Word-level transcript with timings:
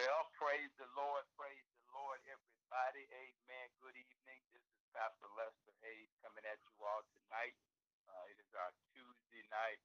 Well, 0.00 0.32
praise 0.40 0.72
the 0.80 0.88
Lord, 0.96 1.28
praise 1.36 1.68
the 1.76 1.84
Lord, 1.92 2.24
everybody. 2.24 3.04
Amen. 3.12 3.68
Good 3.84 3.92
evening. 4.00 4.40
This 4.48 4.64
is 4.64 4.80
Pastor 4.96 5.28
Lester 5.36 5.76
Hayes 5.84 6.08
coming 6.24 6.40
at 6.48 6.56
you 6.56 6.72
all 6.80 7.04
tonight. 7.12 7.52
Uh, 8.08 8.24
it 8.32 8.40
is 8.40 8.48
our 8.56 8.72
Tuesday 8.96 9.44
night 9.52 9.76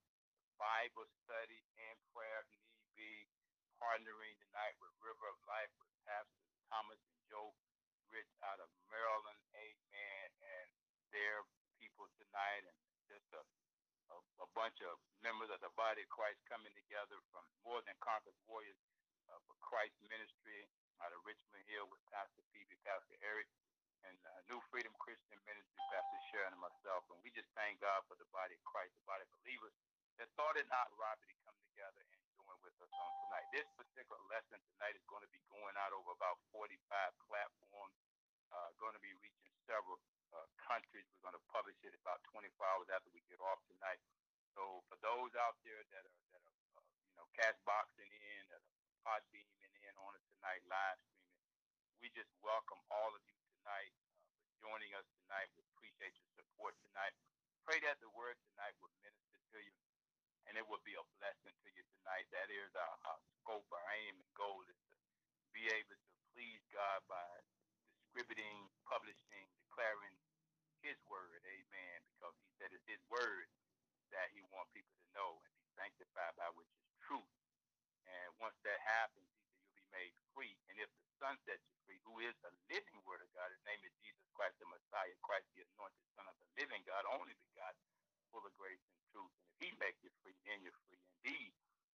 Bible 0.56 1.04
study 1.20 1.60
and 1.92 2.00
prayer. 2.16 2.48
Need 2.48 2.64
be 2.96 3.28
partnering 3.76 4.40
tonight 4.40 4.80
with 4.80 4.96
River 5.04 5.28
of 5.28 5.36
Life 5.44 5.68
with 5.76 5.92
Pastors 6.08 6.48
Thomas 6.72 6.96
and 7.12 7.20
Joe 7.28 7.52
Rich 8.08 8.32
out 8.40 8.64
of 8.64 8.72
Maryland. 8.88 9.44
Amen. 9.52 10.28
And 10.40 10.68
their 11.12 11.44
people 11.76 12.08
tonight, 12.16 12.64
and 12.64 12.78
just 13.04 13.28
a, 13.36 13.44
a, 14.16 14.16
a 14.16 14.48
bunch 14.56 14.80
of 14.80 14.96
members 15.20 15.52
of 15.52 15.60
the 15.60 15.76
body 15.76 16.08
of 16.08 16.08
Christ 16.08 16.40
coming 16.48 16.72
together 16.72 17.20
from 17.36 17.44
more 17.68 17.84
than 17.84 18.00
conquerors 18.00 18.40
warriors 18.48 18.80
uh, 19.30 19.40
for 19.46 19.56
Christ 19.62 19.96
Ministry 20.06 20.66
out 21.02 21.12
of 21.12 21.20
Richmond 21.26 21.64
Hill 21.68 21.86
with 21.90 22.00
Pastor 22.08 22.42
Phoebe, 22.52 22.76
Pastor 22.86 23.16
Eric, 23.20 23.48
and 24.06 24.16
uh, 24.22 24.40
New 24.48 24.60
Freedom 24.70 24.92
Christian 25.02 25.38
Ministry, 25.44 25.80
Pastor 25.90 26.20
Sharon 26.30 26.54
and 26.54 26.62
myself. 26.62 27.02
And 27.10 27.18
we 27.26 27.34
just 27.34 27.50
thank 27.58 27.82
God 27.82 28.06
for 28.06 28.14
the 28.16 28.28
body 28.30 28.54
of 28.54 28.62
Christ, 28.62 28.94
the 28.94 29.06
body 29.08 29.26
of 29.26 29.30
believers 29.42 29.74
that 30.16 30.30
thought 30.38 30.56
it 30.56 30.64
not 30.72 30.88
robbery 30.96 31.28
to 31.28 31.38
come 31.44 31.56
together 31.72 32.00
and 32.00 32.20
join 32.40 32.56
with 32.64 32.72
us 32.80 32.92
on 32.96 33.10
tonight. 33.26 33.46
This 33.52 33.68
particular 33.76 34.20
lesson 34.32 34.56
tonight 34.76 34.96
is 34.96 35.04
going 35.10 35.20
to 35.20 35.32
be 35.32 35.42
going 35.52 35.76
out 35.76 35.92
over 35.92 36.14
about 36.16 36.40
45 36.56 36.72
platforms, 37.28 37.96
uh, 38.54 38.70
going 38.80 38.96
to 38.96 39.02
be 39.04 39.12
reaching 39.20 39.52
several 39.68 40.00
uh, 40.32 40.46
countries. 40.56 41.04
We're 41.12 41.28
going 41.28 41.36
to 41.36 41.46
publish 41.52 41.76
it 41.84 41.92
about 42.00 42.24
24 42.32 42.48
hours 42.64 42.88
after 42.88 43.12
we 43.12 43.20
get 43.28 43.42
off 43.44 43.60
tonight. 43.68 44.00
So 44.56 44.80
for 44.88 44.96
those 45.04 45.36
out 45.36 45.60
there 45.68 45.84
that 45.92 46.04
are 46.08 46.16
that 46.32 46.40
are 46.40 46.56
uh, 46.80 46.84
you 47.12 47.16
know 47.20 47.28
cash 47.36 47.58
boxing 47.68 48.08
in, 48.08 48.40
that 48.48 48.64
are 48.64 48.75
Podbeaning 49.06 49.70
in 49.86 49.94
on 50.02 50.18
us 50.18 50.26
tonight, 50.34 50.66
live 50.66 50.98
streaming, 51.14 51.46
we 52.02 52.10
just 52.10 52.26
welcome 52.42 52.82
all 52.90 53.14
of 53.14 53.22
you 53.22 53.38
tonight 53.54 53.94
uh, 54.02 54.34
for 54.42 54.50
joining 54.58 54.90
us 54.98 55.06
tonight. 55.22 55.46
We 55.54 55.62
appreciate 55.78 56.10
your 56.18 56.26
support 56.34 56.74
tonight. 56.82 57.14
Pray 57.62 57.78
that 57.86 58.02
the 58.02 58.10
word 58.10 58.34
tonight 58.50 58.74
will 58.82 58.90
minister 59.06 59.38
to 59.38 59.58
you 59.62 59.78
and 60.50 60.58
it 60.58 60.66
will 60.66 60.82
be 60.82 60.98
a 60.98 61.06
blessing 61.22 61.54
to 61.54 61.70
you 61.70 61.86
tonight. 62.02 62.26
That 62.34 62.50
is 62.50 62.70
our, 62.74 62.94
our 63.06 63.20
scope, 63.38 63.70
our 63.70 63.86
aim 64.02 64.18
and 64.18 64.32
goal 64.34 64.66
is 64.66 64.74
to 64.74 65.46
be 65.54 65.70
able 65.70 65.94
to 65.94 66.10
please 66.34 66.62
God 66.74 66.98
by 67.06 67.26
distributing, 67.94 68.66
publishing, 68.90 69.46
declaring 69.70 70.18
His 70.82 70.98
word. 71.06 71.46
Amen. 71.46 71.98
Because 72.10 72.34
He 72.42 72.50
said 72.58 72.74
it's 72.74 72.90
His 72.90 73.02
word 73.06 73.46
that 74.10 74.34
He 74.34 74.42
wants 74.50 74.74
people 74.74 74.98
to 74.98 75.06
know 75.14 75.38
and 75.46 75.54
be 75.54 75.66
sanctified 75.78 76.34
by 76.34 76.50
which 76.58 76.70
is 76.74 76.86
truth. 77.06 77.35
And 78.06 78.28
once 78.38 78.56
that 78.62 78.78
happens, 78.82 79.26
you'll 79.58 79.74
be 79.74 79.84
made 79.94 80.14
free. 80.34 80.54
And 80.70 80.78
if 80.78 80.90
the 80.90 81.06
Son 81.18 81.34
sets 81.46 81.62
you 81.66 81.76
free, 81.86 82.00
who 82.06 82.22
is 82.22 82.34
the 82.42 82.52
living 82.70 82.98
word 83.06 83.22
of 83.22 83.30
God, 83.34 83.50
His 83.50 83.62
name 83.66 83.82
is 83.82 83.92
Jesus 84.02 84.26
Christ, 84.34 84.56
the 84.62 84.68
Messiah, 84.70 85.14
Christ, 85.22 85.46
the 85.54 85.66
anointed 85.66 86.06
Son 86.14 86.26
of 86.30 86.36
the 86.38 86.48
living 86.58 86.82
God, 86.86 87.04
only 87.10 87.34
begotten, 87.50 87.84
full 88.30 88.44
of 88.46 88.54
grace 88.58 88.82
and 88.82 88.98
truth. 89.14 89.32
And 89.38 89.50
if 89.50 89.58
He 89.62 89.70
makes 89.78 90.00
you 90.02 90.10
free, 90.22 90.36
then 90.46 90.62
you're 90.62 90.76
free 90.86 91.02
indeed. 91.20 91.52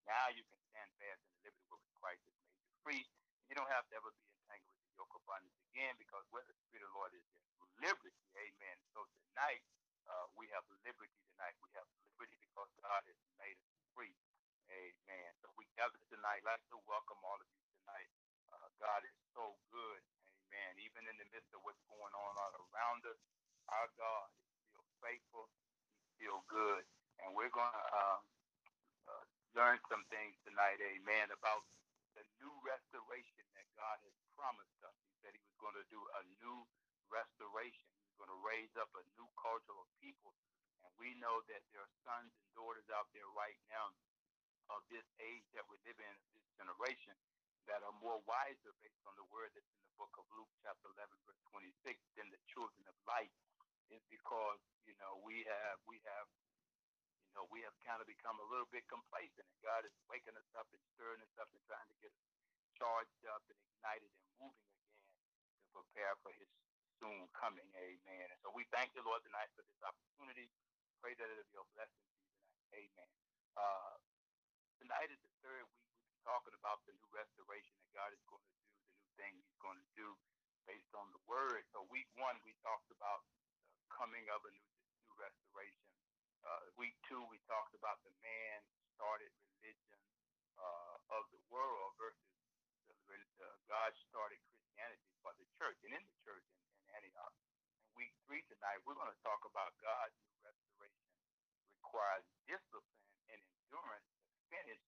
Now 0.10 0.34
you 0.34 0.44
can 0.48 0.60
stand 0.72 0.90
fast 0.98 1.22
in 1.24 1.32
the 1.38 1.52
liberty 1.52 1.68
with 1.70 1.84
Christ 2.02 2.22
has 2.26 2.36
made 2.42 2.60
you 2.66 2.74
free. 2.82 3.04
You 3.52 3.54
don't 3.56 3.70
have 3.72 3.86
to 3.92 3.94
ever 4.00 4.10
be 4.16 4.26
entangled 4.26 4.74
with 4.74 4.84
the 4.88 4.96
yoke 4.98 5.14
of 5.14 5.24
bondage 5.28 5.56
again, 5.72 5.94
because 6.02 6.24
where 6.34 6.44
the 6.48 6.56
Spirit 6.68 6.88
of 6.88 6.92
the 6.92 6.98
Lord 6.98 7.12
is, 7.14 7.24
there's 7.60 7.94
liberty. 7.94 8.26
Amen. 8.36 8.78
So 8.96 9.06
tonight, 9.06 9.64
uh, 10.10 10.28
we 10.36 10.50
have 10.56 10.66
liberty 10.84 11.14
tonight. 11.36 11.56
We 11.62 11.70
have 11.78 11.86
liberty 12.10 12.36
because 12.42 12.70
God 12.82 13.04
has 13.06 13.20
made 13.38 13.56
us 13.60 13.72
free. 13.94 14.16
Amen. 14.72 15.30
So 15.44 15.52
we 15.60 15.68
gather 15.76 16.00
tonight. 16.10 16.41
I'd 16.41 16.41
to 16.60 16.76
welcome 16.84 17.20
all 17.24 17.40
of 17.40 17.48
you 17.48 17.64
tonight. 17.80 18.12
Uh, 18.52 18.68
God 18.76 19.08
is 19.08 19.16
so 19.32 19.56
good. 19.72 20.02
Amen. 20.52 20.84
Even 20.84 21.08
in 21.08 21.16
the 21.16 21.28
midst 21.32 21.48
of 21.56 21.64
what's 21.64 21.80
going 21.88 22.12
on 22.12 22.34
all 22.36 22.56
around 22.76 23.08
us, 23.08 23.20
our 23.72 23.88
God 23.96 24.28
is 24.36 24.52
still 24.68 24.84
faithful. 25.00 25.48
He's 25.96 26.12
still 26.20 26.44
good. 26.52 26.84
And 27.24 27.32
we're 27.40 27.54
going 27.56 27.72
to 27.72 27.88
um, 27.96 28.22
uh, 29.08 29.24
learn 29.56 29.80
some 29.88 30.04
things 30.12 30.36
tonight, 30.44 30.84
amen, 30.84 31.32
about 31.32 31.64
the 32.20 32.28
new 32.44 32.52
restoration 32.68 33.48
that 33.56 33.68
God 33.80 34.04
has 34.04 34.16
promised 34.36 34.76
us. 34.84 34.96
He 35.08 35.16
said 35.24 35.32
he 35.32 35.44
was 35.48 35.56
going 35.64 35.80
to 35.80 35.88
do 35.88 36.02
a 36.20 36.22
new 36.44 36.68
restoration. 37.08 37.88
He 37.96 38.04
was 38.12 38.28
going 38.28 38.34
to 38.36 38.42
raise 38.44 38.74
up 38.76 38.92
a 39.00 39.04
new 39.16 39.30
culture 39.40 39.78
of 39.80 39.88
people. 40.04 40.36
And 40.84 40.92
we 41.00 41.16
know 41.24 41.40
that 41.48 41.64
there 41.72 41.88
are 41.88 41.96
sons 42.04 42.36
and 42.36 42.50
daughters 42.60 42.92
out 42.92 43.08
there 43.16 43.30
right 43.40 43.60
now 43.72 43.96
of 44.72 44.84
this 44.88 45.06
age 45.20 45.44
that 45.56 45.68
we 45.68 45.76
live 45.84 46.00
in, 46.00 46.16
generation, 46.62 47.18
that 47.66 47.82
are 47.82 47.96
more 47.98 48.22
wiser 48.30 48.74
based 48.86 49.02
on 49.10 49.18
the 49.18 49.26
word 49.34 49.50
that's 49.58 49.66
in 49.74 49.82
the 49.82 49.98
book 49.98 50.14
of 50.22 50.26
Luke, 50.38 50.50
chapter 50.62 50.94
11, 50.94 51.10
verse 51.26 51.42
26, 51.50 51.98
than 52.18 52.30
the 52.30 52.42
children 52.54 52.86
of 52.86 52.94
light. 53.10 53.34
Is 53.92 54.00
because 54.08 54.62
you 54.88 54.96
know 55.04 55.20
we 55.20 55.44
have 55.44 55.76
we 55.84 56.00
have 56.08 56.28
you 57.28 57.34
know 57.36 57.44
we 57.52 57.60
have 57.68 57.76
kind 57.84 58.00
of 58.00 58.08
become 58.08 58.40
a 58.40 58.48
little 58.48 58.70
bit 58.72 58.88
complacent, 58.88 59.44
and 59.44 59.60
God 59.60 59.84
is 59.84 59.92
waking 60.08 60.38
us 60.40 60.48
up 60.56 60.64
and 60.72 60.80
stirring 60.96 61.20
us 61.20 61.36
up 61.36 61.52
and 61.52 61.60
trying 61.68 61.90
to 61.92 61.98
get 62.00 62.08
us 62.16 62.24
charged 62.80 63.22
up 63.28 63.44
and 63.52 63.60
ignited 63.60 64.08
and 64.08 64.32
moving 64.40 64.64
again 64.80 64.96
to 65.60 65.66
prepare 65.76 66.16
for 66.24 66.32
His 66.40 66.48
soon 67.04 67.28
coming. 67.36 67.68
Amen. 67.76 68.26
And 68.32 68.40
so 68.40 68.56
we 68.56 68.64
thank 68.72 68.96
the 68.96 69.04
Lord 69.04 69.20
tonight 69.28 69.52
for 69.60 69.68
this 69.68 69.82
opportunity. 69.84 70.48
Pray 71.04 71.18
that 71.20 71.28
it'll 71.28 71.52
be 71.52 71.60
a 71.60 71.68
blessing 71.76 72.00
to 72.00 72.16
you 72.16 72.32
tonight. 72.32 72.72
Amen. 72.80 73.10
Uh, 73.60 73.96
tonight 74.80 75.12
is 75.12 75.20
the 75.20 75.34
third 75.44 75.68
week 75.68 75.91
talking 76.26 76.54
about 76.58 76.82
the 76.86 76.94
new 76.94 77.10
restoration 77.14 77.74
that 77.82 77.92
God 77.94 78.12
is 78.14 78.22
going 78.30 78.42
to 78.42 78.54
do, 78.58 78.68
the 78.70 78.94
new 78.98 79.10
thing 79.18 79.32
He's 79.38 79.62
going 79.62 79.80
to 79.80 79.92
do 79.98 80.10
based 80.70 80.94
on 80.94 81.10
the 81.14 81.22
Word. 81.26 81.66
So 81.74 81.86
week 81.90 82.10
one 82.18 82.38
we 82.46 82.54
talked 82.62 82.90
about 82.94 83.26
the 83.78 83.86
coming 83.90 84.26
of 84.30 84.42
a 84.46 84.52
new 84.54 84.72
new 85.06 85.14
restoration. 85.18 85.88
Uh, 86.42 86.74
week 86.78 86.96
two 87.06 87.22
we 87.30 87.42
talked 87.50 87.74
about 87.78 88.02
the 88.06 88.14
man 88.22 88.58
started 88.98 89.30
religion 89.62 90.00
uh, 90.58 91.18
of 91.18 91.24
the 91.34 91.42
world 91.50 91.94
versus 91.98 92.34
the, 92.88 92.96
the 93.42 93.50
God 93.70 93.92
started 94.10 94.38
Christianity 94.50 95.10
for 95.22 95.34
the 95.38 95.48
church 95.58 95.78
and 95.86 95.94
in 95.94 96.04
the 96.06 96.18
church 96.26 96.46
in, 96.54 96.62
in 96.82 96.86
Antioch. 96.98 97.36
And 97.82 97.94
week 97.98 98.14
three 98.26 98.46
tonight 98.50 98.82
we're 98.86 98.98
going 98.98 99.12
to 99.12 99.24
talk 99.26 99.42
about 99.46 99.74
God's 99.82 100.18
new 100.26 100.38
restoration 100.46 101.10
requires 101.82 102.26
discipline 102.48 103.10
and 103.34 103.40
endurance 103.42 104.08
to 104.26 104.32
finish 104.48 104.82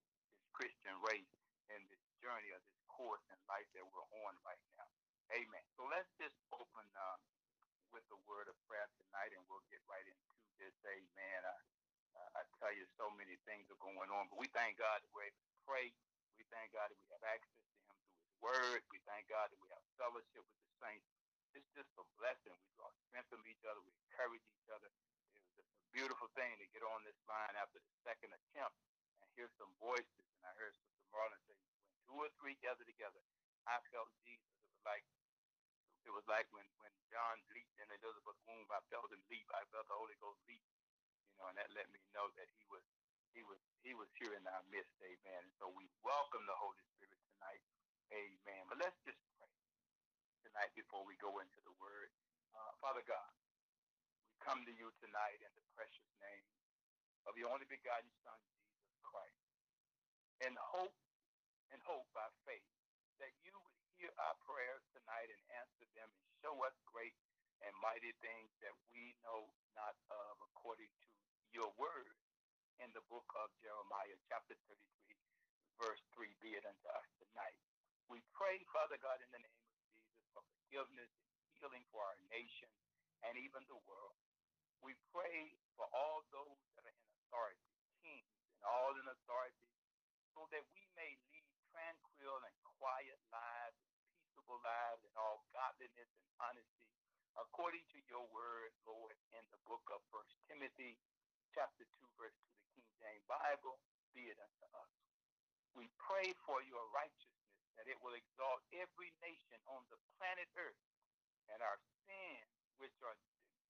Christian 0.54 0.96
race 1.02 1.34
in 1.74 1.82
this 1.90 2.04
journey 2.22 2.54
of 2.54 2.62
this 2.64 2.82
course 2.88 3.26
in 3.34 3.38
life 3.50 3.68
that 3.74 3.86
we're 3.90 4.10
on 4.26 4.34
right 4.46 4.62
now. 4.78 4.88
Amen. 5.34 5.66
So 5.76 5.90
let's 5.90 6.10
just 6.22 6.38
open 6.54 6.86
um, 6.96 7.20
with 7.90 8.06
the 8.14 8.20
word 8.30 8.48
of 8.48 8.56
prayer 8.70 8.86
tonight, 9.02 9.34
and 9.34 9.42
we'll 9.50 9.66
get 9.74 9.82
right 9.90 10.06
into 10.06 10.34
this. 10.62 10.76
Amen. 10.86 11.42
I, 11.50 11.58
I 12.38 12.42
tell 12.62 12.74
you, 12.74 12.86
so 12.98 13.10
many 13.18 13.38
things 13.50 13.66
are 13.74 13.82
going 13.82 14.10
on, 14.14 14.30
but 14.30 14.38
we 14.38 14.50
thank 14.54 14.78
God 14.78 15.02
that 15.02 15.12
we're 15.14 15.30
able 15.30 15.42
to 15.42 15.58
pray. 15.66 15.90
We 16.38 16.46
thank 16.54 16.74
God 16.74 16.90
that 16.90 17.00
we 17.02 17.10
have 17.18 17.26
access 17.26 17.58
to 17.58 17.78
Him 17.90 17.98
through 18.06 18.22
His 18.22 18.34
Word. 18.42 18.82
We 18.94 19.02
thank 19.10 19.26
God 19.30 19.50
that 19.50 19.62
we 19.62 19.70
have 19.74 19.84
fellowship 19.98 20.46
with 20.46 20.60
the 20.62 20.72
saints. 20.82 21.08
It's 21.58 21.70
just 21.78 21.90
a 21.98 22.06
blessing. 22.22 22.54
We 22.54 22.70
draw 22.78 22.90
strength 23.10 23.30
from 23.30 23.46
each 23.50 23.62
other. 23.66 23.82
We 23.82 23.94
encourage 24.10 24.46
each 24.46 24.70
other. 24.74 24.90
It 25.34 25.42
was 25.42 25.54
just 25.58 25.70
a 25.70 25.86
beautiful 25.94 26.30
thing 26.38 26.54
to 26.62 26.66
get 26.74 26.82
on 26.86 27.06
this 27.06 27.18
line 27.30 27.54
after 27.58 27.78
the 27.82 27.94
second 28.06 28.34
attempt 28.34 28.74
and 28.82 28.93
hear 29.38 29.50
some 29.60 29.72
voices. 29.82 30.26
And 30.40 30.44
I 30.48 30.54
heard 30.58 30.74
Sister 30.78 31.08
Marlon 31.14 31.42
say, 31.50 31.58
"When 31.58 31.98
two 32.08 32.18
or 32.18 32.30
three 32.42 32.56
gather 32.64 32.86
together, 32.86 33.22
I 33.68 33.80
felt 33.94 34.10
Jesus." 34.26 34.48
It 34.62 34.72
was 34.74 34.84
like 34.86 35.06
it 36.06 36.14
was 36.14 36.26
like 36.30 36.48
when 36.54 36.68
when 36.82 36.94
John 37.12 37.38
leaped 37.54 37.78
in 37.80 37.90
Elizabeth's 37.92 38.44
womb. 38.48 38.70
I 38.72 38.82
felt 38.92 39.12
him 39.12 39.24
leap. 39.32 39.48
I 39.54 39.66
felt 39.74 39.88
the 39.90 39.98
Holy 39.98 40.18
Ghost 40.22 40.42
leap. 40.48 40.64
You 41.34 41.38
know, 41.42 41.50
and 41.50 41.58
that 41.60 41.72
let 41.74 41.90
me 41.92 42.02
know 42.14 42.30
that 42.38 42.50
he 42.58 42.66
was 42.70 42.86
he 43.34 43.42
was 43.46 43.60
he 43.82 43.94
was 43.98 44.10
here 44.22 44.34
in 44.38 44.46
our 44.48 44.64
midst. 44.70 44.94
Amen. 45.02 45.42
And 45.50 45.56
so 45.60 45.70
we 45.74 45.90
welcome 46.06 46.46
the 46.46 46.58
Holy 46.58 46.84
Spirit 46.98 47.20
tonight. 47.36 47.64
Amen. 48.14 48.64
But 48.70 48.80
let's 48.84 48.98
just 49.08 49.20
pray 49.40 49.52
tonight 50.46 50.72
before 50.78 51.04
we 51.08 51.18
go 51.22 51.40
into 51.42 51.60
the 51.66 51.76
Word. 51.82 52.12
Uh, 52.56 52.72
Father 52.84 53.04
God, 53.08 53.32
we 54.30 54.36
come 54.44 54.62
to 54.66 54.74
you 54.76 54.92
tonight 55.04 55.40
in 55.44 55.52
the 55.58 55.66
precious 55.78 56.10
name 56.22 56.48
of 57.30 57.38
your 57.38 57.52
only 57.52 57.68
begotten 57.70 58.10
Son, 58.26 58.40
Christ, 59.04 59.44
and 60.42 60.56
hope 60.58 60.96
and 61.72 61.82
hope 61.84 62.08
by 62.16 62.28
faith 62.48 62.68
that 63.20 63.34
you 63.46 63.54
would 63.56 63.78
hear 64.00 64.12
our 64.18 64.38
prayers 64.46 64.84
tonight 64.94 65.30
and 65.30 65.42
answer 65.60 65.88
them 65.96 66.10
and 66.10 66.26
show 66.42 66.56
us 66.66 66.76
great 66.90 67.16
and 67.64 67.74
mighty 67.80 68.12
things 68.20 68.52
that 68.60 68.76
we 68.92 69.16
know 69.24 69.54
not 69.78 69.96
of 70.12 70.36
according 70.44 70.92
to 71.00 71.08
your 71.54 71.72
word 71.80 72.16
in 72.82 72.90
the 72.94 73.06
book 73.08 73.28
of 73.40 73.54
Jeremiah, 73.62 74.18
chapter 74.28 74.58
33, 74.68 75.16
verse 75.80 76.02
3, 76.18 76.34
be 76.42 76.58
it 76.58 76.66
unto 76.66 76.88
us 76.92 77.08
tonight. 77.22 77.60
We 78.10 78.20
pray, 78.36 78.60
Father 78.74 79.00
God, 79.00 79.22
in 79.24 79.30
the 79.32 79.42
name 79.42 79.60
of 79.62 79.70
Jesus, 79.72 80.04
for 80.34 80.44
forgiveness 80.60 81.12
and 81.38 81.46
healing 81.56 81.86
for 81.94 82.04
our 82.04 82.20
nation 82.34 82.70
and 83.24 83.40
even 83.40 83.64
the 83.70 83.80
world. 83.88 84.20
We 84.84 84.98
pray 85.16 85.56
for 85.80 85.88
all 85.96 86.26
those 86.34 86.60
that 86.76 86.84
are 86.84 86.92
in 86.92 87.08
authority, 87.24 87.70
kings 88.04 88.43
all 88.64 88.96
in 88.96 89.06
authority, 89.08 89.70
so 90.34 90.48
that 90.50 90.66
we 90.74 90.84
may 90.98 91.12
lead 91.30 91.46
tranquil 91.70 92.40
and 92.44 92.56
quiet 92.80 93.20
lives, 93.30 93.80
peaceable 94.12 94.60
lives, 94.64 95.04
and 95.06 95.16
all 95.20 95.44
godliness 95.52 96.10
and 96.18 96.30
honesty, 96.42 96.90
according 97.38 97.84
to 97.94 98.00
your 98.10 98.26
word, 98.32 98.72
Lord, 98.88 99.16
in 99.36 99.44
the 99.52 99.62
book 99.68 99.84
of 99.94 100.02
First 100.10 100.34
Timothy, 100.48 100.98
chapter 101.54 101.86
2, 101.86 102.20
verse 102.20 102.36
2, 102.50 102.56
the 102.58 102.66
King 102.78 102.90
James 103.00 103.26
Bible, 103.30 103.78
be 104.16 104.30
it 104.30 104.38
unto 104.40 104.66
us. 104.78 104.94
We 105.74 105.90
pray 105.98 106.34
for 106.46 106.62
your 106.66 106.86
righteousness, 106.94 107.58
that 107.78 107.90
it 107.90 107.98
will 108.02 108.14
exalt 108.14 108.62
every 108.74 109.10
nation 109.26 109.58
on 109.66 109.82
the 109.90 109.98
planet 110.18 110.50
earth, 110.58 110.82
and 111.50 111.60
our 111.62 111.78
sins, 112.06 112.54
which 112.78 112.94
are 113.02 113.18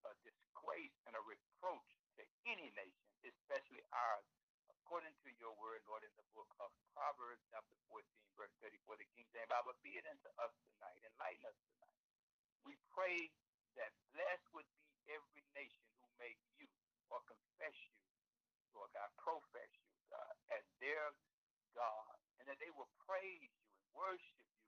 a 0.07 0.13
disgrace 0.27 0.95
and 1.07 1.15
a 1.15 1.23
reproach 1.23 1.89
to 2.19 2.23
any 2.43 2.67
nation, 2.75 3.07
especially 3.23 3.83
ours, 3.95 4.27
according 4.83 5.15
to 5.23 5.31
your 5.39 5.55
word, 5.63 5.79
Lord, 5.87 6.03
in 6.03 6.11
the 6.19 6.27
book 6.35 6.51
of 6.59 6.67
Proverbs, 6.91 7.39
chapter 7.47 7.79
14, 7.87 8.03
verse 8.35 8.51
34, 8.59 8.99
the 8.99 9.07
King 9.15 9.23
James 9.31 9.47
Bible, 9.47 9.71
be 9.79 9.95
it 9.95 10.03
unto 10.03 10.27
us 10.43 10.51
tonight, 10.75 10.99
enlighten 11.07 11.47
us 11.47 11.55
tonight. 11.71 12.03
We 12.67 12.75
pray 12.91 13.31
that 13.79 13.95
blessed 14.11 14.43
would 14.51 14.67
be 14.75 14.83
every 15.07 15.43
nation 15.55 15.87
who 16.03 16.11
make 16.19 16.35
you 16.59 16.67
or 17.07 17.23
confess 17.23 17.79
you, 17.95 18.03
Lord 18.75 18.91
God, 18.91 19.07
profess 19.23 19.71
you, 19.87 19.95
God, 20.11 20.35
as 20.51 20.67
their 20.83 21.15
God, 21.71 22.19
and 22.43 22.51
that 22.51 22.59
they 22.59 22.75
will 22.75 22.91
praise 23.07 23.55
you 23.55 23.71
and 23.79 23.87
worship 23.95 24.43
you 24.51 24.67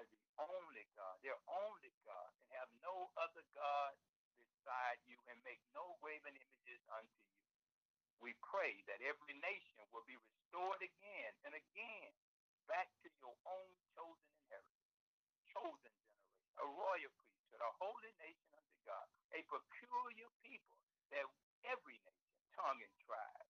as 0.00 0.08
the 0.08 0.24
only 0.40 0.88
God, 0.96 1.20
their 1.20 1.36
only 1.44 1.92
God, 2.08 2.32
and 2.40 2.48
have 2.64 2.72
no 2.80 3.12
other 3.20 3.44
God 3.52 3.92
beside 4.40 5.04
you 5.04 5.20
and 5.28 5.36
make 5.44 5.60
no 5.76 6.00
graven 6.00 6.32
images 6.32 6.80
unto 6.88 7.20
you. 7.28 7.39
We 8.20 8.36
pray 8.44 8.84
that 8.84 9.00
every 9.00 9.32
nation 9.40 9.80
will 9.96 10.04
be 10.04 10.20
restored 10.20 10.84
again 10.84 11.32
and 11.48 11.56
again 11.56 12.12
back 12.68 12.92
to 13.00 13.08
your 13.16 13.32
own 13.48 13.72
chosen 13.96 14.28
inheritance, 14.44 14.92
chosen 15.48 15.88
generation, 15.88 16.60
a 16.60 16.66
royal 16.68 17.12
priesthood, 17.16 17.64
a 17.64 17.72
holy 17.80 18.12
nation 18.20 18.52
unto 18.52 18.76
God, 18.84 19.08
a 19.32 19.40
peculiar 19.48 20.28
people 20.44 20.76
that 21.16 21.24
every 21.64 21.96
nation, 22.04 22.36
tongue, 22.52 22.84
and 22.84 22.94
tribe 23.08 23.48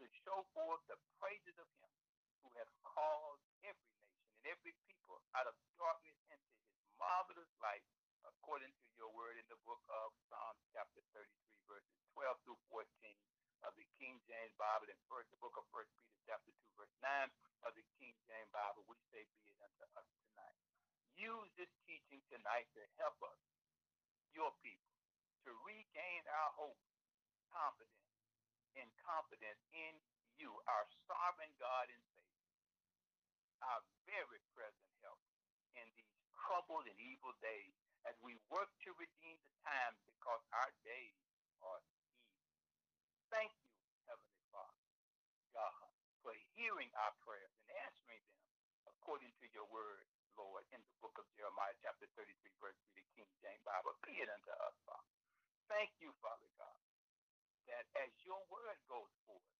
should 0.00 0.12
show 0.24 0.48
forth 0.56 0.80
the 0.88 0.96
praises 1.20 1.56
of 1.60 1.68
him 1.84 1.92
who 2.40 2.48
has 2.56 2.72
called 2.88 3.40
every 3.68 3.92
nation 4.00 4.32
and 4.32 4.44
every 4.48 4.72
people 4.88 5.20
out 5.36 5.44
of 5.44 5.56
darkness 5.76 6.16
into 6.32 6.56
his 6.64 6.80
marvelous 6.96 7.52
light, 7.60 7.84
according 8.24 8.72
to 8.72 8.88
your 8.96 9.12
word 9.12 9.36
in 9.36 9.44
the 9.52 9.60
book 9.68 9.84
of 9.92 10.16
Psalms, 10.32 10.64
chapter 10.72 11.04
33, 11.12 11.28
verses 11.68 12.00
12 12.16 12.32
through 12.48 12.60
14 12.72 12.80
of 13.64 13.72
the 13.78 13.86
King 13.96 14.20
James 14.28 14.52
Bible 14.60 14.90
in 14.90 14.98
first 15.08 15.30
the 15.32 15.40
book 15.40 15.56
of 15.56 15.64
First 15.72 15.88
Peter 15.96 16.18
chapter 16.28 16.52
2, 16.52 16.80
verse 16.80 16.96
9 17.00 17.30
of 17.64 17.72
the 17.78 17.84
King 17.96 18.12
James 18.28 18.50
Bible, 18.52 18.84
we 18.90 18.98
say 19.14 19.24
be 19.40 19.48
it 19.48 19.58
unto 19.62 19.84
us 19.96 20.08
tonight. 20.28 20.58
Use 21.16 21.48
this 21.56 21.72
teaching 21.88 22.20
tonight 22.28 22.68
to 22.76 22.82
help 23.00 23.16
us, 23.24 23.40
your 24.36 24.52
people, 24.60 24.92
to 25.48 25.50
regain 25.64 26.22
our 26.28 26.50
hope, 26.58 26.80
confidence, 27.48 28.12
and 28.76 28.88
confidence 29.00 29.62
in 29.72 29.96
you, 30.36 30.52
our 30.68 30.84
sovereign 31.08 31.54
God 31.56 31.88
and 31.88 32.02
Savior, 32.12 32.52
our 33.64 33.80
very 34.04 34.40
present 34.52 34.90
help 35.00 35.20
in 35.80 35.88
these 35.96 36.12
troubled 36.36 36.84
and 36.84 36.98
evil 37.00 37.32
days 37.40 37.72
as 38.04 38.14
we 38.20 38.36
work 38.52 38.68
to 38.84 38.92
redeem 39.00 39.40
the 39.42 39.54
time 39.64 39.96
because 40.04 40.42
our 40.52 40.70
days 40.84 41.16
are 41.64 41.80
Thank 43.30 43.50
you, 43.58 43.74
Heavenly 44.06 44.42
Father, 44.54 44.86
God, 45.50 45.90
for 46.22 46.32
hearing 46.54 46.90
our 46.94 47.14
prayers 47.26 47.50
and 47.66 47.70
answering 47.82 48.22
them 48.22 48.46
according 48.86 49.34
to 49.42 49.46
your 49.50 49.66
word, 49.66 50.06
Lord, 50.38 50.62
in 50.70 50.78
the 50.78 50.94
book 51.02 51.18
of 51.18 51.26
Jeremiah, 51.34 51.74
chapter 51.82 52.06
33, 52.14 52.30
verse 52.62 52.78
3, 52.94 53.02
the 53.02 53.04
King 53.18 53.30
James 53.42 53.64
Bible. 53.66 53.98
Be 54.06 54.14
it 54.22 54.30
unto 54.30 54.52
us, 54.62 54.76
Father. 54.86 55.10
Thank 55.66 55.90
you, 55.98 56.14
Father 56.22 56.46
God, 56.54 56.78
that 57.66 57.86
as 57.98 58.14
your 58.22 58.38
word 58.46 58.78
goes 58.86 59.10
forth, 59.26 59.50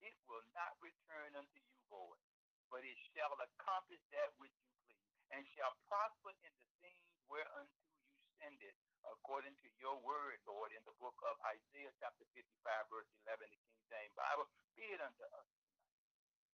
it 0.00 0.16
will 0.24 0.44
not 0.56 0.72
return 0.80 1.36
unto 1.36 1.58
you 1.60 1.76
void, 1.92 2.24
but 2.72 2.80
it 2.82 2.96
shall 3.12 3.36
accomplish 3.36 4.00
that 4.16 4.32
which 4.40 4.56
you 4.64 4.72
please, 4.88 5.12
and 5.36 5.44
shall 5.52 5.76
prosper 5.84 6.32
in 6.40 6.52
the 6.56 6.68
things 6.80 7.04
whereunto 7.28 7.84
you 8.08 8.24
send 8.40 8.56
it 8.64 8.76
according 9.10 9.54
to 9.58 9.68
your 9.82 9.98
word, 10.02 10.38
Lord, 10.46 10.70
in 10.74 10.82
the 10.86 10.94
book 11.02 11.16
of 11.26 11.34
Isaiah 11.48 11.92
chapter 11.98 12.26
55, 12.34 12.92
verse 12.92 13.10
11, 13.26 13.50
the 13.50 13.58
King 13.58 13.82
James 13.90 14.14
Bible, 14.14 14.46
be 14.78 14.86
it 14.94 15.02
unto 15.02 15.24
us 15.34 15.46
tonight. 15.58 15.90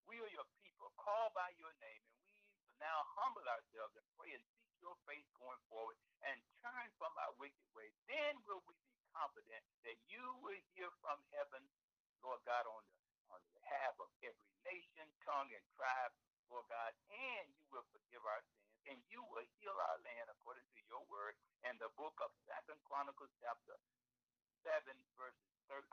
We 0.09 0.17
are 0.25 0.33
your 0.33 0.49
people, 0.65 0.89
called 0.97 1.37
by 1.37 1.53
your 1.61 1.73
name, 1.83 2.05
and 2.09 2.57
we 2.65 2.73
now 2.81 3.05
humble 3.21 3.45
ourselves 3.45 3.93
and 3.99 4.07
pray 4.17 4.33
and 4.33 4.45
seek 4.57 4.73
your 4.81 4.97
face 5.05 5.29
going 5.37 5.61
forward 5.69 6.01
and 6.25 6.39
turn 6.65 6.89
from 6.97 7.13
our 7.21 7.35
wicked 7.37 7.69
ways. 7.77 7.93
Then 8.09 8.41
will 8.49 8.65
we 8.65 8.77
be 8.89 8.97
confident 9.13 9.65
that 9.85 9.99
you 10.09 10.25
will 10.41 10.63
hear 10.73 10.89
from 11.05 11.21
heaven, 11.37 11.65
Lord 12.25 12.41
God, 12.49 12.65
on 12.65 12.85
the 12.89 12.99
on 13.33 13.41
behalf 13.53 13.95
of 14.01 14.09
every 14.25 14.53
nation, 14.65 15.05
tongue, 15.25 15.53
and 15.53 15.65
tribe, 15.77 16.13
Lord 16.49 16.65
God, 16.73 16.93
and 17.13 17.47
you 17.53 17.67
will 17.69 17.85
forgive 17.93 18.25
our 18.25 18.41
sins 18.41 18.68
and 18.89 19.05
you 19.13 19.21
will 19.21 19.45
heal 19.61 19.77
our 19.77 20.01
land 20.01 20.33
according 20.33 20.65
to 20.73 20.81
your 20.89 21.05
word 21.13 21.37
in 21.69 21.77
the 21.77 21.93
book 22.01 22.17
of 22.25 22.33
Second 22.49 22.81
Chronicles 22.89 23.29
chapter 23.37 23.77
7 24.65 24.81
verses 25.13 25.53
13 25.69 25.85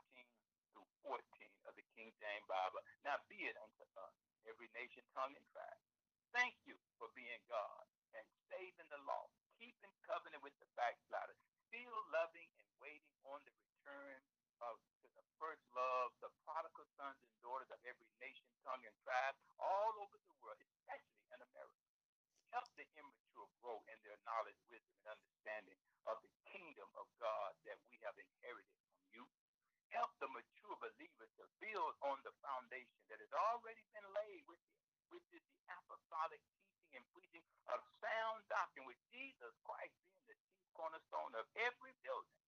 through 0.72 0.88
14 1.04 1.20
of 1.68 1.76
the 1.76 1.84
King 1.92 2.08
James 2.16 2.48
Bible. 2.48 2.80
Now 3.04 3.20
be 3.28 3.36
it 3.44 3.56
unto 3.60 3.84
us, 4.00 4.16
every 4.48 4.72
nation, 4.72 5.04
tongue, 5.12 5.36
and 5.36 5.44
tribe. 5.52 5.80
Thank 6.32 6.56
you 6.64 6.80
for 6.96 7.12
being 7.12 7.44
God 7.52 7.84
and 8.16 8.24
saving 8.48 8.88
the 8.88 9.00
lost, 9.04 9.36
keeping 9.60 9.92
covenant 10.08 10.40
with 10.40 10.56
the 10.56 10.68
backsliders, 10.72 11.36
still 11.68 12.00
loving 12.16 12.48
and 12.56 12.68
waiting 12.80 13.12
on 13.28 13.44
the 13.44 13.52
return 13.60 14.24
of 14.64 14.80
to 15.04 15.06
the 15.12 15.24
first 15.36 15.60
love, 15.76 16.16
the 16.24 16.32
prodigal 16.48 16.88
sons 16.96 17.20
and 17.20 17.32
daughters 17.44 17.68
of 17.68 17.80
every 17.84 18.08
nation, 18.24 18.48
tongue, 18.64 18.80
and 18.88 18.96
tribe 19.04 19.36
all 19.60 19.92
over 20.00 20.16
the 20.16 20.32
world, 20.40 20.56
especially. 20.64 21.15
Help 22.56 22.72
the 22.80 22.88
immature 22.96 23.52
grow 23.60 23.84
in 23.92 24.00
their 24.00 24.16
knowledge, 24.24 24.56
wisdom, 24.72 24.96
and 25.04 25.12
understanding 25.12 25.76
of 26.08 26.16
the 26.24 26.32
kingdom 26.48 26.88
of 26.96 27.04
God 27.20 27.52
that 27.68 27.76
we 27.92 28.00
have 28.00 28.16
inherited 28.16 28.80
from 28.88 28.96
you. 29.12 29.28
Help 29.92 30.08
the 30.24 30.32
mature 30.32 30.76
believers 30.80 31.28
to 31.36 31.44
build 31.60 31.92
on 32.00 32.16
the 32.24 32.32
foundation 32.40 33.04
that 33.12 33.20
has 33.20 33.28
already 33.52 33.84
been 33.92 34.08
laid, 34.16 34.40
which 34.48 34.64
is, 34.72 34.80
which 35.12 35.28
is 35.36 35.44
the 35.52 35.60
apostolic 35.68 36.40
teaching 36.56 36.96
and 36.96 37.04
preaching 37.12 37.44
of 37.68 37.84
sound 38.00 38.40
doctrine, 38.48 38.88
with 38.88 39.00
Jesus 39.12 39.52
Christ 39.60 39.92
being 40.08 40.24
the 40.24 40.36
chief 40.48 40.64
cornerstone 40.72 41.36
of 41.36 41.44
every 41.60 41.92
building. 42.00 42.40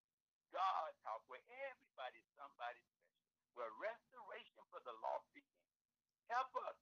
God's 0.56 0.96
house, 1.04 1.20
where 1.28 1.44
everybody 1.68 2.24
is 2.24 2.28
somebody 2.32 2.80
special, 2.80 3.20
where 3.60 3.72
restoration 3.76 4.64
for 4.72 4.80
the 4.88 4.96
lost 5.04 5.28
begins. 5.36 5.76
Help 6.32 6.48
us, 6.64 6.80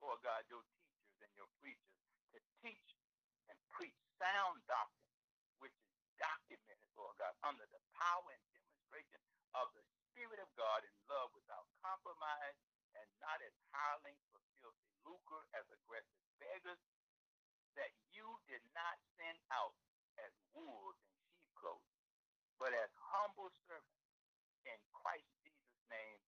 Lord 0.00 0.24
God, 0.24 0.48
your 0.48 0.64
teachers 0.64 1.20
and 1.20 1.32
your 1.36 1.48
preachers 1.60 1.96
to 2.36 2.40
teach 2.64 2.90
and 3.48 3.56
preach 3.72 3.96
sound 4.20 4.60
doctrine, 4.68 5.16
which 5.60 5.74
is 5.76 5.92
documented, 6.20 6.90
Lord 6.96 7.16
God, 7.20 7.34
under 7.44 7.66
the 7.68 7.82
power 7.96 8.30
and 8.32 8.44
demonstration 8.52 9.20
of 9.56 9.72
the 9.76 9.84
Spirit 10.12 10.40
of 10.40 10.50
God 10.56 10.84
in 10.84 10.94
love 11.08 11.32
without 11.36 11.68
compromise 11.84 12.56
and 12.96 13.08
not 13.20 13.40
as 13.44 13.52
hirelings 13.72 14.22
for 14.32 14.40
filthy 14.60 14.92
lucre, 15.04 15.44
as 15.56 15.68
aggressive 15.68 16.24
beggars, 16.40 16.80
that 17.76 17.92
you 18.12 18.26
did 18.48 18.64
not 18.72 18.96
send 19.20 19.36
out 19.52 19.76
as 20.20 20.32
wolves 20.56 21.00
in 21.12 21.20
sheep 21.36 21.52
clothing, 21.60 22.00
but 22.56 22.72
as 22.72 22.88
humble 23.12 23.52
servants 23.68 24.08
in 24.64 24.78
Christ 24.96 25.28
Jesus' 25.44 25.84
name. 25.92 26.20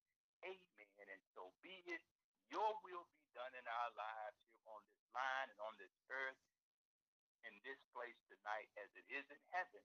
Amen. 0.45 1.09
And 1.09 1.23
so 1.35 1.51
be 1.65 1.75
it. 1.89 2.05
Your 2.53 2.77
will 2.85 3.07
be 3.13 3.25
done 3.35 3.53
in 3.57 3.67
our 3.67 3.91
lives 3.97 4.39
here 4.53 4.65
on 4.69 4.81
this 4.89 5.05
line 5.13 5.49
and 5.53 5.61
on 5.65 5.75
this 5.81 5.93
earth, 6.13 6.39
in 7.47 7.55
this 7.63 7.79
place 7.95 8.19
tonight 8.27 8.69
as 8.81 8.91
it 8.99 9.07
is 9.11 9.27
in 9.31 9.43
heaven. 9.55 9.85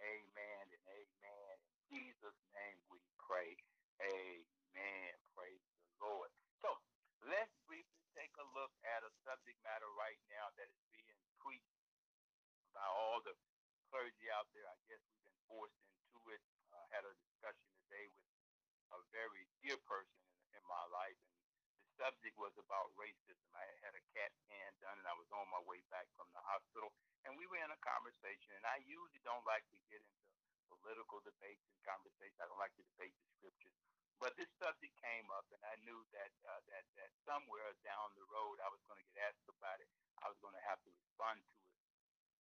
Amen 0.00 0.64
and 0.72 0.84
amen. 0.92 1.54
In 1.64 1.76
Jesus' 1.88 2.40
name 2.52 2.78
we 2.92 3.00
pray. 3.20 3.56
Amen. 4.00 5.12
Praise 5.32 5.64
the 5.64 6.04
Lord. 6.04 6.30
So 6.60 6.68
let's 7.28 7.52
briefly 7.64 8.04
take 8.12 8.32
a 8.36 8.46
look 8.56 8.72
at 8.84 9.04
a 9.04 9.12
subject 9.24 9.56
matter 9.64 9.88
right 9.96 10.20
now 10.28 10.52
that 10.60 10.68
is 10.68 10.84
being 10.92 11.16
preached 11.40 11.80
by 12.76 12.84
all 12.84 13.24
the 13.24 13.32
clergy 13.88 14.28
out 14.32 14.48
there. 14.52 14.68
I 14.68 14.76
guess 14.88 15.00
we've 15.08 15.24
been 15.24 15.40
forced 15.48 15.80
into 15.88 16.20
it. 16.32 16.42
I 16.72 16.80
uh, 16.80 16.86
had 16.92 17.04
a 17.08 17.12
discussion 17.24 17.68
today 17.88 18.12
with 18.12 18.28
a 18.92 19.00
very 19.16 19.48
dear 19.64 19.80
person 19.88 20.20
in, 20.28 20.60
in 20.60 20.64
my 20.68 20.84
life, 20.92 21.16
subject 21.96 22.36
was 22.36 22.54
about 22.60 22.92
racism. 22.96 23.48
I 23.56 23.64
had 23.84 23.96
a 23.96 24.04
CAT 24.16 24.32
scan 24.44 24.72
done, 24.80 24.96
and 25.00 25.08
I 25.08 25.16
was 25.16 25.28
on 25.32 25.48
my 25.52 25.62
way 25.64 25.80
back 25.92 26.08
from 26.16 26.28
the 26.36 26.42
hospital, 26.44 26.92
and 27.24 27.36
we 27.36 27.48
were 27.48 27.60
in 27.60 27.72
a 27.72 27.80
conversation. 27.84 28.56
And 28.56 28.64
I 28.68 28.80
usually 28.84 29.22
don't 29.24 29.44
like 29.48 29.64
to 29.72 29.78
get 29.88 30.00
into 30.04 30.24
political 30.68 31.20
debates 31.24 31.64
and 31.72 31.80
conversations. 31.84 32.40
I 32.40 32.48
don't 32.48 32.60
like 32.60 32.76
to 32.78 32.84
debate 32.96 33.14
the 33.16 33.28
scriptures, 33.40 33.76
But 34.20 34.36
this 34.36 34.48
subject 34.60 34.94
came 35.00 35.28
up, 35.34 35.46
and 35.52 35.62
I 35.64 35.76
knew 35.84 36.00
that 36.16 36.32
uh, 36.46 36.62
that 36.72 36.84
that 36.96 37.10
somewhere 37.28 37.72
down 37.84 38.12
the 38.16 38.26
road 38.32 38.60
I 38.64 38.70
was 38.72 38.80
going 38.88 39.00
to 39.00 39.08
get 39.12 39.32
asked 39.32 39.48
about 39.48 39.80
it. 39.84 39.90
I 40.24 40.32
was 40.32 40.38
going 40.40 40.56
to 40.56 40.64
have 40.68 40.80
to 40.84 40.90
respond 40.92 41.44
to 41.44 41.54
it. 41.60 41.72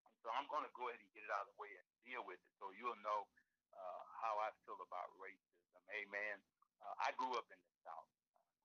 And 0.06 0.16
so 0.22 0.30
I'm 0.34 0.48
going 0.52 0.66
to 0.68 0.74
go 0.78 0.90
ahead 0.90 1.02
and 1.02 1.12
get 1.16 1.26
it 1.26 1.32
out 1.34 1.50
of 1.50 1.56
the 1.56 1.60
way 1.62 1.72
and 1.74 1.88
deal 2.06 2.24
with 2.28 2.40
it, 2.42 2.52
so 2.62 2.72
you'll 2.78 3.00
know 3.02 3.26
uh, 3.74 4.02
how 4.22 4.38
I 4.40 4.54
feel 4.68 4.80
about 4.84 5.10
racism. 5.18 5.82
Amen. 5.92 6.38
Uh, 6.82 6.96
I 7.02 7.12
grew 7.18 7.34
up 7.40 7.50
in 7.50 7.60
the 7.60 7.74
South. 7.84 8.13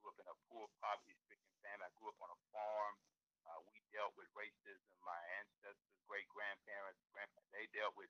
Grew 0.08 0.16
up 0.16 0.24
in 0.24 0.32
a 0.32 0.40
poor, 0.48 0.64
poverty-stricken 0.80 1.52
family. 1.60 1.84
I 1.84 1.92
grew 2.00 2.08
up 2.08 2.16
on 2.24 2.32
a 2.32 2.40
farm. 2.48 2.96
Uh, 3.44 3.60
we 3.68 3.76
dealt 3.92 4.16
with 4.16 4.24
racism. 4.32 4.88
My 5.04 5.20
ancestors, 5.36 6.00
great 6.08 6.24
grandparents, 6.32 6.96
grandparents, 7.12 7.52
they 7.52 7.68
dealt 7.76 7.92
with 7.92 8.08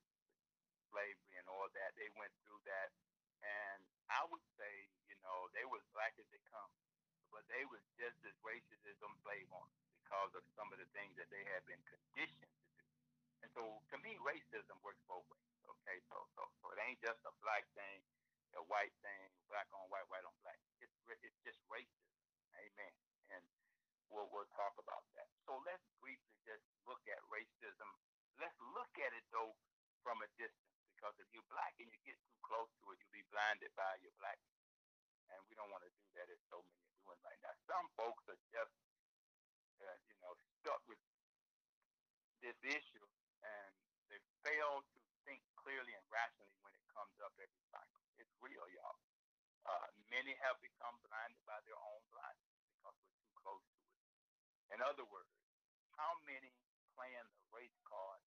slavery 0.95 1.35
and 1.35 1.43
all 1.51 1.67
that. 1.75 1.91
They 1.99 2.07
went 2.15 2.31
through 2.47 2.63
that. 2.71 2.95
And 3.43 3.83
I 4.07 4.23
would 4.31 4.39
say, 4.55 4.87
you 5.11 5.19
know, 5.27 5.51
they 5.51 5.67
were 5.67 5.83
black 5.91 6.15
as 6.15 6.23
they 6.31 6.39
come, 6.47 6.71
but 7.35 7.43
they 7.51 7.67
was 7.67 7.83
just 7.99 8.15
as 8.23 8.35
racist 8.47 8.79
as 8.87 8.95
them 9.03 9.11
slave 9.19 9.51
owners 9.51 9.83
because 9.99 10.31
of 10.39 10.47
some 10.55 10.71
of 10.71 10.79
the 10.79 10.87
things 10.95 11.19
that 11.19 11.27
they 11.27 11.43
had 11.51 11.67
been 11.67 11.83
conditioned 11.83 12.47
to 12.47 12.79
do. 12.79 12.87
And 13.43 13.51
so, 13.51 13.83
to 13.91 13.95
me, 13.99 14.15
racism 14.23 14.79
works 14.87 15.03
both 15.03 15.27
ways. 15.27 15.51
Okay, 15.67 15.99
so 16.07 16.15
so 16.39 16.47
so 16.63 16.71
it 16.71 16.79
ain't 16.79 17.03
just 17.03 17.19
a 17.27 17.35
black 17.43 17.67
thing, 17.75 17.99
a 18.55 18.63
white 18.71 18.95
thing, 19.03 19.35
black 19.51 19.67
on 19.75 19.83
white, 19.91 20.07
white 20.07 20.23
on. 20.23 20.28
It's 21.09 21.41
just 21.41 21.57
racism. 21.65 22.13
Amen. 22.53 22.93
And 23.33 23.41
we'll 24.13 24.29
we'll 24.29 24.49
talk 24.53 24.77
about 24.77 25.05
that. 25.17 25.25
So 25.49 25.57
let's 25.65 25.85
briefly 25.97 26.37
just 26.45 26.61
look 26.85 27.01
at 27.09 27.17
racism. 27.33 27.89
Let's 28.37 28.57
look 28.77 28.93
at 29.01 29.11
it 29.17 29.25
though 29.33 29.57
from 30.05 30.21
a 30.21 30.29
distance 30.37 30.77
because 30.93 31.17
if 31.17 31.27
you're 31.33 31.47
black 31.49 31.73
and 31.81 31.89
you 31.89 31.99
get 32.05 32.17
too 32.29 32.37
close 32.45 32.69
to 32.83 32.93
it, 32.93 33.01
you'll 33.01 33.17
be 33.17 33.25
blinded 33.33 33.73
by 33.73 33.97
your 34.05 34.13
black. 34.21 34.37
And 35.33 35.39
we 35.49 35.57
don't 35.57 35.69
want 35.73 35.85
to 35.85 35.93
do 35.97 36.05
that 36.17 36.29
as 36.29 36.41
so 36.49 36.61
many 36.61 36.77
are 36.85 36.97
doing 37.01 37.21
right 37.25 37.39
now. 37.41 37.53
Some 37.65 37.85
folks 37.97 38.25
are 38.29 38.41
just, 38.49 38.75
uh, 39.81 39.97
you 40.09 40.17
know, 40.21 40.33
stuck 40.61 40.81
with 40.89 40.99
this 42.41 42.57
issue 42.65 43.05
and 43.45 43.71
they 44.09 44.19
fail 44.43 44.81
to 44.81 44.99
think 45.25 45.41
clearly 45.59 45.93
and 45.93 46.05
rationally 46.09 46.57
when 46.65 46.73
it 46.73 46.83
comes 46.91 47.15
up 47.21 47.33
every 47.37 47.63
cycle. 47.69 48.01
It's 48.17 48.33
real, 48.41 48.65
y'all. 48.73 48.99
Uh, 49.67 49.87
many 50.11 50.35
have 50.43 50.57
become 50.63 50.95
blinded 51.03 51.41
by 51.47 51.59
their 51.67 51.77
own 51.79 52.01
blindness 52.11 52.55
because 52.71 52.95
we're 52.99 53.17
too 53.23 53.33
close 53.39 53.63
to 53.63 53.79
it. 53.83 54.75
In 54.75 54.79
other 54.83 55.05
words, 55.07 55.31
how 55.97 56.15
many 56.27 56.51
playing 56.95 57.27
the 57.33 57.43
race 57.51 57.79
card 57.87 58.21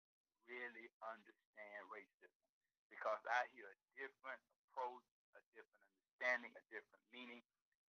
really 0.49 0.89
understand 1.03 1.89
racism? 1.89 2.43
because 2.93 3.25
I 3.25 3.49
hear 3.57 3.65
a 3.65 3.79
different 3.97 4.43
approach, 4.69 5.09
a 5.33 5.41
different 5.57 5.81
understanding, 5.89 6.53
a 6.53 6.65
different 6.69 7.05
meaning. 7.09 7.41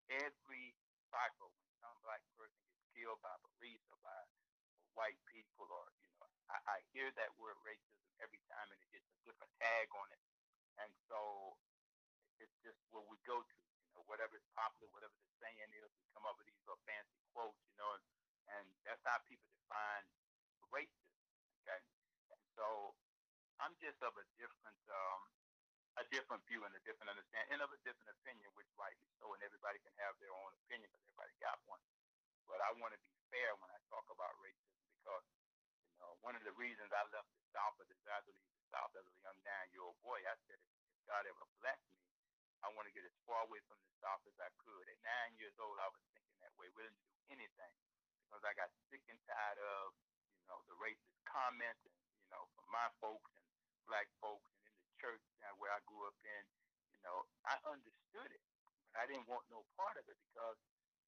Every 0.08 0.72
cycle, 1.12 1.52
when 1.60 1.68
some 1.84 1.96
black 2.08 2.24
person 2.40 2.56
gets 2.72 2.88
killed 2.96 3.20
by 3.20 3.36
police 3.44 3.84
or 3.92 4.00
by 4.00 4.20
white 4.96 5.20
people, 5.28 5.68
or 5.68 5.86
you 6.00 6.08
know, 6.16 6.28
I, 6.48 6.58
I 6.64 6.78
hear 6.96 7.12
that 7.20 7.36
word 7.36 7.60
racism 7.68 8.08
every 8.24 8.40
time, 8.48 8.68
and 8.72 8.80
it 8.80 8.90
gets 8.96 9.08
a 9.12 9.20
different 9.28 9.52
tag 9.60 9.92
on 9.92 10.08
it. 10.16 10.24
And 10.80 10.92
so 11.12 11.60
it's 12.42 12.58
just 12.66 12.80
where 12.90 13.06
we 13.06 13.18
go 13.28 13.42
to, 13.42 13.56
you 13.86 13.92
know, 13.98 14.04
whatever 14.10 14.38
is 14.38 14.46
popular, 14.58 14.90
whatever 14.94 15.14
the 15.14 15.30
saying 15.42 15.70
is, 15.78 15.90
we 15.98 16.06
come 16.14 16.26
up 16.26 16.38
with 16.38 16.48
these 16.50 16.62
little 16.66 16.82
fancy 16.88 17.20
quotes, 17.34 17.60
you 17.70 17.78
know, 17.78 17.90
and, 17.98 18.04
and 18.58 18.66
that's 18.86 19.02
how 19.06 19.18
people 19.30 19.50
define 19.54 20.06
racism. 20.74 21.14
Okay, 21.64 21.80
and 22.34 22.42
so 22.58 22.96
I'm 23.62 23.76
just 23.80 24.00
of 24.04 24.16
a 24.18 24.26
different 24.36 24.82
um, 24.92 25.22
a 26.02 26.06
different 26.10 26.42
view 26.50 26.66
and 26.66 26.74
a 26.74 26.82
different 26.84 27.14
understanding 27.14 27.54
and 27.54 27.62
of 27.62 27.70
a 27.70 27.80
different 27.86 28.10
opinion, 28.18 28.50
which 28.58 28.70
rightly 28.76 29.06
so, 29.22 29.30
and 29.38 29.42
everybody 29.46 29.78
can 29.86 29.94
have 30.02 30.18
their 30.18 30.34
own 30.34 30.52
opinion 30.66 30.90
because 30.90 31.06
everybody 31.06 31.34
got 31.38 31.58
one. 31.70 31.82
But 32.50 32.60
I 32.66 32.74
want 32.82 32.98
to 32.98 33.02
be 33.02 33.14
fair 33.30 33.54
when 33.62 33.70
I 33.70 33.78
talk 33.88 34.06
about 34.10 34.34
racism 34.42 34.82
because, 35.00 35.26
you 35.94 35.98
know, 36.02 36.18
one 36.26 36.36
of 36.36 36.44
the 36.44 36.54
reasons 36.58 36.90
I 36.92 37.06
left 37.14 37.30
the 37.30 37.46
South 37.54 37.78
or 37.78 37.86
decided 37.88 38.26
to 38.28 38.34
leave 38.36 38.58
the 38.58 38.68
South 38.74 38.92
as 38.98 39.06
a 39.06 39.16
young 39.22 39.38
nine-year-old 39.46 39.98
boy, 40.02 40.20
I 40.26 40.36
said, 40.50 40.60
if 40.60 41.02
God 41.06 41.24
ever 41.30 41.46
blessed 41.62 41.88
me, 41.94 42.02
I 42.64 42.72
want 42.72 42.88
to 42.88 42.96
get 42.96 43.04
as 43.04 43.16
far 43.28 43.44
away 43.44 43.60
from 43.68 43.78
the 43.84 43.92
South 44.00 44.24
as 44.24 44.38
I 44.40 44.48
could. 44.64 44.88
At 44.88 45.00
nine 45.04 45.36
years 45.36 45.56
old, 45.60 45.76
I 45.84 45.92
was 45.92 46.00
thinking 46.16 46.40
that 46.40 46.56
way, 46.56 46.72
willing 46.72 46.96
to 46.96 47.06
do 47.12 47.20
anything 47.36 47.74
because 48.26 48.44
I 48.48 48.56
got 48.56 48.72
sick 48.88 49.04
and 49.12 49.20
tired 49.28 49.60
of, 49.60 49.92
you 50.40 50.48
know, 50.48 50.64
the 50.72 50.80
racist 50.80 51.20
comments 51.28 51.84
and, 51.84 51.96
you 52.24 52.30
know, 52.32 52.48
from 52.56 52.68
my 52.72 52.88
folks 53.04 53.30
and 53.36 53.46
black 53.86 54.08
folks 54.24 54.48
and 54.64 54.72
in 54.72 54.80
the 54.80 54.96
church 54.98 55.22
where 55.60 55.76
I 55.76 55.84
grew 55.86 56.08
up 56.08 56.16
in, 56.24 56.44
you 56.96 57.00
know, 57.04 57.28
I 57.44 57.60
understood 57.68 58.32
it, 58.32 58.44
but 58.92 59.04
I 59.04 59.08
didn't 59.12 59.28
want 59.28 59.44
no 59.52 59.68
part 59.76 60.00
of 60.00 60.08
it 60.08 60.18
because, 60.32 60.58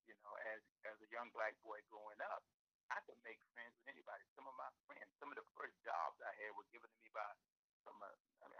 you 0.05 0.15
know, 0.21 0.33
as 0.53 0.62
as 0.85 0.97
a 1.01 1.09
young 1.09 1.31
black 1.31 1.55
boy 1.63 1.79
growing 1.89 2.19
up, 2.29 2.43
I 2.91 3.01
could 3.07 3.17
make 3.25 3.39
friends 3.55 3.74
with 3.81 3.89
anybody. 3.89 4.21
Some 4.38 4.45
of 4.45 4.55
my 4.59 4.69
friends, 4.85 5.09
some 5.17 5.31
of 5.31 5.38
the 5.39 5.47
first 5.57 5.74
jobs 5.81 6.19
I 6.21 6.31
had 6.39 6.53
were 6.53 6.67
given 6.69 6.91
to 6.91 7.00
me 7.01 7.09
by 7.15 7.25
from 7.88 7.97
a, 8.01 8.12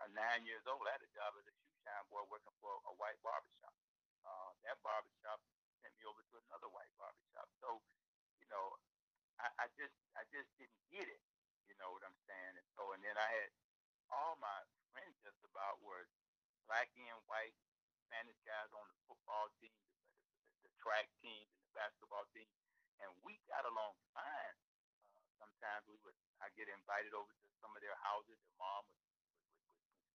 a 0.03 0.07
nine 0.15 0.47
years 0.47 0.65
old. 0.65 0.85
I 0.89 0.97
had 0.97 1.05
a 1.05 1.11
job 1.13 1.37
as 1.37 1.45
a 1.45 1.55
boy 2.10 2.25
working 2.30 2.56
for 2.62 2.74
a 2.89 2.94
white 2.98 3.20
barbershop. 3.22 3.74
Uh, 4.25 4.50
that 4.65 4.82
barbershop 4.82 5.38
sent 5.82 5.94
me 5.98 6.04
over 6.10 6.22
to 6.25 6.36
another 6.50 6.70
white 6.74 6.89
barbershop. 6.98 7.48
So, 7.62 7.82
you 8.42 8.48
know, 8.50 8.82
I, 9.38 9.48
I 9.62 9.65
just 9.77 9.94
I 10.18 10.25
just 10.34 10.50
didn't 10.58 10.82
get 10.89 11.06
it. 11.06 11.22
You 11.70 11.75
know 11.77 11.94
what 11.94 12.06
I'm 12.06 12.18
saying? 12.25 12.54
And 12.58 12.68
so, 12.77 12.94
and 12.94 13.01
then 13.01 13.18
I 13.18 13.27
had 13.30 13.50
all 14.10 14.38
my 14.38 14.60
friends 14.94 15.18
just 15.25 15.42
about 15.46 15.82
were 15.82 16.06
black 16.65 16.89
and 16.98 17.20
white 17.30 17.54
Spanish 18.06 18.38
guys 18.46 18.70
on 18.74 18.86
the 18.86 18.98
football 19.10 19.50
team, 19.62 19.74
the, 19.86 20.01
the, 20.22 20.70
the 20.70 20.72
track 20.82 21.10
teams, 21.22 21.50
and 21.58 21.62
the 21.65 21.74
basketball 21.74 22.25
team, 22.34 22.50
and 23.01 23.10
we 23.25 23.38
got 23.50 23.65
along 23.65 23.98
fine. 24.13 24.58
Uh, 25.13 25.25
sometimes 25.42 25.84
we 25.89 25.98
would, 26.06 26.18
I 26.42 26.54
get 26.54 26.70
invited 26.70 27.13
over 27.18 27.34
to 27.34 27.48
some 27.60 27.74
of 27.74 27.82
their 27.82 27.98
houses. 28.06 28.38
Their 28.46 28.58
mom 28.62 28.86
would, 28.94 29.01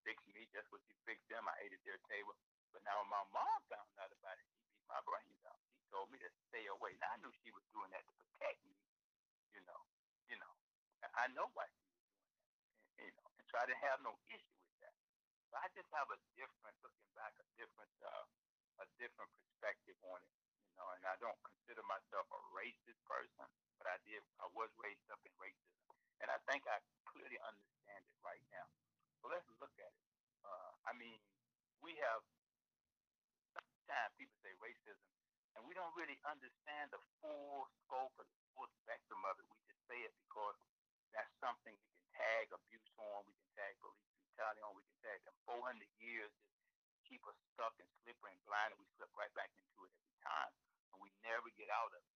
would 0.05 0.33
me 0.33 0.49
just 0.49 0.67
what 0.73 0.81
she 0.89 0.93
fixed 1.05 1.27
them. 1.29 1.45
I 1.45 1.55
ate 1.61 1.73
at 1.75 1.83
their 1.85 2.01
table. 2.09 2.33
But 2.73 2.81
now 2.87 3.01
when 3.03 3.09
my 3.11 3.23
mom 3.35 3.59
found 3.69 3.89
out 4.01 4.11
about 4.11 4.37
it, 4.39 4.47
she 4.49 4.63
beat 4.71 4.85
my 4.89 5.01
brains 5.05 5.41
out. 5.45 5.59
She 5.77 5.83
told 5.93 6.09
me 6.09 6.17
to 6.21 6.29
stay 6.49 6.65
away. 6.71 6.97
Now 6.97 7.13
I 7.13 7.17
knew 7.21 7.31
she 7.43 7.51
was 7.53 7.65
doing 7.75 7.91
that 7.93 8.03
to 8.07 8.13
protect 8.17 8.59
me. 8.65 8.75
You 9.53 9.61
know, 9.67 9.81
you 10.31 10.37
know. 10.39 10.53
I 11.17 11.27
know 11.37 11.49
why 11.53 11.67
she 11.69 11.85
was 11.85 12.01
doing 12.01 12.23
that, 12.25 12.47
you 13.03 13.11
know, 13.13 13.27
and 13.37 13.45
so 13.49 13.55
I 13.59 13.65
didn't 13.69 13.85
have 13.85 14.01
no 14.01 14.15
issue 14.31 14.57
with 14.65 14.77
that. 14.81 14.95
So 15.51 15.59
I 15.59 15.67
just 15.75 15.89
have 15.93 16.09
a 16.09 16.17
different, 16.39 16.75
looking 16.81 17.11
back, 17.17 17.35
a 17.37 17.45
different, 17.59 17.93
uh, 18.01 18.25
a 18.81 18.87
different 18.97 19.29
perspective 19.37 19.97
on 20.07 20.21
it, 20.23 20.33
you 20.65 20.73
know. 20.79 20.87
And 20.97 21.03
I 21.05 21.15
don't 21.21 21.37
consider 21.45 21.83
myself 21.85 22.25
a 22.31 22.41
racist 22.55 23.01
person, 23.05 23.47
but 23.77 23.91
I 23.91 23.97
did, 24.07 24.23
I 24.41 24.47
was 24.55 24.71
raised 24.81 25.05
up 25.13 25.21
in 25.27 25.33
racism, 25.37 25.93
and 26.23 26.31
I 26.33 26.39
think 26.49 26.65
I 26.65 26.79
clearly 27.05 27.37
understand 27.45 28.01
it 28.07 28.17
right 28.25 28.43
now. 28.49 28.65
So 29.21 29.29
let's 29.29 29.45
look 29.61 29.73
at 29.77 29.91
it. 29.93 30.05
Uh, 30.41 30.71
I 30.89 30.97
mean, 30.97 31.21
we 31.85 31.93
have 32.01 32.21
sometimes 33.53 34.11
people 34.17 34.35
say 34.41 34.53
racism, 34.57 35.09
and 35.55 35.61
we 35.69 35.77
don't 35.77 35.93
really 35.93 36.17
understand 36.25 36.89
the 36.89 37.01
full 37.21 37.69
scope 37.85 38.13
the 38.17 38.25
full 38.57 38.67
spectrum 38.81 39.21
of 39.29 39.37
it. 39.37 39.45
We 39.49 39.61
just 39.69 39.81
say 39.85 40.01
it 40.01 40.13
because 40.25 40.57
that's 41.13 41.31
something 41.37 41.73
we 41.77 41.89
can 41.93 42.07
tag 42.17 42.49
abuse 42.49 42.89
on, 42.97 43.27
we 43.29 43.33
can 43.37 43.49
tag 43.53 43.73
police 43.77 44.09
brutality 44.25 44.61
on, 44.65 44.73
we 44.73 44.85
can 44.87 44.97
tag 45.05 45.19
them 45.27 45.35
400 45.45 45.85
years 46.01 46.31
just 46.91 47.05
keep 47.07 47.21
us 47.29 47.37
stuck 47.53 47.75
and 47.77 47.87
slippery 48.01 48.33
and 48.33 48.43
blind, 48.47 48.73
and 48.73 48.79
we 48.81 48.87
slip 48.97 49.11
right 49.13 49.31
back 49.37 49.51
into 49.55 49.85
it 49.85 49.91
every 49.93 50.17
time, 50.25 50.51
and 50.91 50.97
we 50.99 51.09
never 51.23 51.47
get 51.55 51.69
out 51.69 51.93
of 51.93 52.01
it. 52.01 52.17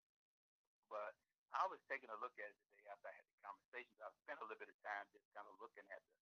But 0.89 1.13
I 1.53 1.69
was 1.69 1.81
taking 1.89 2.09
a 2.09 2.19
look 2.21 2.33
at 2.41 2.49
it 2.49 2.59
today 2.73 2.89
after 2.89 3.09
I 3.11 3.15
had 3.17 3.27
the 3.29 3.39
conversations. 3.45 3.99
I 4.01 4.09
spent 4.25 4.41
a 4.41 4.47
little 4.49 4.61
bit 4.61 4.73
of 4.73 4.79
time 4.81 5.05
just 5.13 5.27
kind 5.37 5.45
of 5.49 5.57
looking 5.61 5.85
at 5.93 6.01
the, 6.09 6.15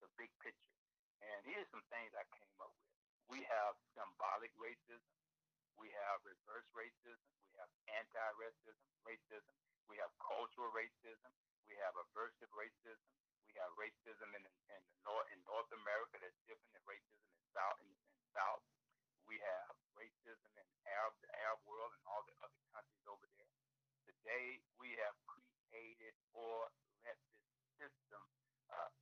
the 0.00 0.10
big 0.16 0.30
picture. 0.42 0.76
And 1.22 1.38
here's 1.46 1.68
some 1.70 1.84
things 1.90 2.14
I 2.14 2.24
came 2.34 2.48
up 2.62 2.70
with. 2.70 2.92
We 3.28 3.44
have 3.44 3.74
symbolic 3.92 4.54
racism. 4.56 5.14
We 5.76 5.90
have 5.94 6.24
reverse 6.24 6.66
racism. 6.74 7.28
We 7.50 7.54
have 7.60 7.70
anti-racism, 7.90 8.88
racism. 9.04 9.54
We 9.88 9.96
have 10.00 10.10
cultural 10.20 10.70
racism. 10.74 11.32
We 11.68 11.76
have 11.84 11.94
aversive 12.00 12.50
racism. 12.56 13.12
We 13.48 13.56
have 13.60 13.72
racism 13.76 14.28
in, 14.36 14.44
in 14.44 14.82
North 15.04 15.28
in 15.32 15.40
North 15.48 15.68
America 15.72 16.20
that's 16.20 16.36
different 16.44 16.72
than 16.76 16.84
racism 16.84 17.24
in 17.32 17.44
South 17.52 17.78
in, 17.80 17.90
in 17.92 18.20
South. 18.32 18.64
We 19.24 19.40
have 19.40 19.72
racism 19.96 20.52
in 20.56 20.66
Arab 20.88 21.16
the 21.20 21.32
Arab 21.44 21.60
world 21.68 21.92
and 21.92 22.04
all 22.08 22.24
the 22.24 22.36
other 22.44 22.60
countries 22.72 23.04
over 23.08 23.24
there. 23.36 23.52
Today 24.08 24.60
we 24.80 24.96
have 25.00 25.16
created 25.28 26.16
or 26.32 26.72
let 27.04 27.16
this 27.28 27.44
system 27.80 28.22
uh, 28.72 28.92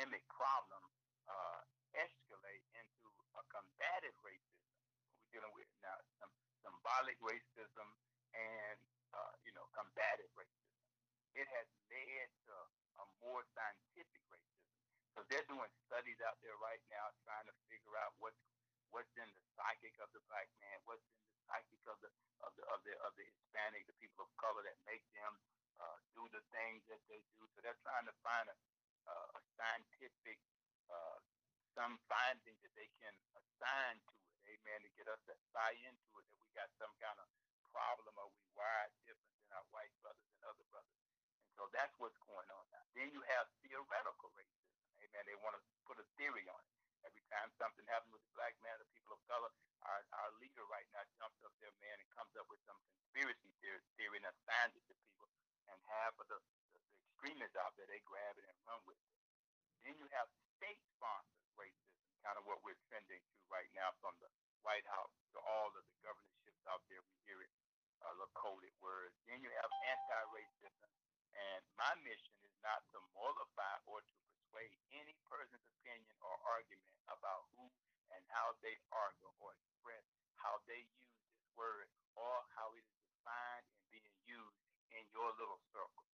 systemic 0.00 0.24
problem 0.32 0.80
uh, 1.28 1.60
escalate 1.92 2.64
into 2.72 3.08
a 3.36 3.44
combative 3.52 4.16
racism. 4.24 4.64
We're 5.12 5.28
dealing 5.36 5.52
with 5.52 5.68
now 5.84 5.92
some 6.16 6.32
symbolic 6.64 7.20
racism 7.20 7.84
and 8.32 8.80
uh, 9.12 9.36
you 9.44 9.52
know 9.52 9.68
combative 9.76 10.32
racism 10.32 10.72
it 11.36 11.44
has 11.52 11.68
led 11.92 12.28
to 12.48 12.56
a 12.96 13.04
more 13.20 13.44
scientific 13.52 14.24
racism. 14.32 14.72
So 15.12 15.20
they're 15.28 15.44
doing 15.52 15.68
studies 15.84 16.16
out 16.24 16.40
there 16.40 16.56
right 16.64 16.80
now 16.88 17.12
trying 17.28 17.44
to 17.52 17.54
figure 17.68 17.92
out 18.00 18.16
what's 18.24 18.40
what's 18.96 19.12
in 19.20 19.28
the 19.36 19.44
psychic 19.52 20.00
of 20.00 20.08
the 20.16 20.24
black 20.32 20.48
man, 20.64 20.80
what's 20.88 21.04
in 21.12 21.20
the 21.28 21.36
psychic 21.44 21.84
of 21.92 22.00
the 22.00 22.08
of 22.40 22.56
the 22.56 22.64
of 22.72 22.80
the 22.88 22.96
of 23.04 23.12
the 23.20 23.24
Hispanic, 23.28 23.84
the 23.84 24.00
people 24.00 24.24
of 24.24 24.32
color 24.40 24.64
that 24.64 24.80
make 24.88 25.04
them 25.12 25.36
uh, 25.76 26.00
do 26.16 26.24
the 26.32 26.40
things 26.56 26.88
that 26.88 27.04
they 27.12 27.20
do. 27.36 27.44
So 27.52 27.60
they're 27.60 27.76
trying 27.84 28.08
to 28.08 28.16
find 28.24 28.48
a, 28.48 28.56
uh, 29.10 29.38
a 29.38 29.40
scientific 29.58 30.38
uh, 30.86 31.18
some 31.74 31.98
findings 32.10 32.58
that 32.62 32.74
they 32.74 32.90
can 32.98 33.14
assign 33.38 33.98
to 34.06 34.14
it. 34.14 34.58
Amen. 34.58 34.82
To 34.82 34.90
get 34.98 35.06
us 35.06 35.22
to 35.30 35.34
buy 35.54 35.70
into 35.86 36.10
it 36.18 36.26
that 36.30 36.38
we 36.42 36.50
got 36.54 36.70
some 36.78 36.90
kind 36.98 37.18
of 37.22 37.26
problem 37.70 38.10
or 38.18 38.26
we 38.34 38.42
wired 38.58 38.90
different 39.06 39.34
than 39.38 39.54
our 39.54 39.66
white 39.70 39.94
brothers 40.02 40.26
and 40.34 40.42
other 40.50 40.66
brothers. 40.74 40.98
And 41.46 41.50
so 41.54 41.70
that's 41.70 41.94
what's 42.02 42.18
going 42.26 42.50
on 42.50 42.64
now. 42.74 42.82
Then 42.98 43.14
you 43.14 43.22
have 43.30 43.46
theoretical 43.62 44.34
racism. 44.34 44.74
Amen. 45.06 45.22
They 45.30 45.38
want 45.38 45.54
to 45.54 45.62
put 45.86 46.02
a 46.02 46.06
theory 46.18 46.46
on 46.50 46.58
it. 46.58 46.74
Every 47.06 47.24
time 47.32 47.48
something 47.56 47.86
happens 47.88 48.12
with 48.12 48.20
the 48.26 48.34
black 48.36 48.52
man 48.60 48.76
or 48.76 48.84
people 48.92 49.16
of 49.16 49.22
color, 49.24 49.48
our, 49.88 50.00
our 50.20 50.30
leader 50.42 50.66
right 50.68 50.84
now 50.92 51.00
jumps 51.16 51.40
up 51.40 51.54
there, 51.62 51.72
man, 51.80 51.96
and 51.96 52.08
comes 52.12 52.34
up 52.36 52.44
with 52.52 52.60
some 52.68 52.76
conspiracy 52.84 53.48
theory, 53.64 53.80
theory 53.96 54.20
and 54.20 54.28
assigns 54.28 54.76
it 54.76 54.84
to 54.84 54.94
people. 55.08 55.24
And 55.72 55.80
half 55.88 56.12
of 56.20 56.28
the, 56.28 56.36
the, 56.76 56.80
the 56.92 56.98
extremists 57.08 57.56
out 57.56 57.72
there, 57.80 57.88
they 57.88 58.04
grab 58.04 58.36
it 58.36 58.44
and 58.44 58.56
run 58.68 58.84
with 58.84 59.00
it. 59.00 59.12
Then 59.80 59.96
you 59.96 60.04
have 60.12 60.28
state-sponsored 60.60 61.48
racism, 61.56 62.04
kind 62.20 62.36
of 62.36 62.44
what 62.44 62.60
we're 62.60 62.76
trending 62.92 63.24
to 63.24 63.38
right 63.48 63.70
now 63.72 63.96
from 64.04 64.12
the 64.20 64.28
White 64.60 64.84
House 64.92 65.16
to 65.32 65.40
all 65.40 65.72
of 65.72 65.80
the 65.80 65.96
governorships 66.04 66.60
out 66.68 66.84
there. 66.92 67.00
We 67.00 67.16
hear 67.24 67.40
it, 67.40 67.52
uh, 68.04 68.12
little 68.12 68.28
coded 68.36 68.76
words. 68.84 69.16
Then 69.24 69.40
you 69.40 69.48
have 69.56 69.72
anti-racism. 69.88 70.90
And 71.32 71.62
my 71.80 71.96
mission 72.04 72.36
is 72.44 72.52
not 72.60 72.84
to 72.92 73.00
mollify 73.16 73.80
or 73.88 74.04
to 74.04 74.12
persuade 74.28 74.74
any 74.92 75.16
person's 75.24 75.64
opinion 75.80 76.12
or 76.20 76.36
argument 76.44 76.92
about 77.08 77.48
who 77.56 77.70
and 78.10 78.22
how 78.34 78.52
they 78.60 78.74
argue 78.90 79.30
or 79.38 79.54
express 79.54 80.04
how 80.42 80.58
they 80.66 80.82
use 80.98 81.14
this 81.22 81.46
word 81.54 81.86
or 82.18 82.42
how 82.58 82.74
it 82.74 82.82
is 82.82 82.98
defined 83.06 83.64
and 83.70 83.80
being 83.94 84.14
used 84.26 84.60
in 84.90 85.06
your 85.14 85.30
little 85.38 85.62
circle. 85.70 86.04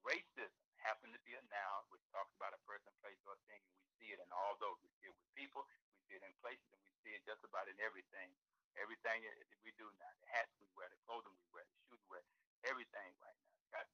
Racism 0.00 0.64
happen 0.80 1.12
to 1.12 1.20
be 1.24 1.32
a 1.32 1.44
noun 1.48 1.88
which 1.88 2.04
talks 2.12 2.32
about 2.36 2.52
a 2.52 2.60
person, 2.68 2.92
place, 3.00 3.20
or 3.24 3.36
thing, 3.48 3.60
and 3.64 3.76
we 3.80 3.88
see 3.96 4.12
it 4.12 4.20
in 4.20 4.28
all 4.36 4.56
those. 4.60 4.76
We 4.84 4.92
see 5.00 5.08
it 5.08 5.16
with 5.16 5.32
people, 5.32 5.64
we 5.64 5.96
see 6.08 6.16
it 6.20 6.24
in 6.24 6.32
places, 6.44 6.68
and 6.68 6.80
we 6.84 6.92
see 7.00 7.16
it 7.16 7.24
just 7.24 7.40
about 7.44 7.68
in 7.72 7.76
everything. 7.80 8.28
Everything 8.76 9.22
that 9.22 9.38
we 9.62 9.70
do 9.78 9.86
now, 10.02 10.10
the 10.18 10.28
hats 10.34 10.50
we 10.58 10.66
wear, 10.74 10.90
the 10.90 10.98
clothing 11.06 11.30
we 11.30 11.46
wear, 11.54 11.62
the 11.62 11.78
shoes 11.88 12.02
we 12.04 12.18
wear, 12.18 12.24
everything 12.66 13.10
right 13.22 13.38
now. 13.38 13.54
It's 13.54 13.70
got, 13.70 13.86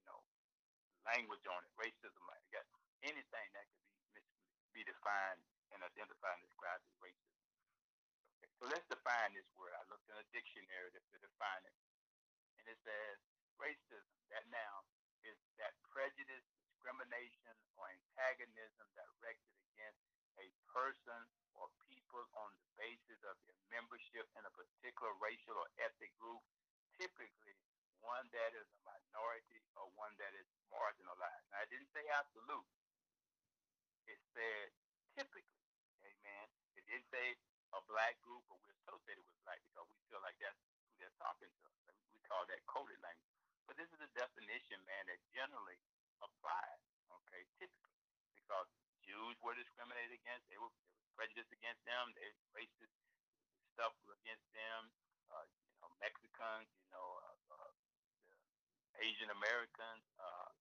you 0.00 0.04
know, 0.08 0.18
language 1.04 1.44
on 1.46 1.60
it, 1.62 1.72
racism, 1.76 2.16
it 2.32 2.48
got 2.48 2.64
anything 3.04 3.48
that 3.52 3.66
could 4.16 4.24
be 4.72 4.82
be 4.82 4.82
defined 4.88 5.44
and 5.76 5.84
identified 5.84 6.40
and 6.40 6.44
described 6.48 6.80
as 6.88 6.96
racism. 7.04 7.38
Okay, 8.40 8.50
so 8.56 8.64
let's 8.72 8.88
define 8.88 9.36
this 9.36 9.46
word. 9.54 9.76
I 9.76 9.84
looked 9.92 10.08
in 10.08 10.16
a 10.16 10.26
dictionary 10.32 10.90
to, 10.96 11.00
to 11.00 11.16
define 11.20 11.62
it, 11.68 11.76
and 12.56 12.64
it 12.72 12.78
says 12.82 13.20
racism. 13.60 14.16
That 14.32 14.48
noun 14.48 14.82
is 15.28 15.36
that 15.60 15.76
prejudice, 15.92 16.42
discrimination, 16.56 17.52
or 17.76 17.84
antagonism 17.92 18.88
directed 18.96 19.52
against 19.76 20.00
a 20.40 20.48
person 20.72 21.20
or 21.52 21.68
people 21.92 22.24
on 22.32 22.48
the 22.56 22.66
basis 22.80 23.20
of 23.28 23.36
their 23.44 23.60
membership 23.68 24.24
in 24.40 24.42
a 24.48 24.52
particular 24.56 25.12
racial 25.20 25.52
or 25.52 25.68
ethnic 25.84 26.16
group, 26.16 26.40
typically 26.96 27.60
one 28.00 28.26
that 28.32 28.56
is 28.56 28.66
a 28.66 28.80
minority 28.82 29.60
or 29.78 29.86
one 29.94 30.16
that 30.18 30.32
is 30.34 30.48
marginalized. 30.72 31.46
Now, 31.54 31.62
I 31.62 31.68
didn't 31.70 31.92
say 31.94 32.02
absolute 32.22 32.68
it 34.06 34.20
said 34.34 34.70
typically, 35.16 35.66
amen. 36.04 36.46
It 36.76 36.84
didn't 36.88 37.08
say 37.12 37.36
a 37.72 37.80
black 37.88 38.18
group 38.24 38.44
or 38.52 38.58
we're 38.60 38.76
associated 38.84 39.24
with 39.24 39.36
black 39.44 39.60
because 39.72 39.88
we 39.88 40.00
feel 40.08 40.20
like 40.24 40.36
that's 40.40 40.58
who 40.60 40.92
they're 41.00 41.18
talking 41.20 41.48
to. 41.48 41.68
We 42.12 42.20
call 42.28 42.44
that 42.48 42.60
coded 42.68 43.00
language. 43.00 43.32
But 43.64 43.78
this 43.78 43.88
is 43.94 44.00
a 44.02 44.10
definition, 44.12 44.82
man, 44.84 45.08
that 45.08 45.20
generally 45.32 45.78
applies, 46.20 46.82
okay, 47.08 47.42
typically. 47.56 47.96
Because 48.36 48.68
Jews 49.06 49.38
were 49.40 49.56
discriminated 49.56 50.18
against, 50.18 50.44
they 50.50 50.58
were, 50.60 50.72
there 50.92 50.98
was 51.00 51.12
prejudice 51.16 51.48
against 51.54 51.80
them, 51.88 52.12
they 52.18 52.28
racist 52.52 52.92
stuff 53.72 53.94
against 54.12 54.44
them, 54.52 54.92
uh, 55.32 55.46
you 55.48 55.78
know, 55.80 55.88
Mexicans, 56.02 56.68
you 56.84 56.90
know, 56.92 57.08
uh, 57.24 57.54
uh, 57.56 57.72
Asian 59.00 59.32
Americans, 59.32 60.04
uh, 60.20 60.52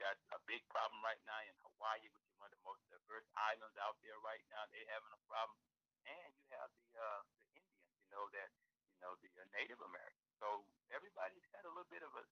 got 0.00 0.16
a 0.32 0.40
big 0.48 0.64
problem 0.72 0.96
right 1.04 1.20
now 1.28 1.36
in 1.44 1.52
Hawaii, 1.60 2.08
which 2.08 2.24
is 2.24 2.36
one 2.40 2.48
of 2.48 2.56
the 2.56 2.64
most 2.64 2.80
diverse 2.88 3.28
islands 3.36 3.76
out 3.76 4.00
there 4.00 4.16
right 4.24 4.40
now. 4.48 4.64
They're 4.72 4.88
having 4.88 5.12
a 5.12 5.22
problem, 5.28 5.60
and 6.08 6.30
you 6.40 6.48
have 6.56 6.72
the 6.72 6.88
uh, 6.96 7.20
the 7.36 7.60
Indians, 7.60 7.84
you 8.00 8.10
know 8.16 8.24
that 8.32 8.48
you 8.96 8.98
know 9.04 9.12
the 9.20 9.28
uh, 9.36 9.44
Native 9.52 9.80
Americans. 9.84 10.32
So 10.40 10.64
everybody's 10.88 11.44
got 11.52 11.68
a 11.68 11.72
little 11.76 11.92
bit 11.92 12.00
of 12.00 12.16
a 12.16 12.24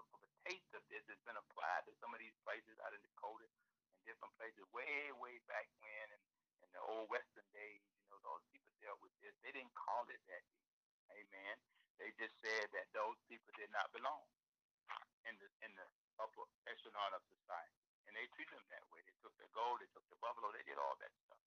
of 0.00 0.04
a 0.24 0.30
taste 0.48 0.72
of 0.72 0.80
this. 0.88 1.04
It's 1.12 1.20
been 1.28 1.36
applied 1.36 1.84
to 1.84 1.92
some 2.00 2.16
of 2.16 2.18
these 2.24 2.34
places 2.40 2.80
out 2.80 2.96
in 2.96 3.04
Dakota 3.04 3.44
and 3.44 3.56
different 4.08 4.32
places 4.40 4.64
way 4.72 5.12
way 5.20 5.36
back 5.44 5.68
when, 5.84 6.08
and 6.08 6.22
in 6.64 6.68
the 6.72 6.80
old 6.88 7.12
Western 7.12 7.44
days. 7.52 7.84
You 8.00 8.16
know 8.16 8.20
those 8.24 8.44
people 8.48 8.72
dealt 8.80 9.04
with 9.04 9.12
this. 9.20 9.36
They 9.44 9.52
didn't 9.52 9.76
call 9.76 10.08
it 10.08 10.24
that. 10.32 10.44
Amen. 11.12 11.56
They 12.00 12.10
just 12.16 12.34
said 12.40 12.72
that 12.72 12.88
those 12.96 13.20
people 13.28 13.52
did 13.54 13.70
not 13.70 13.92
belong 13.92 14.24
in 15.28 15.34
the 15.40 15.48
in 15.64 15.72
the 15.76 15.86
upper 16.20 16.44
echelon 16.68 17.10
of 17.16 17.22
society. 17.28 17.80
And 18.04 18.12
they 18.12 18.28
treated 18.36 18.52
them 18.52 18.68
that 18.68 18.84
way. 18.92 19.00
They 19.04 19.16
took 19.24 19.32
the 19.40 19.48
gold, 19.56 19.80
they 19.80 19.88
took 19.96 20.04
the 20.12 20.20
buffalo, 20.20 20.52
they 20.52 20.64
did 20.68 20.76
all 20.76 20.94
that 21.00 21.12
stuff 21.24 21.40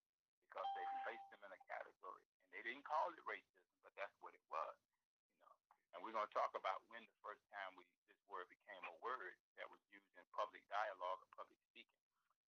because 0.50 0.68
they 0.74 0.86
placed 1.06 1.28
them 1.30 1.42
in 1.46 1.52
a 1.54 1.62
category. 1.70 2.24
And 2.42 2.50
they 2.58 2.62
didn't 2.66 2.86
call 2.88 3.13
it 3.13 3.22
racism, 3.30 3.78
but 3.86 3.94
that's 3.94 4.16
what 4.26 4.34
it 4.34 4.42
was. 4.50 4.76
You 5.38 5.46
know. 5.46 5.54
And 5.94 6.02
we're 6.02 6.16
going 6.18 6.26
to 6.26 6.36
talk 6.36 6.52
about 6.58 6.82
when 6.90 7.06
the 7.06 7.20
first 7.22 7.46
time 7.54 7.78
we 7.78 7.86
this 8.10 8.18
word 8.26 8.50
became 8.50 8.84
a 8.90 8.96
word 9.06 9.38
that 9.62 9.70
was 9.70 9.82
used 9.94 10.10
in 10.18 10.26
public 10.34 10.66
dialogue 10.68 11.22
or 11.22 11.30
public 11.38 11.60
speaking. 11.70 12.02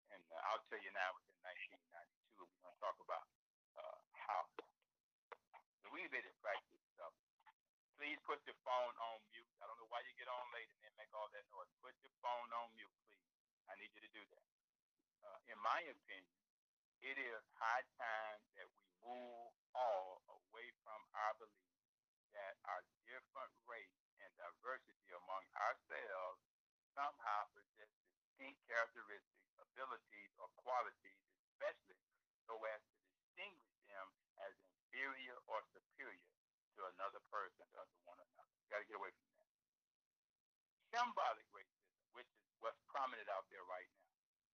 And 0.09 0.25
uh, 0.33 0.49
I'll 0.49 0.65
tell 0.73 0.81
you 0.81 0.89
now, 0.97 1.13
it 1.13 1.21
was 1.21 1.27
in 1.29 1.37
1992, 1.45 2.49
and 2.49 2.61
we're 2.65 2.73
to 2.73 2.81
talk 2.81 2.97
about 2.97 3.25
uh, 3.77 3.97
how. 4.17 4.41
Need 5.89 6.25
to 6.25 6.33
practice 6.41 6.68
please 8.09 8.25
put 8.25 8.41
your 8.49 8.57
phone 8.65 8.95
on 9.05 9.21
mute. 9.29 9.45
I 9.61 9.69
don't 9.69 9.77
know 9.77 9.85
why 9.93 10.01
you 10.01 10.09
get 10.17 10.25
on 10.25 10.41
late 10.49 10.65
and 10.73 10.81
then 10.81 10.89
make 10.97 11.13
all 11.13 11.29
that 11.29 11.45
noise. 11.53 11.69
Put 11.77 11.93
your 12.01 12.09
phone 12.25 12.49
on 12.57 12.73
mute, 12.73 12.89
please. 13.05 13.21
I 13.69 13.77
need 13.77 13.93
you 13.93 14.01
to 14.01 14.09
do 14.17 14.23
that. 14.33 14.45
Uh, 15.21 15.37
in 15.53 15.57
my 15.61 15.77
opinion, 15.85 16.41
it 17.05 17.21
is 17.21 17.41
high 17.61 17.85
time 18.01 18.41
that 18.57 18.65
we 18.65 18.81
move 19.05 19.53
all 19.77 20.25
away 20.25 20.73
from 20.81 20.97
our 21.21 21.37
belief 21.37 21.77
that 22.33 22.57
our 22.65 22.81
different 23.05 23.53
race 23.69 24.01
and 24.25 24.33
diversity 24.41 25.13
among 25.13 25.45
ourselves 25.69 26.41
somehow 26.97 27.45
possess 27.53 27.93
distinct 28.09 28.57
characteristics, 28.65 29.53
abilities, 29.61 30.33
or 30.41 30.49
qualities, 30.65 31.21
especially 31.45 32.01
so 32.49 32.57
as 32.73 32.81
to 32.89 32.97
distinguish 33.05 33.77
them 33.85 34.09
as 34.49 34.57
inferior 34.65 35.37
or 35.45 35.61
superior 35.77 36.38
to 36.79 36.87
another 36.95 37.19
person, 37.27 37.67
to 37.75 37.83
one 38.07 38.15
another. 38.15 38.55
Got 38.71 38.79
to 38.79 38.87
get 38.87 38.95
away 38.95 39.11
from 39.11 39.27
that. 39.35 39.43
Symbolic 40.95 41.43
racism, 41.51 41.91
which 42.15 42.31
is 42.31 42.55
what's 42.63 42.79
prominent 42.87 43.27
out 43.27 43.43
there 43.51 43.67
right 43.67 43.85
now. 43.99 44.07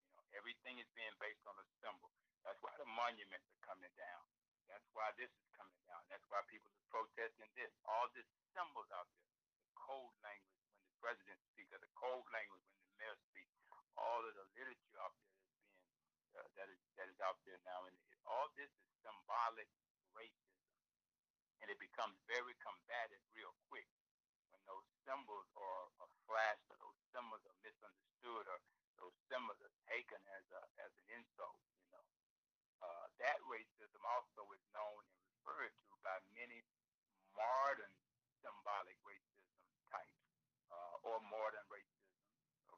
You 0.10 0.12
know, 0.18 0.26
everything 0.34 0.82
is 0.82 0.90
being 0.98 1.14
based 1.22 1.46
on 1.46 1.54
a 1.54 1.66
symbol. 1.86 2.10
That's 2.42 2.58
why 2.66 2.74
the 2.82 2.90
monuments 2.90 3.46
are 3.54 3.62
coming 3.70 3.94
down. 3.94 4.26
That's 4.66 4.90
why 4.98 5.14
this 5.22 5.30
is 5.30 5.48
coming 5.54 5.78
down. 5.86 6.02
That's 6.10 6.26
why 6.34 6.42
people 6.50 6.74
are 6.74 6.90
protesting 6.90 7.54
this. 7.54 7.70
All 7.86 8.10
this 8.18 8.26
symbols 8.58 8.90
out 8.90 9.06
there. 9.14 9.30
The 9.62 9.70
code 9.78 10.18
language 10.26 10.66
when 10.74 10.82
the 10.82 10.98
president 10.98 11.38
speaks, 11.54 11.70
or 11.70 11.78
the 11.78 11.94
code 11.94 12.26
language 12.34 12.66
when 12.74 12.82
the 12.82 12.94
mayor 12.98 13.18
speaks. 13.30 13.54
All 14.02 14.26
of 14.26 14.34
the 14.34 14.50
literature 14.58 14.98
out 14.98 15.14
there 15.22 15.30
is 15.30 15.46
being 15.46 15.62
uh, 16.36 16.44
that 16.58 16.68
is 16.68 16.82
that 17.00 17.08
is 17.08 17.20
out 17.24 17.40
there 17.48 17.62
now, 17.64 17.86
and 17.88 17.96
it, 18.12 18.20
all 18.28 18.52
this 18.60 18.68
is 18.68 18.90
symbolic 19.06 19.70
racism 20.12 20.45
and 21.62 21.72
it 21.72 21.80
becomes 21.80 22.16
very 22.28 22.56
combative 22.60 23.22
real 23.36 23.54
quick 23.70 23.88
when 24.52 24.62
those 24.68 24.86
symbols 25.08 25.48
are, 25.56 25.88
are 26.04 26.12
flashed 26.28 26.66
or 26.72 26.78
those 26.80 27.00
symbols 27.12 27.44
are 27.48 27.58
misunderstood 27.64 28.46
or 28.48 28.60
those 29.00 29.16
symbols 29.28 29.60
are 29.60 29.76
taken 29.92 30.20
as 30.40 30.46
a 30.56 30.62
as 30.84 30.92
an 30.96 31.06
insult. 31.20 31.60
You 31.84 31.90
know, 31.92 32.06
uh, 32.84 33.06
that 33.20 33.40
racism 33.48 34.02
also 34.04 34.48
is 34.56 34.64
known 34.72 35.02
and 35.12 35.20
referred 35.24 35.76
to 35.88 35.92
by 36.04 36.16
many 36.36 36.64
modern 37.36 37.92
symbolic 38.40 38.96
racism 39.04 39.52
types 39.92 40.22
uh, 40.72 41.08
or 41.08 41.20
modern 41.28 41.66
racism. 41.68 42.14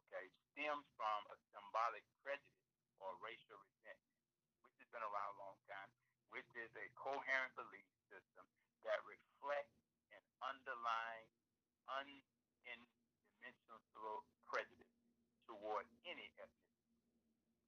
Okay, 0.07 0.25
stems 0.53 0.87
from 0.95 1.19
a 1.29 1.37
symbolic 1.53 2.03
prejudice 2.23 2.73
or 2.97 3.13
racial 3.21 3.59
resentment, 3.61 4.17
which 4.65 4.77
has 4.81 4.89
been 4.89 5.03
around 5.05 5.31
a 5.35 5.41
long 5.41 5.57
time, 5.69 5.91
which 6.33 6.47
is 6.57 6.71
a 6.79 6.87
coherent 6.97 7.53
belief 7.59 7.85
that 8.87 9.03
reflect 9.03 9.67
an 10.15 10.23
underlying 10.39 11.27
undimensional 11.91 14.23
prejudice 14.47 14.95
toward 15.47 15.83
any 16.07 16.31
ethnicity. 16.39 16.95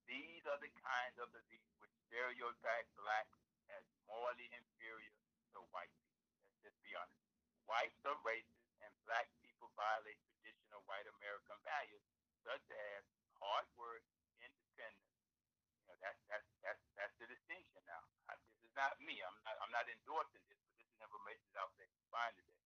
These 0.08 0.44
are 0.50 0.58
the 0.60 0.72
kinds 0.80 1.20
of 1.20 1.30
beliefs 1.36 1.70
which 1.80 1.92
stereotype 2.08 2.88
blacks 2.98 3.38
as 3.70 3.84
morally 4.10 4.48
inferior 4.56 5.14
to 5.54 5.60
white 5.76 5.92
people. 6.02 6.24
Let's 6.50 6.64
just 6.72 6.80
be 6.82 6.96
honest. 6.96 7.20
Whites 7.70 8.00
are 8.08 8.18
racist, 8.26 8.66
and 8.82 8.90
black 9.06 9.30
people 9.46 9.70
violate 9.78 10.18
traditional 10.34 10.82
white 10.90 11.06
American 11.06 11.60
values 11.62 12.02
such 12.42 12.66
as 12.74 13.04
hard 13.38 13.68
work, 13.78 14.02
independence. 14.42 15.14
You 15.78 15.86
know, 15.94 15.98
that's 16.02 16.18
that's 16.26 16.48
that's 16.66 16.82
that's 16.98 17.14
the 17.22 17.30
distinction 17.30 17.86
now. 17.86 18.02
I, 18.32 18.40
this 18.42 18.58
is 18.66 18.74
not 18.74 18.98
me. 19.04 19.22
I'm 19.22 19.38
not 19.46 19.56
I'm 19.62 19.74
not 19.76 19.86
endorsing 19.86 20.42
this, 20.50 20.58
information 21.02 21.48
that 21.56 21.64
I 21.64 21.68
was 21.68 21.78
able 21.80 21.98
to 21.98 22.08
find 22.12 22.34
today. 22.36 22.62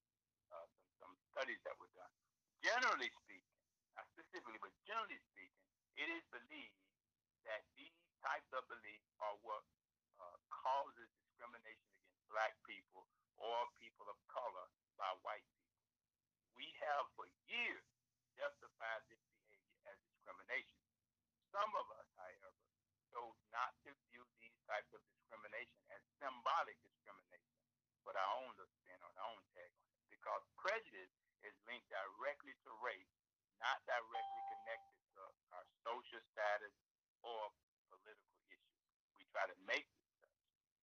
Uh, 0.54 0.67
some 1.00 1.13
some 1.13 1.13
studies 1.34 1.62
that 1.65 1.76
were 1.78 1.91
done. 1.98 2.13
Generally 2.63 3.12
speaking, 3.26 3.60
not 3.98 4.08
specifically, 4.13 4.60
but 4.62 4.72
generally 4.88 5.19
speaking, 5.34 5.63
it 6.00 6.10
is 6.10 6.24
believed 6.34 6.80
that 7.46 7.62
these 7.76 7.93
types 8.24 8.48
of 8.56 8.63
beliefs 8.72 9.10
are 9.19 9.36
what 9.43 9.63
uh, 10.22 10.38
causes 10.50 11.10
discrimination 11.19 11.89
against 12.00 12.24
black 12.32 12.56
people 12.63 13.06
or 13.38 13.58
people 13.84 14.08
of 14.08 14.17
color 14.32 14.67
by 14.96 15.12
white 15.28 15.43
people. 15.43 15.84
We 16.56 16.72
have 16.88 17.06
for 17.19 17.28
years 17.52 17.84
justified 18.39 19.04
this 19.12 19.19
behavior 19.28 19.78
as 19.91 19.98
discrimination. 20.08 20.80
Some 21.52 21.69
of 21.78 21.86
us, 22.00 22.08
however, 22.17 22.52
chose 23.13 23.38
not 23.54 23.74
to 23.86 23.93
view 24.10 24.26
these 24.41 24.58
types 24.65 24.89
of 24.96 25.02
discrimination 25.13 25.78
as 25.93 26.02
symbolic 26.17 26.78
discrimination, 26.82 27.62
but 28.04 28.16
our 28.20 28.32
own 28.44 28.52
little 28.56 28.70
spin 28.84 29.00
on 29.04 29.12
our 29.20 29.30
own 29.34 29.44
tag 29.56 29.72
on 29.72 29.88
it, 29.88 30.04
because 30.12 30.44
prejudice 30.60 31.12
is 31.44 31.56
linked 31.68 31.88
directly 31.92 32.56
to 32.63 32.70
race, 32.84 33.12
not 33.60 33.80
directly 33.88 34.44
connected 34.52 34.96
to 35.16 35.24
our 35.56 35.66
social 35.84 36.22
status 36.32 36.76
or 37.24 37.52
political 37.92 38.39
issues. 38.52 38.80
We 39.16 39.24
try 39.32 39.48
to 39.48 39.58
make 39.68 39.88
it 39.88 40.04
such, 40.20 40.36
you 40.44 40.56
know. 40.60 40.76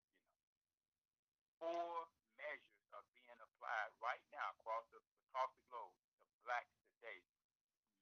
Four 1.60 2.08
measures 2.40 2.88
are 2.96 3.04
being 3.12 3.40
applied 3.40 3.92
right 4.00 4.24
now 4.32 4.56
across 4.60 4.88
the 4.92 5.00
across 5.28 5.52
the 5.56 5.64
globe 5.70 5.92
to 5.92 6.34
blacks 6.44 6.72
today. 6.96 7.20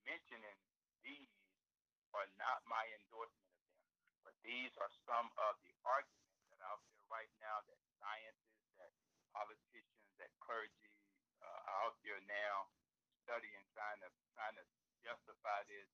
Mentioning 0.07 0.57
these 1.03 1.31
are 2.15 2.27
not 2.41 2.63
my 2.65 2.81
endorsement 2.97 3.53
of 3.53 3.67
them, 3.69 3.85
but 4.25 4.35
these 4.41 4.73
are 4.79 4.89
some 5.05 5.29
of 5.37 5.59
the 5.61 5.75
arguments 5.85 6.41
that 6.49 6.57
are 6.63 6.73
out 6.73 6.81
there 6.89 7.05
right 7.11 7.29
now 7.43 7.61
that 7.69 7.77
scientists, 8.01 8.58
politicians, 9.39 10.11
that 10.19 10.31
clergy 10.43 10.91
uh, 11.39 11.61
out 11.87 11.95
there 12.03 12.19
now 12.27 12.67
studying, 13.23 13.63
trying 13.71 14.03
to 14.03 14.09
trying 14.35 14.55
to 14.59 14.65
justify 14.99 15.63
this 15.71 15.87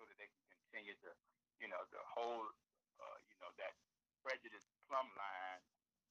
so 0.00 0.08
that 0.08 0.16
they 0.16 0.28
can 0.32 0.44
continue 0.48 0.96
to, 1.04 1.10
you 1.60 1.68
know, 1.68 1.84
the 1.92 2.00
whole, 2.16 2.48
uh, 3.00 3.18
you 3.28 3.36
know, 3.44 3.52
that 3.60 3.76
prejudice 4.24 4.64
plumb 4.88 5.08
line, 5.16 5.60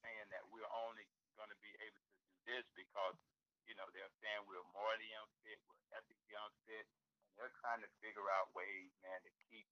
saying 0.06 0.30
that 0.30 0.46
we're 0.54 0.70
only 0.86 1.06
going 1.34 1.50
to 1.50 1.60
be 1.62 1.74
able 1.82 2.02
to 2.02 2.14
do 2.22 2.54
this 2.54 2.66
because, 2.78 3.18
you 3.66 3.74
know, 3.78 3.90
they're 3.98 4.14
saying 4.22 4.46
we're 4.46 4.66
morally 4.78 5.10
unfit, 5.18 5.58
we're 5.66 5.82
ethically 5.98 6.36
unfit, 6.38 6.86
and 7.30 7.34
they're 7.38 7.56
trying 7.66 7.82
to 7.82 7.90
figure 8.02 8.30
out 8.38 8.54
ways, 8.54 8.94
man, 9.02 9.18
to 9.26 9.32
keep 9.50 9.66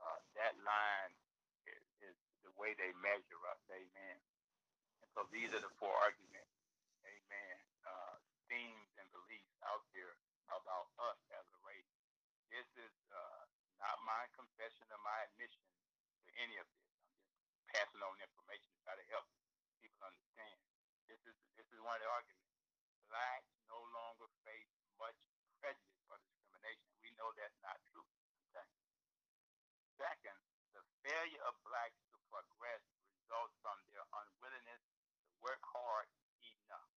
uh, 0.00 0.18
that 0.38 0.54
line 0.62 1.12
is, 1.68 1.82
is 2.00 2.16
the 2.46 2.52
way 2.56 2.72
they 2.78 2.90
measure 3.02 3.42
us, 3.52 3.60
amen. 3.68 4.16
And 5.04 5.08
so 5.12 5.26
these 5.28 5.52
are 5.52 5.62
the 5.62 5.72
four 5.76 5.92
arguments, 6.00 6.49
themes 8.50 8.90
and 8.98 9.06
beliefs 9.14 9.54
out 9.62 9.86
there 9.94 10.18
about 10.50 10.90
us 11.06 11.18
as 11.30 11.46
a 11.54 11.58
race. 11.62 11.94
This 12.50 12.66
is 12.82 12.94
uh, 13.14 13.46
not 13.78 13.96
my 14.02 14.26
confession 14.34 14.90
or 14.90 14.98
my 15.06 15.18
admission 15.30 15.62
to 16.26 16.30
any 16.42 16.58
of 16.58 16.66
this. 16.66 16.82
I'm 16.90 17.46
just 17.46 17.62
passing 17.70 18.02
on 18.02 18.18
information 18.18 18.66
to 18.74 18.80
try 18.82 18.98
to 18.98 19.06
help 19.14 19.30
people 19.78 20.02
understand. 20.02 20.58
This 21.06 21.22
is 21.30 21.38
this 21.54 21.66
is 21.70 21.78
one 21.78 21.94
of 21.94 22.02
the 22.02 22.10
arguments. 22.10 22.50
Blacks 23.06 23.50
no 23.70 23.78
longer 23.94 24.26
face 24.42 24.70
much 24.98 25.18
prejudice 25.62 26.06
or 26.10 26.18
discrimination. 26.26 26.90
We 27.02 27.14
know 27.14 27.30
that's 27.38 27.58
not 27.62 27.78
true. 27.90 28.06
Okay. 28.50 28.66
Second, 29.94 30.38
the 30.74 30.82
failure 31.06 31.42
of 31.46 31.54
blacks 31.62 31.98
to 32.10 32.18
progress 32.30 32.82
results 33.14 33.54
from 33.62 33.78
their 33.90 34.02
unwillingness 34.10 34.82
to 34.82 35.34
work 35.38 35.62
hard 35.62 36.06
enough. 36.42 36.90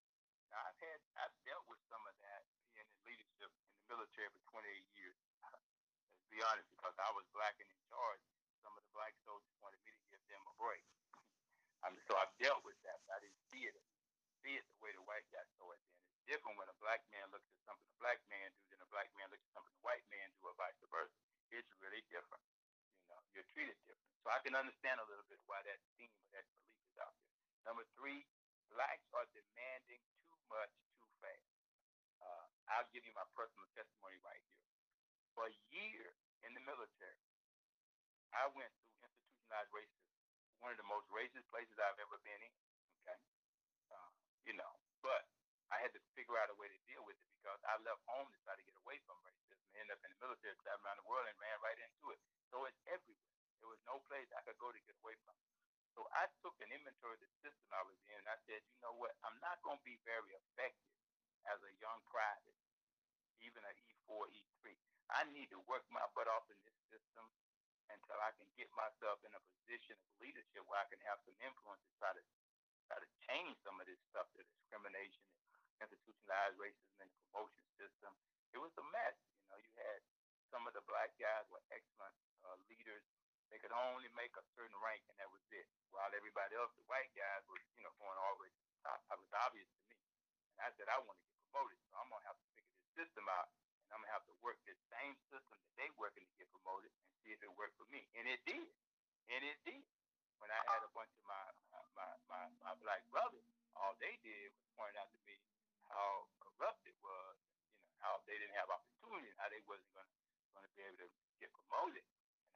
Now, 0.51 0.67
I've 0.67 0.81
had 0.83 0.99
I've 1.15 1.37
dealt 1.47 1.63
with 1.71 1.79
some 1.87 2.03
of 2.03 2.15
that 2.27 2.43
being 2.75 2.83
in 2.83 2.89
leadership 3.07 3.51
in 3.55 3.71
the 3.71 3.95
military 3.95 4.29
for 4.35 4.43
28 4.51 4.99
years. 4.99 5.19
Let's 5.47 6.30
honest, 6.45 6.69
because 6.73 6.97
I 6.97 7.11
was 7.13 7.25
black 7.37 7.57
and 7.61 7.69
in 7.69 7.81
charge, 7.89 8.23
some 8.65 8.73
of 8.77 8.83
the 8.85 8.93
black 8.93 9.17
soldiers 9.25 9.55
wanted 9.61 9.81
me 9.85 9.93
to 9.93 10.03
give 10.13 10.23
them 10.29 10.43
a 10.45 10.55
break. 10.57 10.85
I 11.85 11.93
so 12.05 12.17
I've 12.17 12.33
dealt 12.41 12.65
with 12.65 12.77
that. 12.85 13.01
I 13.09 13.21
didn't 13.21 13.41
see 13.49 13.65
it 13.65 13.77
see 14.41 14.57
it 14.57 14.65
the 14.77 14.81
way 14.81 14.93
the 14.97 15.05
white 15.05 15.25
guy 15.29 15.45
saw 15.61 15.69
it. 15.73 15.81
Then 15.85 16.01
it's 16.09 16.25
different 16.25 16.57
when 16.57 16.69
a 16.73 16.77
black 16.81 17.05
man 17.13 17.29
looks 17.29 17.47
at 17.53 17.61
something 17.69 17.89
a 17.93 17.99
black 18.01 18.21
man 18.33 18.49
do 18.57 18.65
than 18.73 18.81
a 18.81 18.89
black 18.89 19.09
man 19.17 19.29
looks 19.29 19.45
at 19.45 19.53
something 19.53 19.77
a 19.77 19.85
white 19.85 20.05
man 20.09 20.33
do, 20.33 20.49
or 20.49 20.57
vice 20.57 20.77
versa. 20.89 21.13
It's 21.53 21.71
really 21.79 22.01
different. 22.09 22.43
You 23.05 23.13
know, 23.13 23.21
you're 23.37 23.49
treated 23.53 23.77
different. 23.85 24.09
So 24.25 24.33
I 24.33 24.41
can 24.41 24.57
understand 24.57 25.01
a 25.01 25.07
little 25.09 25.25
bit 25.29 25.41
why 25.45 25.61
that 25.69 25.81
theme 25.97 26.13
or 26.25 26.29
that 26.33 26.45
belief 26.57 26.81
is 26.89 26.97
out 27.01 27.13
there. 27.21 27.37
Number 27.69 27.85
three, 27.97 28.25
blacks 28.73 29.09
are 29.13 29.29
demanding 29.37 30.01
too 30.25 30.37
much 30.49 30.73
too 30.97 31.09
fast. 31.21 31.53
Uh, 32.21 32.45
I'll 32.73 32.89
give 32.93 33.05
you 33.05 33.13
my 33.13 33.27
personal 33.37 33.69
testimony 33.77 34.17
right 34.25 34.41
here. 34.41 34.65
For 35.37 35.47
years 35.73 36.17
in 36.45 36.53
the 36.57 36.63
military, 36.65 37.21
I 38.33 38.47
went 38.55 38.71
through 38.79 39.05
institutionalized 39.05 39.73
racism, 39.75 40.11
one 40.63 40.71
of 40.73 40.79
the 40.79 40.87
most 40.87 41.07
racist 41.11 41.47
places 41.51 41.77
I've 41.77 41.99
ever 41.99 42.19
been 42.23 42.41
in. 42.41 42.55
Okay, 43.03 43.19
uh, 43.91 44.11
you 44.47 44.55
know, 44.55 44.73
but 45.03 45.27
I 45.71 45.79
had 45.83 45.95
to 45.95 46.03
figure 46.19 46.39
out 46.39 46.51
a 46.51 46.57
way 46.59 46.67
to 46.71 46.79
deal 46.87 47.03
with 47.07 47.19
it 47.19 47.31
because 47.39 47.59
I 47.67 47.79
left 47.87 48.03
home 48.07 48.27
to 48.31 48.39
try 48.43 48.55
to 48.59 48.65
get 48.67 48.75
away 48.83 48.99
from 49.07 49.19
racism. 49.23 49.59
I 49.71 49.83
ended 49.83 49.95
up 49.95 50.03
in 50.03 50.11
the 50.15 50.21
military, 50.23 50.55
traveling 50.63 50.87
around 50.87 50.99
the 50.99 51.09
world, 51.09 51.27
and 51.31 51.39
ran 51.39 51.59
right 51.63 51.79
into 51.79 52.11
it. 52.15 52.19
So 52.51 52.67
it's 52.67 52.79
everywhere. 52.91 53.31
There 53.63 53.71
was 53.71 53.83
no 53.87 54.03
place 54.11 54.27
I 54.35 54.43
could 54.43 54.59
go 54.59 54.73
to 54.75 54.81
get 54.83 54.99
away 54.99 55.15
from 55.23 55.37
it. 55.39 55.49
So 55.95 56.07
I 56.15 56.27
took 56.43 56.55
an 56.63 56.71
inventory 56.71 57.19
of 57.19 57.23
the 57.23 57.31
system 57.43 57.67
I 57.75 57.83
was 57.87 57.99
in, 58.11 58.19
and 58.19 58.31
I 58.31 58.39
said, 58.47 58.63
you 58.63 58.79
know 58.83 58.95
what? 58.99 59.15
I'm 59.27 59.37
not 59.43 59.59
going 59.63 59.79
to 59.79 59.87
be 59.87 59.99
very 60.07 60.33
effective 60.33 60.97
as 61.51 61.59
a 61.63 61.73
young 61.83 61.99
private, 62.11 62.59
even 63.43 63.63
an 63.67 63.77
E4, 64.07 64.31
E3. 64.31 64.75
I 65.11 65.27
need 65.35 65.51
to 65.51 65.61
work 65.67 65.83
my 65.91 66.05
butt 66.15 66.31
off 66.31 66.47
in 66.51 66.59
this 66.63 66.79
system 66.87 67.27
until 67.91 68.19
I 68.23 68.31
can 68.39 68.47
get 68.55 68.71
myself 68.79 69.19
in 69.27 69.35
a 69.35 69.43
position 69.59 69.99
of 69.99 70.11
leadership 70.23 70.63
where 70.71 70.79
I 70.79 70.87
can 70.87 71.03
have 71.11 71.19
some 71.27 71.35
influence 71.43 71.83
to 71.83 71.93
try 71.99 72.15
to 72.15 72.23
try 72.87 72.99
to 72.99 73.11
change 73.27 73.55
some 73.63 73.79
of 73.79 73.87
this 73.87 73.99
stuff, 74.11 74.27
the 74.35 74.43
discrimination, 74.43 75.23
institutionalized 75.79 76.59
racism 76.59 76.99
in 77.03 77.09
the 77.11 77.19
promotion 77.31 77.67
system. 77.79 78.11
It 78.51 78.59
was 78.59 78.75
a 78.79 78.87
mess. 78.91 79.15
You 79.43 79.47
know, 79.51 79.59
you 79.63 79.71
had 79.79 80.03
some 80.51 80.67
of 80.67 80.75
the 80.75 80.83
black 80.91 81.15
guys 81.19 81.47
were 81.51 81.63
excellent 81.71 82.15
uh, 82.43 82.59
leaders. 82.67 83.07
They 83.51 83.59
could 83.59 83.75
only 83.75 84.07
make 84.15 84.35
a 84.39 84.45
certain 84.55 84.79
rank, 84.79 85.03
and 85.11 85.19
that 85.19 85.31
was 85.31 85.43
it. 85.51 85.67
While 85.91 86.11
everybody 86.15 86.55
else, 86.55 86.71
the 86.79 86.87
white 86.87 87.11
guys, 87.19 87.43
were 87.51 87.59
you 87.75 87.83
know 87.83 87.95
going 87.99 88.19
all 88.19 88.39
the 88.39 88.47
way 88.47 88.51
to 88.51 88.63
the 88.63 88.79
top. 88.87 88.99
That 89.11 89.19
was 89.19 89.31
obvious 89.35 89.67
to 89.67 89.83
me. 89.91 89.99
And 90.55 90.67
I 90.67 90.71
said, 90.79 90.87
I 90.87 90.99
want 91.03 91.19
to 91.19 91.27
get 91.27 91.39
promoted, 91.51 91.79
so 91.91 91.99
I'm 91.99 92.11
gonna 92.11 92.27
have 92.31 92.39
to 92.39 92.47
figure 92.55 92.75
this 92.79 93.07
system 93.07 93.27
out, 93.27 93.51
and 93.55 93.70
I'm 93.91 94.03
gonna 94.03 94.15
have 94.15 94.27
to 94.31 94.37
work 94.43 94.59
this 94.67 94.79
same 94.91 95.15
system 95.31 95.59
that 95.59 95.75
they 95.75 95.91
working 95.99 96.23
to 96.23 96.35
get 96.39 96.47
promoted, 96.55 96.91
and 96.91 97.15
see 97.23 97.35
if 97.35 97.43
it 97.43 97.53
worked 97.59 97.75
for 97.77 97.87
me. 97.91 98.07
And 98.15 98.27
it 98.31 98.41
did. 98.47 98.67
And 99.31 99.43
it 99.47 99.59
did 99.67 99.83
when 100.41 100.51
I 100.51 100.61
had 100.67 100.81
a 100.83 100.91
bunch 100.97 101.13
of 101.13 101.23
my 101.29 101.45
my, 101.95 102.09
my, 102.33 102.43
my 102.65 102.75
black 102.81 103.05
brothers, 103.13 103.45
all 103.77 103.93
they 104.01 104.17
did 104.25 104.51
was 104.57 104.67
point 104.75 104.97
out 104.97 105.13
to 105.13 105.21
me 105.29 105.37
how 105.93 106.27
corrupt 106.41 106.81
it 106.89 106.97
was, 107.05 107.37
you 107.45 108.01
know, 108.01 108.01
how 108.01 108.23
they 108.25 108.39
didn't 108.41 108.57
have 108.57 108.73
opportunity, 108.73 109.29
how 109.37 109.53
they 109.53 109.61
wasn't 109.69 109.91
gonna 109.93 110.09
gonna 110.57 110.73
be 110.75 110.83
able 110.87 111.05
to 111.05 111.09
get 111.39 111.53
promoted. 111.53 112.03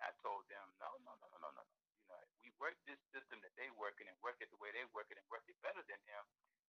And 0.01 0.09
I 0.09 0.11
told 0.25 0.49
them, 0.51 0.65
no, 0.81 0.91
no, 1.05 1.13
no, 1.21 1.27
no, 1.29 1.39
no, 1.45 1.51
no. 1.55 1.65
You 2.03 2.09
know, 2.11 2.19
if 2.25 2.33
we 2.43 2.51
work 2.59 2.75
this 2.89 2.99
system 3.15 3.39
that 3.45 3.55
they 3.55 3.69
working 3.79 4.09
and 4.09 4.17
work 4.25 4.41
it 4.41 4.51
the 4.51 4.59
way 4.59 4.73
they 4.75 4.85
work 4.97 5.11
it 5.13 5.21
and 5.21 5.29
work 5.31 5.45
it 5.47 5.57
better 5.63 5.85
than 5.87 6.01
them, 6.09 6.25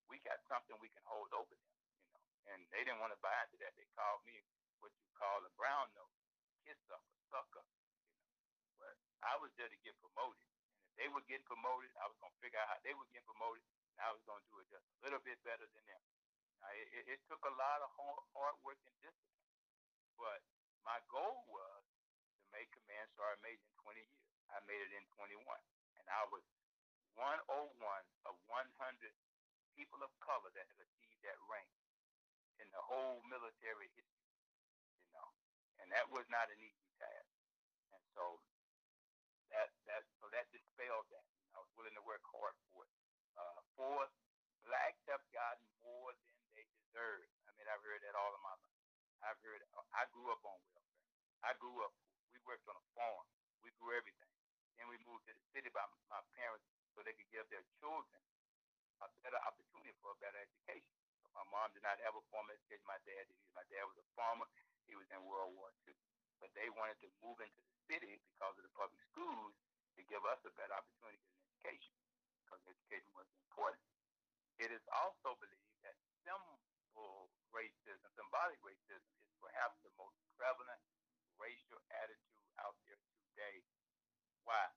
we 0.06 0.22
got 0.22 0.38
something 0.46 0.76
we 0.78 0.92
can 0.92 1.02
hold 1.08 1.32
over 1.34 1.50
them. 1.50 1.75
And 2.56 2.64
they 2.72 2.80
didn't 2.88 3.04
want 3.04 3.12
to 3.12 3.20
buy 3.20 3.36
into 3.44 3.60
that. 3.60 3.76
They 3.76 3.84
called 3.92 4.24
me 4.24 4.40
what 4.80 4.96
you 4.96 5.04
call 5.12 5.44
a 5.44 5.52
brown 5.60 5.92
nose, 5.92 6.16
kiss 6.64 6.80
up, 6.88 7.04
a 7.04 7.16
sucker, 7.28 7.64
you 7.84 7.92
know. 7.92 8.00
But 8.80 8.96
I 9.20 9.36
was 9.36 9.52
there 9.60 9.68
to 9.68 9.78
get 9.84 9.92
promoted 10.00 10.40
they 10.96 11.08
were 11.12 11.24
getting 11.28 11.44
promoted, 11.44 11.92
I 12.00 12.08
was 12.08 12.16
going 12.24 12.32
to 12.32 12.40
figure 12.40 12.56
out 12.56 12.72
how 12.72 12.80
they 12.80 12.96
were 12.96 13.04
getting 13.12 13.28
promoted, 13.28 13.60
and 13.92 14.00
I 14.00 14.10
was 14.16 14.24
going 14.24 14.40
to 14.40 14.48
do 14.48 14.56
it 14.64 14.68
just 14.72 14.88
a 14.96 14.96
little 15.04 15.20
bit 15.20 15.36
better 15.44 15.68
than 15.68 15.84
them. 15.84 16.02
Now, 16.64 16.72
it, 16.72 17.04
it 17.04 17.20
took 17.28 17.44
a 17.44 17.52
lot 17.52 17.84
of 17.84 17.92
hard, 18.00 18.24
hard 18.32 18.56
work 18.64 18.80
and 18.88 18.96
discipline, 19.04 19.44
but 20.16 20.40
my 20.88 20.96
goal 21.12 21.44
was 21.52 21.84
to 22.40 22.44
make 22.48 22.72
Command 22.72 23.12
Sergeant 23.12 23.44
Major 23.44 23.68
in 23.68 23.76
20 23.84 24.00
years. 24.00 24.32
I 24.48 24.64
made 24.64 24.80
it 24.80 24.92
in 24.96 25.04
21, 25.20 25.36
and 26.00 26.06
I 26.08 26.24
was 26.32 26.44
101 27.20 27.44
of 28.24 28.34
100 28.48 29.12
people 29.76 30.00
of 30.00 30.08
color 30.24 30.48
that 30.56 30.64
had 30.64 30.80
achieved 30.80 31.20
that 31.28 31.36
rank 31.44 31.68
in 32.60 32.68
the 32.72 32.82
whole 32.82 33.20
military 33.28 33.88
history, 33.96 34.32
you 35.04 35.12
know, 35.12 35.28
and 35.82 35.88
that 35.92 36.08
was 36.12 36.24
not 36.32 36.48
an 36.52 36.58
easy 36.60 36.88
task. 37.00 37.30
And 37.92 38.02
so 38.16 38.40
that 39.52 39.70
that 39.86 40.02
so 40.20 40.28
that 40.32 40.48
dispelled 40.52 41.06
that. 41.12 41.26
I 41.56 41.64
was 41.64 41.72
willing 41.78 41.96
to 41.96 42.04
work 42.04 42.20
hard 42.28 42.56
for 42.68 42.84
it. 42.84 42.92
Uh 43.36 43.60
for 43.76 44.08
blacks 44.66 45.00
have 45.08 45.22
gotten 45.32 45.66
more 45.80 46.12
than 46.12 46.28
they 46.58 46.66
deserve. 46.74 47.28
I 47.46 47.54
mean, 47.56 47.68
I've 47.70 47.84
heard 47.84 48.02
that 48.02 48.16
all 48.18 48.34
of 48.34 48.42
my 48.42 48.54
life. 48.58 48.80
I've 49.22 49.40
heard. 49.40 49.62
I 49.94 50.04
grew 50.12 50.28
up 50.32 50.42
on 50.44 50.58
welfare. 50.74 51.06
I 51.46 51.52
grew 51.56 51.76
up. 51.86 51.94
We 52.34 52.42
worked 52.44 52.66
on 52.68 52.76
a 52.76 52.86
farm. 52.98 53.26
We 53.62 53.70
grew 53.80 53.94
everything. 53.96 54.32
Then 54.76 54.90
we 54.92 55.00
moved 55.08 55.24
to 55.30 55.32
the 55.32 55.44
city 55.56 55.72
by 55.72 55.86
my 56.12 56.20
parents 56.36 56.66
so 56.92 57.00
they 57.00 57.16
could 57.16 57.30
give 57.32 57.48
their 57.48 57.64
children 57.80 58.20
a 59.00 59.08
better 59.24 59.40
opportunity 59.46 59.92
for 60.00 60.12
a 60.12 60.18
better 60.20 60.40
education. 60.40 61.05
My 61.36 61.44
mom 61.52 61.68
did 61.76 61.84
not 61.84 62.00
have 62.00 62.16
a 62.16 62.24
formal 62.32 62.56
education. 62.56 62.88
My 62.88 63.00
dad 63.04 63.28
did. 63.28 63.36
My 63.52 63.64
dad 63.68 63.84
was 63.84 64.00
a 64.00 64.06
farmer. 64.16 64.48
He 64.88 64.96
was 64.96 65.04
in 65.12 65.20
World 65.28 65.52
War 65.52 65.68
II. 65.84 65.92
But 66.40 66.52
they 66.56 66.72
wanted 66.72 66.96
to 67.04 67.08
move 67.20 67.36
into 67.44 67.60
the 67.60 67.76
city 67.92 68.16
because 68.32 68.56
of 68.56 68.64
the 68.64 68.72
public 68.72 69.00
schools 69.12 69.52
to 69.96 70.02
give 70.08 70.24
us 70.28 70.40
a 70.48 70.52
better 70.56 70.72
opportunity 70.72 71.20
to 71.20 71.28
get 71.28 71.40
an 71.40 71.48
education 71.52 71.96
because 72.44 72.62
education 72.70 73.10
was 73.16 73.28
important. 73.48 73.82
It 74.62 74.70
is 74.72 74.84
also 74.92 75.36
believed 75.42 75.76
that 75.84 75.96
symbol 76.24 77.28
racism, 77.52 78.08
symbolic 78.14 78.60
racism, 78.62 79.02
is 79.26 79.34
perhaps 79.42 79.76
the 79.82 79.92
most 79.98 80.16
prevalent 80.38 80.80
racial 81.36 81.80
attitude 81.90 82.46
out 82.62 82.76
there 82.86 83.00
today. 83.32 83.60
Why? 84.46 84.70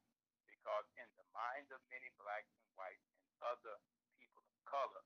Because 0.49 0.87
in 0.97 1.07
the 1.15 1.27
minds 1.31 1.69
of 1.71 1.79
many 1.93 2.09
blacks 2.19 2.51
and 2.57 2.67
whites 2.75 3.05
and 3.15 3.31
other 3.45 3.77
people 4.19 4.43
of 4.43 4.57
color, 4.67 5.03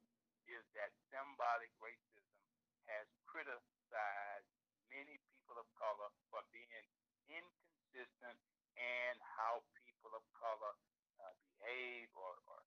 is 0.54 0.66
that 0.78 0.94
symbolic 1.10 1.74
racism 1.82 2.22
has 2.86 3.10
criticized 3.26 4.50
many 4.94 5.18
people 5.34 5.58
of 5.58 5.66
color 5.74 6.10
for 6.30 6.46
being 6.54 6.70
inconsistent 7.26 8.38
and 8.78 9.18
how 9.38 9.66
people 9.82 10.14
of 10.14 10.22
color 10.38 10.74
uh, 11.22 11.34
behave 11.42 12.10
or, 12.14 12.38
or 12.50 12.62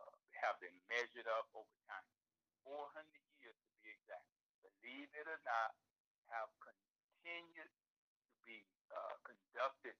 uh, 0.00 0.14
have 0.40 0.56
been 0.64 0.76
measured 0.88 1.28
up 1.28 1.48
over 1.52 1.76
time. 1.84 2.08
400 2.64 3.04
years 3.38 3.54
to 3.54 3.72
be 3.84 3.92
exact. 3.92 4.26
Believe 4.64 5.12
it 5.12 5.28
or 5.28 5.40
not, 5.44 5.76
have 6.32 6.50
continued 6.58 7.70
to 7.70 8.34
be 8.48 8.64
uh, 8.90 9.14
conducted 9.22 9.94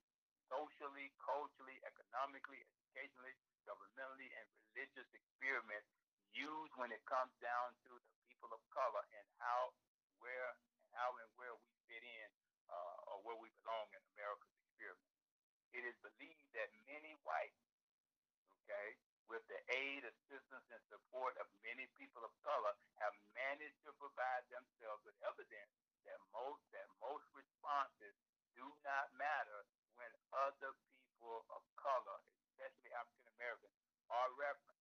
socially, 0.51 1.11
culturally, 1.19 1.79
economically, 1.87 2.59
educationally, 2.63 3.35
governmentally, 3.67 4.27
and 4.35 4.47
religious 4.75 5.07
experiments 5.15 5.87
used 6.35 6.73
when 6.75 6.91
it 6.91 7.03
comes 7.07 7.33
down 7.39 7.75
to 7.87 7.91
the 7.95 8.13
people 8.27 8.51
of 8.51 8.61
color 8.73 9.03
and 9.15 9.27
how, 9.39 9.71
where, 10.19 10.55
and 10.83 10.91
how 10.97 11.11
and 11.21 11.29
where 11.39 11.55
we 11.55 11.69
fit 11.87 12.03
in 12.03 12.29
uh, 12.71 13.11
or 13.11 13.17
where 13.23 13.39
we 13.39 13.49
belong 13.63 13.87
in 13.95 14.01
America's 14.15 14.51
experiment. 14.67 15.11
It 15.75 15.83
is 15.83 15.97
believed 16.01 16.47
that 16.55 16.71
many 16.87 17.13
whites, 17.27 17.63
okay, 18.63 18.97
with 19.27 19.43
the 19.51 19.59
aid, 19.75 20.07
assistance, 20.07 20.67
and 20.71 20.83
support 20.87 21.35
of 21.37 21.47
many 21.63 21.85
people 21.99 22.23
of 22.23 22.31
color, 22.43 22.73
have 23.03 23.13
managed 23.35 23.79
to 23.83 23.91
provide 23.99 24.47
themselves 24.47 25.03
with 25.03 25.15
evidence 25.27 25.71
that 26.07 26.19
most 26.31 26.63
that 26.71 26.87
most 27.03 27.27
responses 27.35 28.15
do 28.55 28.63
not 28.87 29.11
matter 29.19 29.67
when 29.99 30.09
other 30.31 30.71
people 30.95 31.43
of 31.51 31.61
color, 31.75 32.17
especially 32.47 32.95
African 32.95 33.27
Americans, 33.35 33.75
are 34.07 34.31
referenced. 34.39 34.76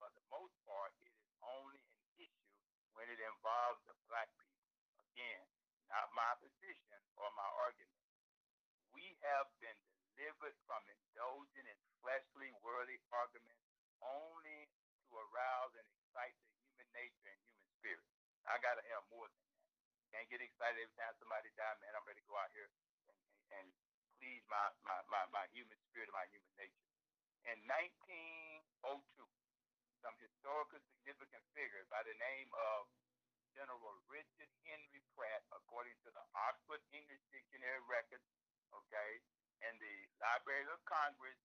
For 0.00 0.08
the 0.16 0.24
most 0.32 0.56
part, 0.64 0.96
it 1.04 1.12
is 1.12 1.28
only 1.44 1.76
an 1.76 2.24
issue 2.24 2.56
when 2.96 3.04
it 3.12 3.20
involves 3.20 3.84
the 3.84 3.92
black 4.08 4.32
people. 4.40 4.72
Again, 5.12 5.44
not 5.92 6.08
my 6.16 6.32
position 6.40 7.04
or 7.20 7.28
my 7.36 7.44
argument. 7.68 8.00
We 8.96 9.12
have 9.20 9.52
been 9.60 9.76
delivered 10.16 10.56
from 10.64 10.80
indulging 10.88 11.68
in 11.68 11.78
fleshly, 12.00 12.48
worldly 12.64 12.96
arguments 13.12 13.60
only 14.00 14.72
to 15.04 15.10
arouse 15.20 15.76
and 15.76 15.84
excite 15.84 16.32
the 16.40 16.48
human 16.64 16.88
nature 16.96 17.28
and 17.28 17.40
human 17.44 17.68
spirit. 17.76 18.08
I 18.48 18.56
got 18.64 18.80
to 18.80 18.84
have 18.96 19.04
more 19.12 19.28
than 19.28 19.36
that. 19.36 19.60
Can't 20.16 20.30
get 20.32 20.40
excited 20.40 20.80
every 20.80 20.96
time 20.96 21.12
somebody 21.20 21.52
dies, 21.60 21.76
man. 21.84 21.92
I'm 21.92 22.08
ready 22.08 22.24
to 22.24 22.30
go 22.30 22.40
out 22.40 22.48
here 22.56 22.64
and, 22.64 22.74
and, 23.12 23.18
and 23.52 23.66
please 24.16 24.42
my, 24.48 24.64
my, 24.88 24.96
my, 25.12 25.22
my 25.28 25.44
human 25.52 25.76
spirit 25.92 26.08
and 26.08 26.16
my 26.16 26.24
human 26.32 26.52
nature. 26.56 26.88
In 27.46 27.58
1902, 27.68 29.39
some 30.00 30.16
historical 30.16 30.80
significant 30.96 31.44
figures 31.52 31.84
by 31.92 32.00
the 32.08 32.16
name 32.16 32.48
of 32.56 32.88
General 33.52 33.96
Richard 34.08 34.48
Henry 34.64 35.02
Pratt, 35.12 35.44
according 35.52 35.96
to 36.06 36.10
the 36.12 36.24
Oxford 36.48 36.80
English 36.96 37.20
Dictionary 37.28 37.84
records, 37.84 38.24
okay, 38.72 39.20
and 39.60 39.76
the 39.76 39.96
Library 40.22 40.64
of 40.72 40.80
Congress, 40.88 41.36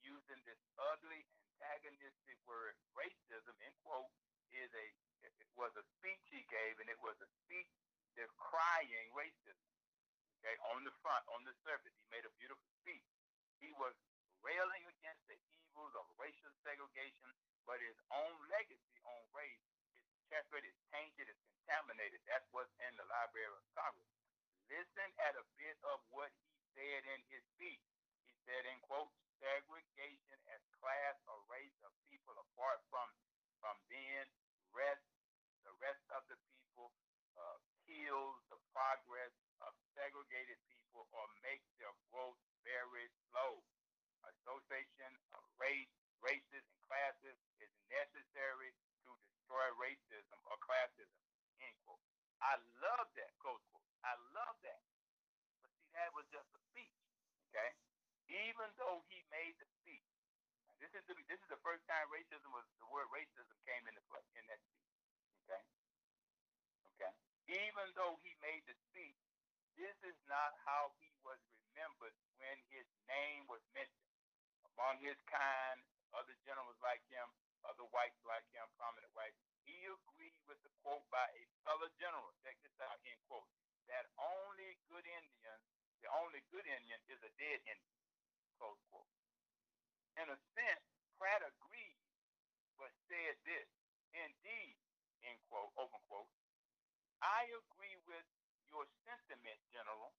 using 0.00 0.40
this 0.48 0.60
ugly, 0.94 1.20
antagonistic 1.60 2.38
word, 2.48 2.78
racism, 2.96 3.56
in 3.60 3.74
quote, 3.84 4.08
is 4.54 4.70
a 4.72 4.86
it 5.26 5.50
was 5.58 5.74
a 5.74 5.84
speech 5.98 6.22
he 6.30 6.46
gave, 6.46 6.78
and 6.78 6.86
it 6.86 7.00
was 7.02 7.18
a 7.18 7.28
speech 7.44 7.68
decrying 8.14 9.10
racism. 9.12 9.68
Okay, 10.38 10.54
on 10.70 10.86
the 10.86 10.94
front, 11.02 11.26
on 11.34 11.42
the 11.42 11.52
surface, 11.66 11.90
he 11.98 12.06
made 12.14 12.22
a 12.22 12.30
beautiful 12.38 12.70
speech. 12.78 13.02
He 13.58 13.74
was 13.74 13.90
railing 14.46 14.86
against 14.86 15.26
the 15.26 15.34
evils 15.50 15.90
of 15.98 16.06
racial 16.14 16.54
segregation, 16.62 17.34
but 17.68 17.84
his 17.84 18.00
own 18.16 18.32
legacy 18.48 18.96
on 19.04 19.20
race 19.36 19.68
is 19.92 20.08
checkered, 20.32 20.64
is 20.64 20.80
tainted, 20.88 21.28
is 21.28 21.36
contaminated. 21.52 22.16
That's 22.24 22.48
what's 22.56 22.72
in 22.80 22.96
the 22.96 23.04
Library 23.04 23.52
of 23.52 23.60
Congress. 23.76 24.08
Listen 24.72 25.08
at 25.28 25.36
a 25.36 25.44
bit 25.60 25.76
of 25.84 26.00
what 26.08 26.32
he 26.32 26.48
said 26.72 27.04
in 27.12 27.20
his 27.28 27.44
speech. 27.52 27.84
He 28.24 28.32
said, 28.48 28.64
in 28.72 28.80
quote, 28.88 29.12
segregation 29.36 30.40
as 30.48 30.64
class 30.80 31.16
or 31.28 31.36
race 31.52 31.76
of 31.84 31.92
people 32.08 32.34
apart 32.40 32.80
from 32.88 33.06
from 33.60 33.76
being 33.90 34.28
rest 34.72 35.04
the 35.66 35.74
rest 35.82 36.06
of 36.14 36.22
the 36.30 36.38
people 36.48 36.88
uh, 37.36 37.58
kills 37.84 38.38
the 38.48 38.58
progress 38.72 39.34
of 39.62 39.74
segregated 39.92 40.58
people 40.70 41.04
or 41.12 41.26
makes 41.44 41.66
their 41.76 41.92
growth 42.10 42.38
very 42.62 43.10
slow. 43.28 43.60
Association 44.24 45.12
of 45.34 45.42
race, 45.58 45.92
races, 46.22 46.62
and 46.62 46.80
classes 46.86 47.38
destroy 49.48 49.64
racism 49.80 50.36
or 50.44 50.60
classism. 50.60 51.24
End 51.64 51.72
quote. 51.88 52.04
I 52.44 52.60
love 52.84 53.08
that, 53.16 53.32
close 53.40 53.64
quote. 53.72 53.88
I 54.04 54.12
love 54.36 54.60
that. 54.60 54.84
But 55.64 55.72
see, 55.72 55.88
that 55.96 56.12
was 56.12 56.28
just 56.28 56.52
a 56.52 56.60
speech. 56.68 56.92
Okay? 57.48 57.72
Even 58.28 58.68
though 58.76 59.00
he 59.08 59.24
made 59.32 59.56
the 59.56 59.64
speech. 59.80 60.04
This 60.84 60.92
is 60.92 61.00
the 61.08 61.16
this 61.32 61.40
is 61.40 61.48
the 61.48 61.58
first 61.64 61.80
time 61.88 62.04
racism 62.12 62.52
was 62.52 62.68
the 62.76 62.86
word 62.92 63.08
racism 63.08 63.56
came 63.64 63.88
into 63.88 64.04
play 64.12 64.20
in 64.36 64.44
that 64.52 64.60
speech. 64.68 64.92
Okay? 65.48 65.64
Okay. 67.00 67.12
Even 67.48 67.88
though 67.96 68.20
he 68.20 68.36
made 68.44 68.68
the 68.68 68.76
speech, 68.92 69.16
this 69.80 69.96
is 70.04 70.18
not 70.28 70.60
how 70.68 70.92
he 71.00 71.08
was 71.24 71.40
remembered 71.56 72.12
when 72.36 72.60
his 72.68 72.84
name 73.08 73.48
was 73.48 73.64
mentioned. 73.72 74.12
Among 74.76 75.00
his 75.00 75.16
kind, 75.26 75.80
other 76.12 76.36
generals 76.44 76.78
like 76.84 77.02
him, 77.10 77.26
other 77.66 77.86
white, 77.90 78.14
black, 78.22 78.44
him, 78.54 78.66
prominent 78.78 79.10
whites, 79.16 79.38
he 79.66 79.84
agreed 79.84 80.36
with 80.46 80.60
the 80.62 80.72
quote 80.82 81.04
by 81.10 81.24
a 81.34 81.42
fellow 81.66 81.88
general. 81.98 82.30
Check 82.44 82.56
this 82.62 82.76
out, 82.80 83.00
end 83.04 83.20
quote. 83.26 83.48
That 83.88 84.06
only 84.20 84.76
good 84.92 85.04
Indian, 85.04 85.58
the 86.04 86.10
only 86.12 86.44
good 86.52 86.64
Indian 86.68 87.00
is 87.08 87.20
a 87.24 87.32
dead 87.40 87.60
Indian. 87.64 88.02
Close 88.60 88.80
quote. 88.92 89.08
In 90.18 90.28
a 90.28 90.38
sense, 90.54 90.86
Pratt 91.16 91.42
agreed, 91.42 91.98
but 92.76 92.90
said 93.08 93.38
this. 93.46 93.68
Indeed, 94.14 94.76
end 95.24 95.40
quote, 95.48 95.72
open 95.76 96.00
quote. 96.08 96.30
I 97.20 97.50
agree 97.50 97.98
with 98.06 98.26
your 98.70 98.86
sentiment, 99.04 99.58
General, 99.74 100.14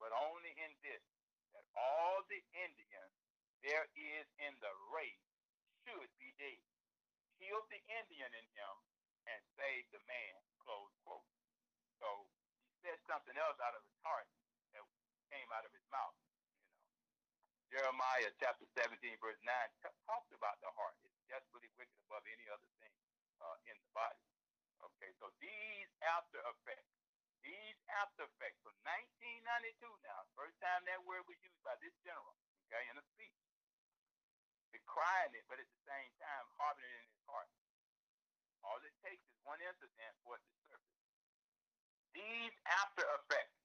but 0.00 0.10
only 0.10 0.52
in 0.58 0.72
this, 0.82 1.02
that 1.54 1.66
all 1.76 2.24
the 2.26 2.42
Indians 2.56 3.14
there 3.62 3.86
is 3.94 4.26
in 4.42 4.52
the 4.58 4.74
race 4.90 5.26
should 5.86 6.10
be 6.18 6.34
dead. 6.38 6.71
Kill 7.42 7.66
the 7.74 7.82
Indian 7.90 8.30
in 8.38 8.46
him 8.54 8.74
and 9.26 9.40
save 9.58 9.90
the 9.90 9.98
man, 10.06 10.38
close 10.62 10.94
quote. 11.02 11.26
So 11.98 12.30
he 12.70 12.70
said 12.86 13.02
something 13.10 13.34
else 13.34 13.58
out 13.58 13.74
of 13.74 13.82
his 13.82 13.98
heart 14.06 14.30
that 14.78 14.86
came 15.34 15.50
out 15.50 15.66
of 15.66 15.74
his 15.74 15.82
mouth. 15.90 16.14
You 16.22 16.38
know, 16.38 17.10
Jeremiah 17.74 18.30
chapter 18.38 18.66
17, 18.78 19.18
verse 19.18 19.40
9 19.42 19.50
t- 19.82 19.98
talks 20.06 20.30
about 20.30 20.62
the 20.62 20.70
heart. 20.78 20.94
It's 21.02 21.18
desperately 21.26 21.70
wicked 21.74 21.98
above 22.06 22.22
any 22.30 22.46
other 22.46 22.70
thing 22.78 22.94
uh, 23.42 23.58
in 23.66 23.74
the 23.82 23.90
body. 23.90 24.22
Okay, 24.86 25.10
so 25.18 25.30
these 25.42 25.90
after 26.06 26.38
effects, 26.46 26.94
these 27.42 27.78
after 28.02 28.26
effects 28.30 28.62
from 28.62 28.74
1992 28.86 29.82
now, 30.06 30.20
first 30.38 30.54
time 30.62 30.86
that 30.86 31.02
word 31.06 31.26
was 31.26 31.38
used 31.42 31.62
by 31.66 31.74
this 31.82 31.94
general, 32.06 32.34
okay, 32.70 32.86
in 32.90 32.98
a 32.98 33.04
speech, 33.14 33.34
decrying 34.72 35.32
it, 35.36 35.44
but 35.46 35.60
at 35.60 35.68
the 35.68 35.82
same 35.86 36.10
time 36.18 36.44
harboring 36.58 36.88
it 36.88 37.04
in 37.04 37.12
his 37.12 37.24
heart. 37.28 37.50
All 38.64 38.78
it 38.82 38.96
takes 39.04 39.22
is 39.28 39.38
one 39.44 39.60
incident 39.60 40.14
for 40.24 40.38
it 40.38 40.44
to 40.44 40.54
surface. 40.66 41.02
These 42.16 42.54
after 42.68 43.04
effects 43.22 43.58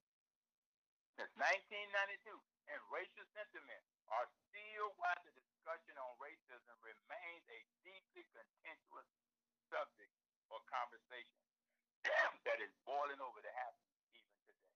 since 1.17 1.34
1992 1.36 2.30
and 2.70 2.80
racial 2.93 3.26
sentiment 3.34 3.84
are 4.13 4.28
still 4.48 4.93
why 5.02 5.12
the 5.26 5.34
discussion 5.34 5.96
on 6.00 6.13
racism 6.22 6.78
remains 6.80 7.43
a 7.52 7.60
deeply 7.84 8.24
contentious 8.32 9.10
subject 9.67 10.13
or 10.48 10.63
conversation 10.72 11.43
that 12.48 12.60
is 12.63 12.72
boiling 12.88 13.20
over 13.20 13.39
to 13.43 13.52
happen 13.52 13.88
even 14.15 14.36
today. 14.48 14.72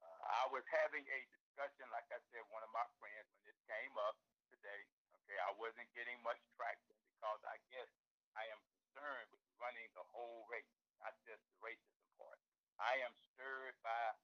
Uh, 0.00 0.22
I 0.42 0.44
was 0.50 0.66
having 0.70 1.06
a 1.06 1.18
discussion, 1.30 1.86
like 1.94 2.08
I 2.10 2.18
said, 2.34 2.42
one 2.50 2.66
of 2.66 2.72
my 2.74 2.86
friends 2.98 3.26
when 3.36 3.42
this 3.46 3.58
came 3.70 3.94
up, 4.02 4.18
okay, 4.66 5.38
I 5.46 5.52
wasn't 5.58 5.88
getting 5.94 6.18
much 6.26 6.40
traction 6.58 6.96
because 7.14 7.40
I 7.46 7.56
guess 7.70 7.90
I 8.34 8.46
am 8.50 8.60
concerned 8.66 9.30
with 9.30 9.42
running 9.62 9.88
the 9.94 10.06
whole 10.10 10.46
race, 10.50 10.68
not 11.00 11.14
just 11.22 11.42
the 11.46 11.56
racism 11.62 12.06
part. 12.18 12.38
I 12.76 13.00
am 13.06 13.14
stirred 13.32 13.76
by 13.80 14.14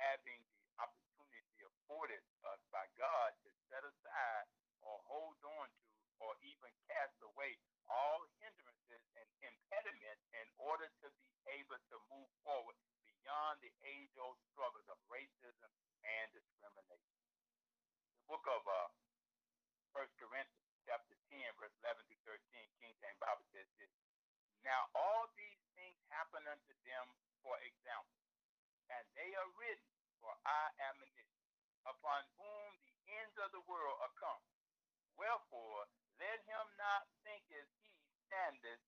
having 0.00 0.40
the 0.54 0.62
opportunity 0.80 1.60
afforded 1.66 2.22
us 2.48 2.62
by 2.72 2.86
God 2.96 3.36
to 3.44 3.48
set 3.68 3.84
aside 3.84 4.46
or 4.80 4.96
hold 5.04 5.36
on 5.44 5.68
to 5.68 5.90
or 6.20 6.36
even 6.44 6.70
cast 6.88 7.16
away 7.24 7.56
all 7.88 8.22
hindrances 8.38 9.02
and 9.16 9.28
impediments 9.40 10.24
in 10.36 10.46
order 10.60 10.86
to 11.00 11.08
be 11.08 11.32
able 11.56 11.80
to 11.90 11.96
move 12.12 12.28
forward 12.44 12.76
beyond 13.08 13.56
the 13.64 13.72
age-old 13.82 14.36
struggles 14.52 14.86
of 14.92 15.00
racism 15.08 15.72
and 16.04 16.28
discrimination. 16.36 17.16
The 18.14 18.24
book 18.28 18.44
of 18.46 18.62
uh, 18.68 18.88
1 19.90 20.06
Corinthians, 20.22 20.70
chapter 20.86 21.16
10, 21.34 21.42
verse 21.58 21.74
11 21.82 22.06
to 22.06 22.16
13, 22.22 22.38
King 22.78 22.94
James 23.02 23.18
Bible 23.18 23.42
says 23.50 23.66
this. 23.74 23.90
Now 24.62 24.86
all 24.94 25.26
these 25.34 25.58
things 25.74 25.98
happen 26.14 26.46
unto 26.46 26.72
them 26.86 27.06
for 27.42 27.56
example, 27.64 28.20
and 28.92 29.04
they 29.16 29.32
are 29.34 29.50
written 29.56 29.90
for 30.20 30.30
our 30.44 30.68
admonition, 30.92 31.42
upon 31.88 32.22
whom 32.36 32.68
the 32.84 32.96
ends 33.18 33.36
of 33.40 33.50
the 33.50 33.64
world 33.64 33.98
are 34.04 34.14
come. 34.20 34.44
Wherefore, 35.16 35.88
let 36.20 36.38
him 36.44 36.66
not 36.76 37.08
think 37.24 37.42
as 37.50 37.66
he 37.80 37.90
standeth, 38.28 38.84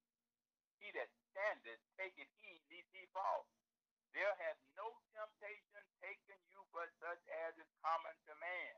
he 0.79 0.93
that 0.93 1.11
standeth, 1.33 1.81
taketh 1.97 2.31
heed 2.45 2.63
lest 2.69 2.93
he 2.93 3.09
fall. 3.17 3.49
There 4.13 4.37
hath 4.37 4.61
no 4.77 5.01
temptation 5.17 5.83
taken 6.05 6.39
you 6.53 6.61
but 6.77 6.93
such 7.01 7.25
as 7.49 7.57
is 7.57 7.73
common 7.81 8.13
to 8.29 8.35
man. 8.37 8.77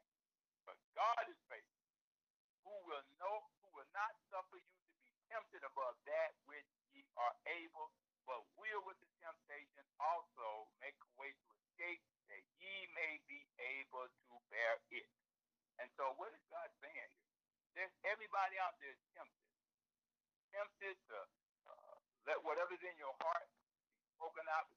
But 0.64 0.78
God 0.94 1.26
is 1.26 1.40
will 3.04 3.18
know, 3.20 3.36
who 3.60 3.68
will 3.76 3.90
not 3.92 4.12
suffer 4.32 4.56
you 4.56 4.74
to 4.80 4.94
be 5.04 5.12
tempted 5.28 5.62
above 5.64 5.96
that 6.08 6.32
which 6.48 6.66
ye 6.96 7.04
are 7.20 7.36
able, 7.60 7.92
but 8.24 8.40
will 8.56 8.82
with 8.88 8.96
the 9.04 9.10
temptation 9.20 9.84
also 10.00 10.68
make 10.80 10.96
a 10.96 11.10
way 11.20 11.30
to 11.32 11.46
escape, 11.60 12.00
that 12.32 12.42
ye 12.58 12.88
may 12.96 13.20
be 13.28 13.44
able 13.80 14.08
to 14.08 14.34
bear 14.48 14.80
it. 14.90 15.08
And 15.80 15.90
so, 15.98 16.16
what 16.16 16.32
is 16.32 16.42
God 16.48 16.70
saying 16.80 17.10
here? 17.12 17.30
There's 17.76 17.94
everybody 18.06 18.56
out 18.62 18.78
there 18.80 18.94
is 18.94 19.02
tempted, 19.12 19.50
tempted 20.54 20.96
to 21.10 21.18
uh, 21.68 21.96
let 22.30 22.38
whatever's 22.46 22.82
in 22.86 22.96
your 22.96 23.14
heart 23.20 23.48
be 23.98 24.06
spoken 24.14 24.46
out, 24.54 24.70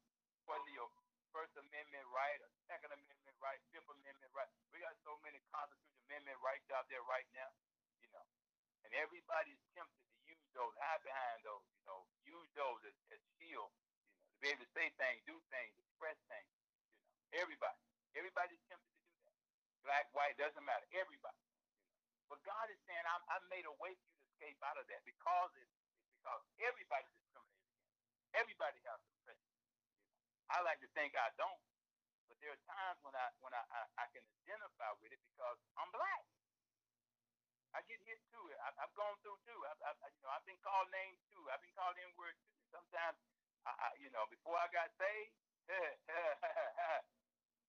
whether 0.49 0.71
your 0.73 0.89
First 1.29 1.53
Amendment 1.59 2.05
right 2.09 2.39
or 2.41 2.49
Second 2.65 2.91
Amendment 2.97 3.37
right, 3.43 3.61
Fifth 3.69 3.85
Amendment 3.91 4.31
right. 4.33 4.49
We 4.73 4.81
got 4.81 4.97
so 5.05 5.13
many 5.21 5.37
Constitution 5.53 6.01
Amendment 6.09 6.39
rights 6.41 6.65
out 6.73 6.89
there 6.89 7.05
right 7.05 7.27
now, 7.37 7.49
and 8.87 8.95
everybody's 9.03 9.59
tempted 9.75 9.99
to 9.99 10.31
use 10.31 10.47
those, 10.55 10.71
hide 10.79 11.03
behind 11.03 11.43
those, 11.43 11.59
you 11.75 11.83
know, 11.83 12.07
use 12.23 12.47
those 12.55 12.79
as, 12.87 12.95
as 13.11 13.19
shield, 13.35 13.67
you 13.67 13.83
know, 13.83 14.31
to 14.31 14.35
be 14.39 14.47
able 14.47 14.63
to 14.63 14.71
say 14.71 14.87
things, 14.95 15.19
do 15.27 15.35
things, 15.51 15.75
express 15.75 16.15
things, 16.31 16.47
you 16.55 16.71
know. 16.71 16.79
Everybody, 17.35 17.75
everybody's 18.15 18.63
tempted 18.71 18.87
to 18.87 19.03
do 19.03 19.11
that. 19.27 19.35
Black, 19.83 20.07
white, 20.15 20.39
doesn't 20.39 20.63
matter. 20.63 20.87
Everybody. 20.95 21.43
But 22.31 22.39
God 22.47 22.71
is 22.71 22.79
saying, 22.87 23.03
I'm, 23.11 23.23
I 23.27 23.43
made 23.51 23.67
a 23.67 23.75
way 23.83 23.91
for 23.91 24.07
you 24.07 24.15
to 24.23 24.27
escape 24.31 24.59
out 24.63 24.79
of 24.79 24.87
that 24.87 25.03
because 25.03 25.51
it's, 25.59 25.75
it's 25.91 26.07
because 26.15 26.43
everybody's 26.63 27.11
discriminated 27.11 27.67
against. 27.67 27.91
Everybody 28.39 28.79
has 28.87 28.99
prejudice. 29.27 29.51
You 29.51 29.67
know? 29.67 29.83
I 30.47 30.63
like 30.63 30.79
to 30.79 30.87
think 30.95 31.11
I 31.19 31.27
don't, 31.35 31.59
but 32.31 32.39
there 32.39 32.55
are 32.55 32.63
times 32.63 33.03
when 33.03 33.15
I 33.15 33.27
when 33.43 33.51
I, 33.51 33.63
I, 33.67 33.81
I 33.99 34.05
can 34.15 34.23
identify 34.43 34.91
with 35.03 35.11
it 35.11 35.19
because 35.27 35.59
I'm 35.75 35.91
black. 35.91 36.23
I 37.75 37.83
get 37.87 37.99
hit 38.07 38.19
too. 38.31 38.45
I, 38.63 38.71
I've 38.83 38.95
gone 38.95 39.17
through 39.23 39.39
too. 39.43 39.59
I've, 39.67 39.81
I, 39.83 39.91
you 40.15 40.21
know, 40.23 40.31
I've 40.31 40.45
been 40.47 40.59
called 40.63 40.87
names 40.93 41.19
too. 41.31 41.43
I've 41.51 41.63
been 41.63 41.75
called 41.75 41.97
N 41.99 42.11
words 42.15 42.39
too. 42.47 42.59
Sometimes, 42.71 43.19
I, 43.67 43.71
I, 43.75 43.87
you 43.99 44.07
know, 44.13 44.23
before 44.31 44.55
I 44.55 44.67
got 44.71 44.87
saved, 44.95 45.35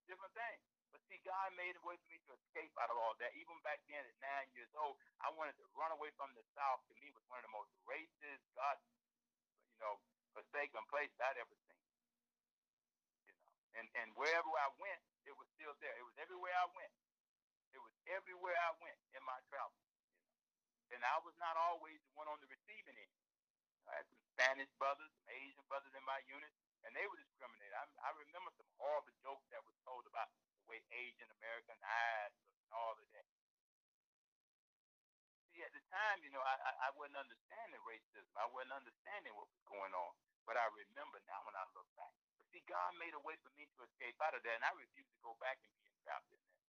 different 0.09 0.35
things. 0.35 0.63
But 0.89 1.05
see, 1.11 1.21
God 1.21 1.53
made 1.59 1.77
a 1.77 1.83
way 1.85 2.01
for 2.01 2.09
me 2.09 2.17
to 2.25 2.33
escape 2.33 2.73
out 2.81 2.89
of 2.89 2.97
all 2.97 3.13
that. 3.21 3.35
Even 3.37 3.61
back 3.61 3.83
then 3.91 4.01
at 4.01 4.17
nine 4.25 4.49
years 4.57 4.73
old, 4.79 4.97
I 5.21 5.29
wanted 5.37 5.59
to 5.61 5.67
run 5.77 5.93
away 5.93 6.09
from 6.17 6.33
the 6.33 6.41
South. 6.57 6.81
To 6.89 6.95
me, 6.97 7.13
was 7.13 7.27
one 7.29 7.43
of 7.43 7.45
the 7.45 7.53
most 7.53 7.69
racist, 7.85 8.41
God, 8.57 8.81
you 9.69 9.77
know, 9.85 10.01
forsaken 10.33 10.81
places 10.89 11.19
I'd 11.21 11.37
ever 11.37 11.57
seen. 11.69 11.85
You 13.29 13.37
know, 13.37 13.53
and 13.77 13.87
and 14.01 14.09
wherever 14.17 14.49
I 14.57 14.73
went, 14.81 15.03
it 15.29 15.37
was 15.37 15.45
still 15.53 15.77
there. 15.85 15.93
It 16.01 16.07
was 16.09 16.17
everywhere 16.17 16.57
I 16.57 16.69
went. 16.73 16.95
It 17.77 17.81
was 17.85 17.93
everywhere 18.09 18.57
I 18.57 18.73
went 18.81 18.97
in 19.13 19.21
my 19.29 19.37
travels. 19.53 19.88
And 20.92 21.05
I 21.05 21.20
was 21.20 21.37
not 21.37 21.55
always 21.57 22.01
the 22.09 22.14
one 22.16 22.29
on 22.29 22.40
the 22.40 22.48
receiving 22.48 22.96
end. 22.96 23.14
I 23.88 24.01
had 24.01 24.09
some 24.09 24.20
Spanish 24.37 24.70
brothers, 24.77 25.09
some 25.16 25.29
Asian 25.33 25.64
brothers 25.68 25.92
in 25.96 26.05
my 26.05 26.20
unit, 26.29 26.53
and 26.85 26.92
they 26.92 27.05
were 27.09 27.20
discriminated. 27.20 27.72
I, 27.77 27.85
I 28.05 28.11
remember 28.16 28.53
some 28.57 28.68
horrible 28.77 29.12
jokes 29.24 29.48
that 29.53 29.64
was 29.64 29.77
told 29.85 30.05
about 30.09 30.29
the 30.61 30.64
way 30.68 30.81
Asian 30.92 31.29
American 31.40 31.77
eyes 31.81 32.33
and 32.64 32.72
all 32.72 32.96
of 32.96 33.09
that. 33.16 33.29
See, 35.53 35.64
at 35.64 35.72
the 35.72 35.83
time, 35.88 36.20
you 36.22 36.31
know, 36.31 36.44
I, 36.44 36.55
I, 36.55 36.72
I 36.87 36.90
wasn't 36.96 37.18
understanding 37.18 37.81
racism. 37.88 38.31
I 38.37 38.48
wasn't 38.53 38.77
understanding 38.77 39.33
what 39.35 39.48
was 39.48 39.64
going 39.66 39.92
on. 39.96 40.12
But 40.44 40.57
I 40.57 40.64
remember 40.72 41.20
now 41.29 41.40
when 41.44 41.57
I 41.57 41.64
look 41.77 41.88
back. 41.96 42.12
But 42.40 42.48
see, 42.53 42.64
God 42.68 42.96
made 43.01 43.12
a 43.12 43.20
way 43.24 43.37
for 43.44 43.53
me 43.57 43.68
to 43.77 43.79
escape 43.85 44.16
out 44.22 44.37
of 44.37 44.40
that, 44.44 44.57
and 44.57 44.64
I 44.64 44.72
refuse 44.77 45.09
to 45.12 45.20
go 45.20 45.37
back 45.40 45.61
and 45.61 45.72
be 45.77 45.88
entrapped 45.88 46.31
in 46.33 46.40
that. 46.40 46.61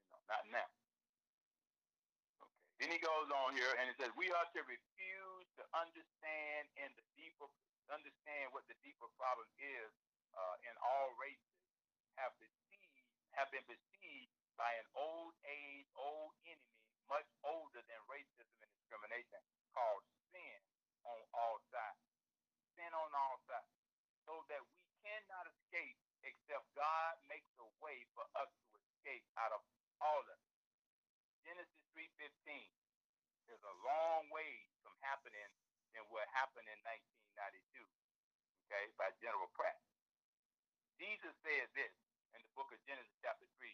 You 0.00 0.06
know, 0.12 0.20
not 0.28 0.44
now. 0.48 0.68
Then 2.82 2.90
he 2.90 2.98
goes 2.98 3.30
on 3.30 3.54
here 3.54 3.70
and 3.78 3.86
it 3.86 3.94
says, 3.94 4.10
We 4.18 4.26
are 4.34 4.48
to 4.58 4.60
refuse 4.66 5.46
to 5.54 5.62
understand 5.70 6.66
in 6.74 6.90
the 6.98 7.06
deeper 7.14 7.46
understand 7.86 8.50
what 8.50 8.66
the 8.66 8.74
deeper 8.82 9.06
problem 9.14 9.46
is 9.62 9.90
uh, 10.34 10.56
in 10.66 10.74
all 10.82 11.14
races, 11.14 11.62
have 12.18 12.34
deceived 12.42 13.06
have 13.38 13.54
been 13.54 13.62
besieged 13.70 14.34
by 14.58 14.68
an 14.82 14.88
old 14.98 15.32
age, 15.46 15.86
old 15.94 16.34
enemy, 16.42 16.82
much 17.06 17.24
older 17.46 17.80
than 17.86 18.00
racism 18.10 18.50
and 18.60 18.70
discrimination, 18.74 19.38
called 19.70 20.02
sin 20.34 20.58
on 21.06 21.22
all 21.38 21.62
sides. 21.70 22.02
Sin 22.74 22.90
on 22.92 23.10
all 23.14 23.38
sides. 23.46 23.72
So 24.26 24.42
that 24.50 24.58
we 24.58 24.82
cannot 25.06 25.46
escape 25.54 26.02
except 26.26 26.66
God 26.74 27.14
makes 27.30 27.48
a 27.62 27.68
way 27.78 28.10
for 28.18 28.26
us 28.34 28.50
to 28.74 28.74
escape 28.74 29.24
out 29.38 29.54
of 29.54 29.62
all 30.02 30.18
of 30.18 30.26
it. 30.26 30.42
Genesis 31.46 31.82
3.15 31.94 32.71
is 33.52 33.60
a 33.68 33.76
long 33.84 34.24
way 34.32 34.64
from 34.80 34.96
happening 35.04 35.50
than 35.92 36.08
what 36.08 36.24
happened 36.32 36.64
in 36.72 36.80
1992, 37.36 37.84
okay, 38.64 38.88
by 38.96 39.12
General 39.20 39.48
Pratt. 39.52 39.76
Jesus 40.96 41.36
said 41.44 41.68
this, 41.76 41.92
in 42.32 42.40
the 42.40 42.52
book 42.56 42.72
of 42.72 42.80
Genesis, 42.88 43.12
chapter 43.20 43.44
3, 43.60 43.68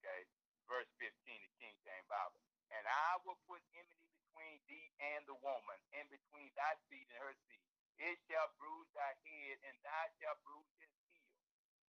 okay, 0.00 0.20
verse 0.64 0.88
15, 0.96 1.12
the 1.12 1.52
King 1.60 1.76
James 1.84 2.08
Bible. 2.08 2.40
And 2.72 2.84
I 2.88 3.20
will 3.28 3.36
put 3.44 3.60
enmity 3.76 4.08
between 4.24 4.56
thee 4.70 4.88
and 5.12 5.26
the 5.28 5.36
woman, 5.44 5.78
and 5.92 6.08
between 6.08 6.48
thy 6.56 6.72
seed 6.88 7.04
and 7.12 7.20
her 7.20 7.36
seed. 7.44 7.60
It 8.00 8.16
shall 8.30 8.48
bruise 8.56 8.88
thy 8.96 9.12
head, 9.26 9.56
and 9.68 9.76
thou 9.84 10.04
shalt 10.16 10.40
bruise 10.48 10.72
his. 10.80 10.99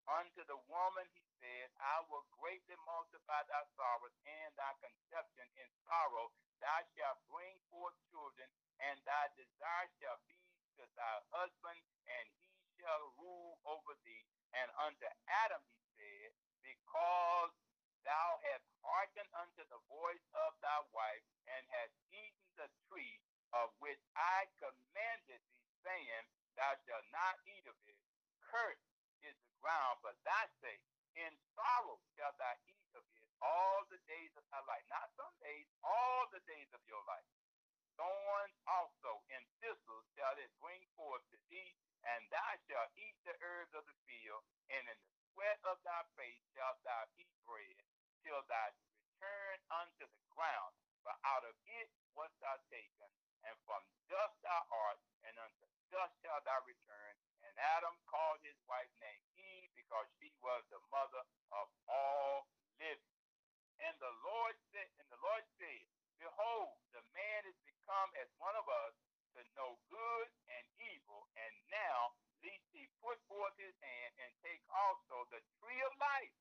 Unto 0.09 0.43
the 0.49 0.61
woman 0.69 1.07
he 1.13 1.25
said, 1.41 1.71
I 1.81 2.05
will 2.09 2.25
greatly 2.37 2.77
multiply 2.85 3.43
thy 3.47 3.65
sorrows 3.77 4.17
and 4.25 4.51
thy 4.57 4.73
conception 4.81 5.47
in 5.57 5.69
sorrow. 5.87 6.33
Thou 6.61 6.79
shalt 6.97 7.21
bring 7.29 7.57
forth 7.73 7.97
children, 8.13 8.49
and 8.81 9.01
thy 9.05 9.29
desire 9.37 9.89
shall 10.01 10.21
be 10.29 10.41
to 10.81 10.85
thy 10.97 11.17
husband, 11.33 11.81
and 12.09 12.25
he 12.41 12.53
shall 12.77 13.13
rule 13.21 13.61
over 13.65 13.97
thee. 14.05 14.25
And 14.57 14.69
unto 14.81 15.07
Adam 15.45 15.63
he 15.69 15.81
said, 15.97 16.31
Because 16.65 17.53
thou 18.05 18.41
hast 18.51 18.67
hearkened 18.85 19.31
unto 19.37 19.63
the 19.69 19.81
voice 19.89 20.27
of 20.49 20.57
thy 20.61 20.81
wife, 20.93 21.25
and 21.49 21.63
hast 21.81 21.97
eaten 22.13 22.49
the 22.57 22.69
tree 22.89 23.21
of 23.53 23.73
which 23.81 24.01
I 24.17 24.49
commanded 24.61 25.41
thee, 25.53 25.69
saying, 25.85 26.25
Thou 26.57 26.73
shalt 26.85 27.09
not 27.13 27.41
eat 27.49 27.65
of 27.69 27.77
it. 27.89 27.97
Cursed 28.45 29.00
is 29.27 29.37
the 29.45 29.55
ground 29.61 30.01
for 30.01 30.15
thy 30.25 30.49
sake. 30.61 30.83
In 31.19 31.33
sorrow 31.57 31.99
shalt 32.17 32.39
thou 32.39 32.55
eat 32.71 32.87
of 32.95 33.05
it 33.17 33.27
all 33.41 33.85
the 33.89 34.01
days 34.07 34.33
of 34.37 34.45
thy 34.53 34.61
life. 34.69 34.87
Not 34.89 35.11
some 35.17 35.35
days, 35.41 35.67
all 35.83 36.29
the 36.31 36.41
days 36.47 36.71
of 36.73 36.81
your 36.87 37.03
life. 37.09 37.27
Thorns 38.01 38.57
also 38.65 39.21
and 39.29 39.45
thistles 39.61 40.09
shall 40.17 40.33
it 40.41 40.49
bring 40.57 40.81
forth 40.97 41.21
to 41.33 41.39
thee, 41.53 41.77
and 42.01 42.25
thou 42.33 42.51
shalt 42.65 42.93
eat 42.97 43.17
the 43.29 43.37
herbs 43.45 43.77
of 43.77 43.85
the 43.85 43.99
field, 44.09 44.41
and 44.73 44.89
in 44.89 44.99
the 45.05 45.13
sweat 45.33 45.61
of 45.69 45.77
thy 45.85 46.01
face 46.17 46.41
shalt 46.57 46.81
thou 46.81 47.05
eat 47.21 47.29
bread, 47.45 47.77
till 48.25 48.41
thou 48.49 48.67
return 49.21 49.57
unto 49.69 50.09
the 50.09 50.25
ground, 50.33 50.73
but 51.05 51.21
out 51.29 51.45
of 51.45 51.53
it 51.69 51.93
wast 52.17 52.33
thou 52.41 52.57
taken, 52.73 53.11
and 53.45 53.57
from 53.69 53.85
dust 54.09 54.37
thou 54.41 54.65
art, 54.73 55.01
and 55.29 55.37
unto 55.37 55.69
dust 55.93 56.17
shalt 56.25 56.45
thou 56.49 56.57
return. 56.65 57.15
And 57.51 57.59
Adam 57.59 57.99
called 58.07 58.39
his 58.47 58.55
wife 58.71 58.95
name 59.03 59.27
Eve, 59.35 59.75
because 59.75 60.07
she 60.23 60.31
was 60.39 60.63
the 60.71 60.79
mother 60.87 61.27
of 61.51 61.67
all 61.91 62.47
living. 62.79 63.19
And 63.83 63.99
the 63.99 64.15
Lord 64.23 64.55
said, 64.71 64.87
and 65.03 65.11
the 65.11 65.19
Lord 65.19 65.43
said, 65.59 65.83
Behold, 66.23 66.79
the 66.95 67.03
man 67.11 67.43
is 67.51 67.59
become 67.67 68.15
as 68.23 68.31
one 68.39 68.55
of 68.55 68.71
us 68.87 68.95
to 69.35 69.43
know 69.59 69.83
good 69.91 70.31
and 70.47 70.65
evil, 70.95 71.27
and 71.35 71.51
now 71.75 72.15
lest 72.39 72.71
he 72.71 72.87
put 73.03 73.19
forth 73.27 73.59
his 73.59 73.75
hand 73.83 74.13
and 74.23 74.31
take 74.47 74.63
also 74.71 75.27
the 75.35 75.43
tree 75.59 75.83
of 75.83 75.93
life 75.99 76.37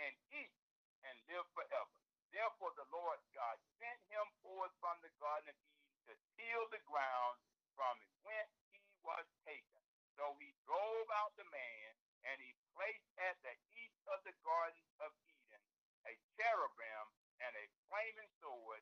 and 0.00 0.16
eat 0.32 0.56
and 1.04 1.16
live 1.28 1.44
forever. 1.52 2.00
Therefore 2.32 2.72
the 2.72 2.88
Lord 2.88 3.20
God 3.36 3.60
sent 3.76 4.00
him 4.08 4.24
forth 4.40 4.72
from 4.80 4.96
the 5.04 5.12
Garden 5.20 5.52
of 5.52 5.60
Eden 5.60 5.92
to 6.08 6.12
till 6.40 6.64
the 6.72 6.80
ground 6.88 7.36
from 7.76 8.00
whence 8.24 8.56
he 8.72 8.80
was 9.04 9.28
taken. 9.44 9.75
So 10.16 10.32
he 10.40 10.48
drove 10.64 11.08
out 11.20 11.36
the 11.36 11.44
man, 11.52 11.90
and 12.24 12.36
he 12.40 12.56
placed 12.72 13.08
at 13.20 13.36
the 13.44 13.52
east 13.76 14.00
of 14.08 14.24
the 14.24 14.32
Garden 14.40 14.84
of 15.04 15.12
Eden 15.28 15.62
a 16.08 16.16
cherubim 16.40 17.06
and 17.44 17.52
a 17.52 17.66
flaming 17.88 18.32
sword, 18.40 18.80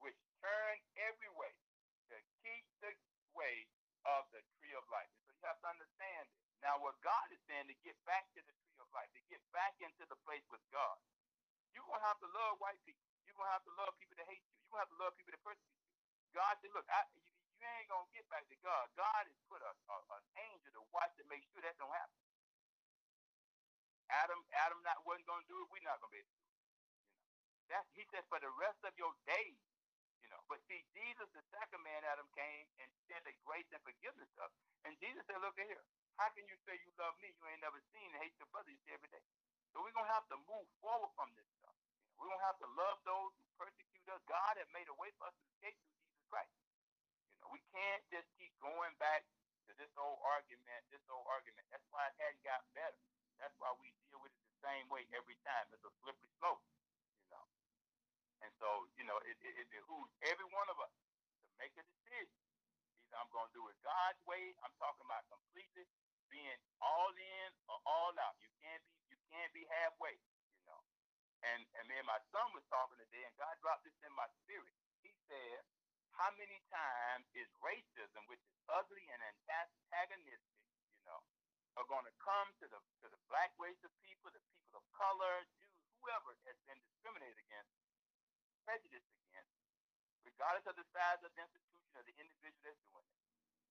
which 0.00 0.16
turned 0.40 0.82
every 0.96 1.28
way 1.36 1.52
to 2.08 2.16
keep 2.40 2.64
the 2.80 2.92
way 3.36 3.68
of 4.08 4.24
the 4.32 4.40
tree 4.56 4.72
of 4.72 4.84
life. 4.88 5.12
So 5.28 5.36
you 5.36 5.44
have 5.44 5.60
to 5.60 5.70
understand 5.70 6.24
it. 6.32 6.36
Now, 6.64 6.80
what 6.80 6.96
God 7.04 7.28
is 7.32 7.40
saying 7.48 7.68
to 7.68 7.76
get 7.84 7.96
back 8.08 8.28
to 8.36 8.40
the 8.40 8.54
tree 8.64 8.80
of 8.80 8.88
life, 8.96 9.08
to 9.16 9.22
get 9.28 9.40
back 9.52 9.76
into 9.80 10.04
the 10.08 10.16
place 10.24 10.44
with 10.48 10.64
God, 10.72 10.96
you're 11.72 11.84
going 11.84 12.00
to 12.00 12.08
have 12.08 12.20
to 12.24 12.30
love 12.32 12.60
white 12.60 12.80
people. 12.84 13.04
You're 13.24 13.36
going 13.36 13.48
to 13.48 13.56
have 13.56 13.64
to 13.68 13.74
love 13.76 13.92
people 14.00 14.16
that 14.18 14.28
hate 14.28 14.42
you. 14.42 14.52
You're 14.64 14.72
going 14.74 14.80
to 14.80 14.84
have 14.88 14.94
to 14.96 15.00
love 15.00 15.12
people 15.16 15.32
that 15.36 15.44
persecute 15.44 15.76
you. 15.76 15.88
God 16.34 16.54
said, 16.60 16.72
look, 16.74 16.88
I, 16.90 17.04
you, 17.60 17.68
ain't 17.68 17.90
to 18.08 18.16
get 18.16 18.26
back 18.32 18.44
to 18.48 18.58
God. 18.64 18.84
God 18.96 19.22
has 19.28 19.40
put 19.52 19.60
a, 19.62 19.72
a, 19.72 19.96
an 20.16 20.24
angel 20.50 20.72
to 20.80 20.82
watch 20.96 21.12
to 21.20 21.24
make 21.28 21.44
sure 21.52 21.62
that 21.62 21.76
don't 21.76 21.92
happen. 21.92 22.20
Adam, 24.10 24.40
Adam 24.66 24.80
not 24.82 25.02
wasn't 25.06 25.28
to 25.44 25.50
do 25.50 25.56
it. 25.62 25.68
We're 25.70 25.86
not 25.86 26.00
to 26.02 26.08
be 26.10 26.18
able 26.20 26.30
to 26.32 26.40
do 26.40 26.50
it. 26.50 26.58
You 27.54 27.68
know, 27.70 27.76
that 27.76 27.84
he 27.94 28.02
said 28.10 28.24
for 28.28 28.40
the 28.42 28.50
rest 28.58 28.80
of 28.82 28.92
your 28.98 29.14
days, 29.28 29.60
you 30.22 30.28
know. 30.32 30.42
But 30.50 30.62
see, 30.66 30.82
Jesus, 30.96 31.28
the 31.32 31.44
second 31.54 31.82
man, 31.86 32.02
Adam 32.08 32.26
came 32.34 32.66
and 32.82 32.90
sent 33.06 33.22
a 33.30 33.34
grace 33.46 33.68
and 33.70 33.82
forgiveness 33.86 34.30
up. 34.42 34.50
And 34.86 34.96
Jesus 34.98 35.22
said, 35.30 35.38
look 35.42 35.56
at 35.60 35.68
here. 35.68 35.84
How 36.18 36.30
can 36.34 36.44
you 36.50 36.56
say 36.66 36.76
you 36.82 36.92
love 36.98 37.14
me? 37.22 37.30
You 37.34 37.44
ain't 37.50 37.62
never 37.64 37.80
seen 37.94 38.10
and 38.14 38.20
hate 38.22 38.36
your 38.40 38.50
brother. 38.50 38.70
You 38.72 38.80
say 38.86 38.94
every 38.98 39.10
day. 39.12 39.24
So 39.72 39.80
we're 39.84 39.94
gonna 39.94 40.10
have 40.12 40.26
to 40.34 40.38
move 40.50 40.66
forward 40.82 41.12
from 41.16 41.30
this 41.38 41.46
stuff. 41.62 41.76
We're 42.18 42.28
gonna 42.30 42.46
have 42.48 42.60
to 42.60 42.68
love 42.76 42.98
those 43.06 43.32
who 43.38 43.44
persecute 43.56 44.06
us. 44.10 44.20
God 44.28 44.54
has 44.58 44.68
made 44.74 44.88
a 44.90 44.96
way 44.98 45.10
for 45.16 45.30
us 45.30 45.36
to 45.38 45.44
escape 45.54 45.78
through 45.80 45.96
Jesus 46.02 46.24
Christ. 46.28 46.54
You 47.36 47.40
know, 47.46 47.50
we 47.54 47.60
can't 47.80 48.04
just 48.12 48.28
keep 48.36 48.52
going 48.60 48.92
back 49.00 49.24
to 49.64 49.72
this 49.80 49.88
old 49.96 50.20
argument, 50.20 50.84
this 50.92 51.00
old 51.08 51.24
argument. 51.32 51.64
That's 51.72 51.88
why 51.88 52.04
it 52.12 52.16
hadn't 52.20 52.44
got 52.44 52.60
better. 52.76 53.00
That's 53.40 53.56
why 53.56 53.72
we 53.80 53.88
deal 54.04 54.20
with 54.20 54.36
it 54.36 54.44
the 54.44 54.60
same 54.60 54.84
way 54.92 55.08
every 55.16 55.40
time. 55.48 55.64
It's 55.72 55.80
a 55.80 55.92
slippery 56.04 56.28
slope, 56.36 56.60
you 57.24 57.32
know. 57.32 57.46
And 58.44 58.52
so, 58.60 58.84
you 59.00 59.08
know, 59.08 59.16
it, 59.24 59.40
it, 59.40 59.64
it 59.64 59.68
behooves 59.72 60.12
every 60.28 60.44
one 60.52 60.68
of 60.68 60.76
us 60.76 60.92
to 60.92 61.50
make 61.56 61.72
a 61.80 61.84
decision. 61.88 62.36
Either 63.00 63.16
I'm 63.16 63.32
going 63.32 63.48
to 63.48 63.56
do 63.56 63.64
it 63.72 63.80
God's 63.80 64.20
way. 64.28 64.52
I'm 64.60 64.76
talking 64.76 65.08
about 65.08 65.24
completely 65.32 65.88
being 66.28 66.60
all 66.84 67.16
in 67.16 67.48
or 67.64 67.80
all 67.88 68.12
out. 68.20 68.36
You 68.44 68.52
can't 68.60 68.84
be 68.84 68.92
you 69.08 69.16
can't 69.32 69.50
be 69.56 69.64
halfway, 69.80 70.14
you 70.14 70.64
know. 70.68 70.80
And 71.48 71.64
and 71.80 71.88
and 71.88 72.06
my 72.06 72.20
son 72.28 72.52
was 72.52 72.62
talking 72.68 73.00
today, 73.00 73.24
and 73.24 73.34
God 73.40 73.56
dropped 73.64 73.82
this 73.88 73.96
in 74.04 74.12
my 74.14 74.28
spirit. 74.44 74.70
He 75.02 75.10
said, 75.26 75.64
"How 76.20 76.36
many 76.36 76.60
times 76.68 77.24
is 77.32 77.48
racism, 77.64 78.28
which 78.28 78.44
is 78.44 78.52
ugly 78.68 79.08
and 79.08 79.24
antagonistic, 79.24 80.60
you 80.92 81.04
know, 81.08 81.24
are 81.80 81.88
going 81.88 82.04
to 82.04 82.12
come 82.20 82.52
to 82.60 82.68
the 82.68 82.76
to 83.00 83.08
the 83.08 83.16
black 83.32 83.56
race 83.56 83.80
of 83.80 83.92
people, 84.04 84.28
the 84.28 84.44
people 84.52 84.84
of 84.84 84.84
color, 84.92 85.48
Jews, 85.56 85.80
whoever 85.96 86.36
has 86.44 86.60
been 86.68 86.76
discriminated 86.76 87.40
against, 87.40 87.72
prejudiced 88.68 89.16
against, 89.32 89.56
regardless 90.20 90.68
of 90.68 90.76
the 90.76 90.84
size 90.92 91.24
of 91.24 91.32
the 91.32 91.40
institution 91.40 91.96
or 91.96 92.04
the 92.04 92.12
individual 92.20 92.68
that's 92.68 92.84
doing 92.92 93.08
it. 93.08 93.20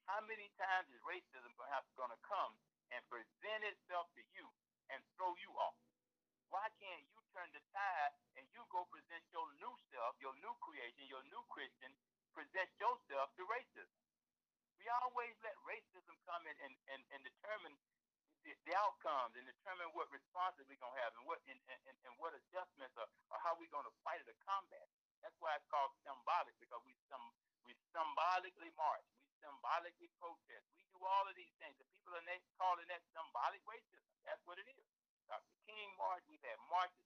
How 0.09 0.25
many 0.25 0.49
times 0.57 0.89
is 0.89 0.97
racism 1.05 1.53
going 1.53 1.69
to 1.69 1.85
going 1.93 2.09
to 2.17 2.21
come 2.25 2.57
and 2.89 3.05
present 3.13 3.61
itself 3.61 4.09
to 4.17 4.25
you 4.33 4.49
and 4.89 4.97
throw 5.13 5.37
you 5.45 5.53
off? 5.53 5.77
Why 6.49 6.65
can't 6.81 7.05
you 7.13 7.21
turn 7.29 7.53
the 7.53 7.61
tide 7.69 8.17
and 8.41 8.49
you 8.57 8.65
go 8.73 8.89
present 8.89 9.21
your 9.29 9.45
new 9.61 9.73
self, 9.93 10.17
your 10.17 10.33
new 10.41 10.57
creation, 10.65 11.05
your 11.05 11.21
new 11.29 11.45
Christian, 11.53 11.93
present 12.39 12.71
yourself 12.79 13.27
to 13.35 13.43
racism? 13.51 13.99
We 14.79 14.87
always 15.03 15.35
let 15.43 15.59
racism 15.67 16.15
come 16.23 16.47
in 16.47 16.55
and, 16.63 16.75
and, 16.87 17.01
and 17.11 17.19
determine 17.19 17.75
the, 18.47 18.55
the 18.63 18.71
outcomes 18.79 19.35
and 19.35 19.43
determine 19.43 19.91
what 19.91 20.07
responses 20.15 20.63
we're 20.71 20.79
going 20.79 20.95
to 20.95 21.01
have 21.03 21.11
and 21.19 21.27
what 21.27 21.43
and, 21.51 21.59
and, 21.67 21.97
and 22.07 22.13
what 22.15 22.31
adjustments 22.31 22.95
or, 22.95 23.11
or 23.27 23.37
how 23.43 23.59
we're 23.59 23.67
going 23.75 23.83
to 23.83 23.91
fight 24.07 24.23
it 24.23 24.31
or 24.31 24.39
combat. 24.47 24.87
That's 25.19 25.35
why 25.43 25.59
it's 25.59 25.67
called 25.67 25.91
symbolic 26.07 26.55
because 26.63 26.79
we 26.87 26.95
some 27.11 27.27
we 27.67 27.75
symbolically 27.91 28.71
march, 28.79 29.03
we 29.19 29.27
symbolically 29.43 30.07
protest, 30.15 30.63
we 30.79 30.87
do 30.95 31.03
all 31.03 31.27
of 31.27 31.35
these 31.35 31.51
things. 31.59 31.75
And 31.75 31.91
people 31.91 32.15
are 32.15 32.23
calling 32.55 32.87
that 32.87 33.03
symbolic 33.11 33.59
racism. 33.67 34.15
That's 34.23 34.39
what 34.47 34.55
it 34.63 34.67
is. 34.71 34.87
Dr. 35.27 35.59
King 35.67 35.91
march, 35.99 36.23
we've 36.31 36.41
had 36.47 36.55
marches, 36.71 37.03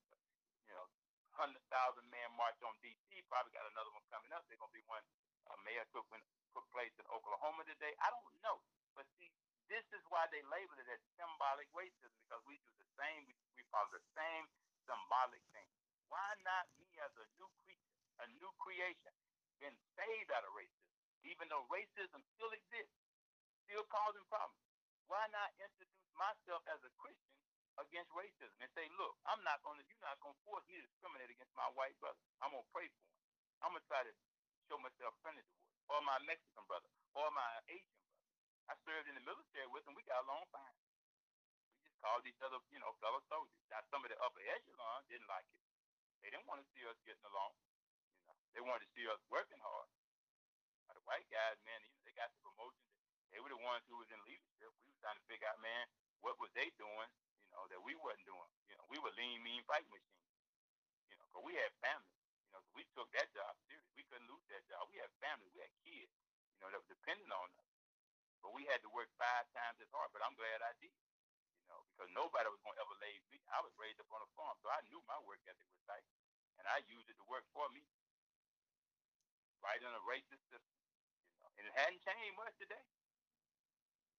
you 0.70 0.78
know, 0.78 0.86
hundred 1.34 1.66
thousand 1.74 2.06
man 2.14 2.30
march 2.38 2.62
on 2.62 2.78
DC. 2.86 3.02
Probably 3.26 3.50
got 3.50 3.66
another 3.74 3.90
one 3.90 4.06
coming 4.14 4.30
up. 4.30 4.46
There's 4.46 4.62
gonna 4.62 4.78
be 4.78 4.86
one 4.86 5.02
uh, 5.50 5.58
Mayor 5.66 5.86
took 5.92 6.08
when 6.14 6.22
took 6.54 6.66
place 6.72 6.94
in 7.02 7.06
Oklahoma 7.10 7.66
today. 7.66 7.92
I 8.00 8.14
don't 8.14 8.38
know, 8.46 8.62
but 8.94 9.10
see, 9.18 9.32
this 9.68 9.84
is 9.96 10.04
why 10.14 10.30
they 10.30 10.44
label 10.64 10.80
it 10.80 10.88
as 10.88 11.04
symbolic 11.20 11.68
racism 11.76 12.16
because 12.24 12.40
we 12.48 12.56
do 12.64 12.72
the 12.80 12.88
same. 12.96 13.28
We, 13.28 13.36
we 13.60 13.68
follow 13.68 13.92
the 13.92 14.00
same 14.16 14.48
symbolic 14.88 15.44
thing. 15.52 15.68
Why 16.08 16.40
not 16.48 16.72
me 16.80 16.88
as 17.04 17.12
a 17.20 17.28
new 17.36 17.52
creature, 17.68 18.00
a 18.24 18.32
new 18.40 18.48
creation, 18.64 19.12
been 19.60 19.76
saved 20.00 20.32
out 20.32 20.48
of 20.48 20.56
racism, 20.56 20.88
even 21.28 21.52
though 21.52 21.68
racism 21.68 22.24
still 22.40 22.48
exists, 22.56 22.96
still 23.68 23.84
causing 23.92 24.24
problems? 24.32 24.64
Why 25.12 25.28
not 25.36 25.52
introduce 25.60 26.08
myself 26.16 26.64
as 26.72 26.80
a 26.88 26.92
Christian 26.96 27.36
against 27.84 28.16
racism 28.16 28.56
and 28.64 28.72
say, 28.72 28.88
look, 28.96 29.20
I'm 29.28 29.44
not 29.44 29.60
going 29.68 29.84
to, 29.84 29.86
you're 29.92 30.00
not 30.00 30.16
going 30.24 30.32
to 30.32 30.44
force 30.48 30.64
me 30.72 30.80
to 30.80 30.86
discriminate 30.88 31.28
against 31.28 31.52
my 31.60 31.68
white 31.76 32.00
brother. 32.00 32.24
I'm 32.40 32.56
going 32.56 32.64
to 32.64 32.72
pray 32.72 32.88
for 32.88 33.04
him. 33.04 33.12
I'm 33.68 33.76
going 33.76 33.84
to 33.84 33.92
try 33.92 34.00
to 34.08 34.14
show 34.72 34.80
myself 34.80 35.12
friendly 35.20 35.44
towards 35.44 35.64
or 35.92 36.00
my 36.08 36.16
Mexican 36.24 36.64
brother, 36.66 36.88
or 37.14 37.28
my 37.36 37.52
Asian. 37.68 38.03
I 38.72 38.74
served 38.88 39.12
in 39.12 39.16
the 39.20 39.26
military 39.26 39.68
with 39.72 39.84
him. 39.84 39.94
We 39.96 40.04
got 40.08 40.24
along 40.24 40.48
fine. 40.54 40.78
We 41.76 41.84
just 41.84 42.00
called 42.00 42.24
each 42.24 42.40
other, 42.40 42.60
you 42.72 42.80
know, 42.80 42.96
fellow 43.04 43.20
soldiers. 43.28 43.60
Now, 43.68 43.84
some 43.92 44.04
of 44.06 44.10
the 44.10 44.20
upper 44.24 44.40
echelon 44.40 45.04
didn't 45.12 45.28
like 45.28 45.48
it. 45.52 45.64
They 46.24 46.32
didn't 46.32 46.48
want 46.48 46.64
to 46.64 46.68
see 46.72 46.88
us 46.88 46.96
getting 47.04 47.28
along. 47.28 47.52
You 48.24 48.32
know, 48.32 48.36
they 48.56 48.64
wanted 48.64 48.88
to 48.88 48.92
see 48.96 49.04
us 49.12 49.20
working 49.28 49.60
hard. 49.60 49.92
Now, 50.88 50.96
the 50.96 51.04
white 51.04 51.28
guys, 51.28 51.60
man, 51.68 51.84
they 52.08 52.16
got 52.16 52.32
the 52.32 52.40
promotions. 52.40 52.88
They 53.36 53.44
were 53.44 53.52
the 53.52 53.60
ones 53.60 53.84
who 53.92 54.00
was 54.00 54.08
in 54.14 54.22
leadership. 54.24 54.72
We 54.80 54.88
was 54.88 55.00
trying 55.04 55.20
to 55.20 55.26
figure 55.28 55.50
out, 55.50 55.60
man, 55.60 55.90
what 56.24 56.40
was 56.40 56.54
they 56.56 56.72
doing, 56.80 57.10
you 57.44 57.50
know, 57.52 57.68
that 57.68 57.82
we 57.84 57.98
wasn't 58.00 58.24
doing. 58.30 58.52
You 58.72 58.80
know, 58.80 58.86
we 58.88 59.02
were 59.02 59.12
lean, 59.20 59.44
mean 59.44 59.66
fight 59.68 59.84
machines. 59.92 60.32
You 61.12 61.20
know, 61.20 61.28
because 61.28 61.44
we 61.44 61.58
had 61.60 61.74
families. 61.84 62.22
You 62.48 62.52
know, 62.56 62.62
so 62.64 62.72
we 62.78 62.86
took 62.94 63.10
that 63.18 63.28
job 63.34 63.58
serious. 63.68 63.90
We 63.98 64.06
couldn't 64.08 64.30
lose 64.30 64.46
that 64.54 64.64
job. 64.70 64.86
We 64.94 65.02
had 65.02 65.10
families. 65.20 65.50
We 65.52 65.66
had 65.66 65.74
kids, 65.82 66.14
you 66.56 66.60
know, 66.64 66.70
that 66.72 66.80
were 66.80 66.94
dependent 66.94 67.34
on 67.34 67.50
us. 67.58 67.73
But 68.44 68.52
we 68.52 68.68
had 68.68 68.84
to 68.84 68.92
work 68.92 69.08
five 69.16 69.48
times 69.56 69.80
as 69.80 69.88
hard. 69.96 70.12
But 70.12 70.22
I'm 70.22 70.36
glad 70.36 70.60
I 70.60 70.76
did, 70.84 70.92
you 71.64 71.68
know, 71.72 71.80
because 71.96 72.12
nobody 72.12 72.52
was 72.52 72.60
going 72.60 72.76
to 72.76 72.84
ever 72.84 72.98
lay 73.00 73.16
me. 73.32 73.40
I 73.50 73.64
was 73.64 73.72
raised 73.80 74.04
up 74.04 74.12
on 74.12 74.20
a 74.20 74.30
farm, 74.36 74.60
so 74.60 74.68
I 74.68 74.84
knew 74.92 75.00
my 75.08 75.18
work 75.24 75.40
ethic 75.48 75.66
was 75.72 75.84
tight, 75.88 76.04
and 76.60 76.68
I 76.68 76.84
used 76.92 77.08
it 77.08 77.16
to 77.24 77.26
work 77.32 77.48
for 77.56 77.72
me. 77.72 77.88
Right 79.64 79.80
in 79.80 79.88
a 79.88 80.04
racist 80.04 80.44
system, 80.52 80.76
you 81.32 81.40
know, 81.40 81.48
and 81.56 81.64
it 81.64 81.74
hadn't 81.80 82.04
changed 82.04 82.36
much 82.36 82.52
today. 82.60 82.84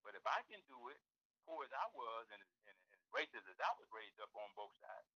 But 0.01 0.17
if 0.17 0.25
I 0.25 0.41
can 0.49 0.65
do 0.65 0.89
it, 0.89 0.97
poor 1.45 1.69
as 1.69 1.73
I 1.77 1.85
was 1.93 2.25
and, 2.33 2.41
and, 2.65 2.79
and 2.97 3.01
racist 3.13 3.45
as 3.45 3.61
I 3.61 3.73
was 3.77 3.85
raised 3.93 4.17
up 4.25 4.33
on 4.33 4.49
both 4.57 4.73
sides, 4.81 5.09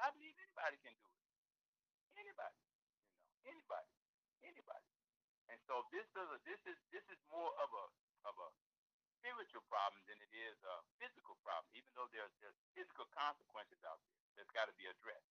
I 0.00 0.08
believe 0.16 0.32
anybody 0.40 0.80
can 0.80 0.96
do 0.96 1.04
it. 1.12 1.20
Anybody, 2.16 2.56
you 2.56 3.20
know, 3.20 3.36
anybody, 3.52 3.92
anybody. 4.48 4.88
And 5.52 5.60
so 5.68 5.84
this 5.92 6.08
is 6.08 6.26
a, 6.32 6.38
this 6.48 6.60
is 6.64 6.78
this 6.88 7.04
is 7.12 7.20
more 7.28 7.52
of 7.60 7.68
a 7.68 7.84
of 8.26 8.34
a 8.38 8.48
spiritual 9.20 9.64
problem 9.68 10.00
than 10.08 10.18
it 10.20 10.32
is 10.32 10.56
a 10.64 10.76
physical 11.00 11.36
problem, 11.44 11.68
even 11.76 11.90
though 11.96 12.08
there's, 12.12 12.32
there's 12.40 12.56
physical 12.76 13.06
consequences 13.12 13.80
out 13.88 14.00
there 14.04 14.16
that's 14.40 14.52
got 14.56 14.66
to 14.68 14.76
be 14.76 14.88
addressed. 14.88 15.30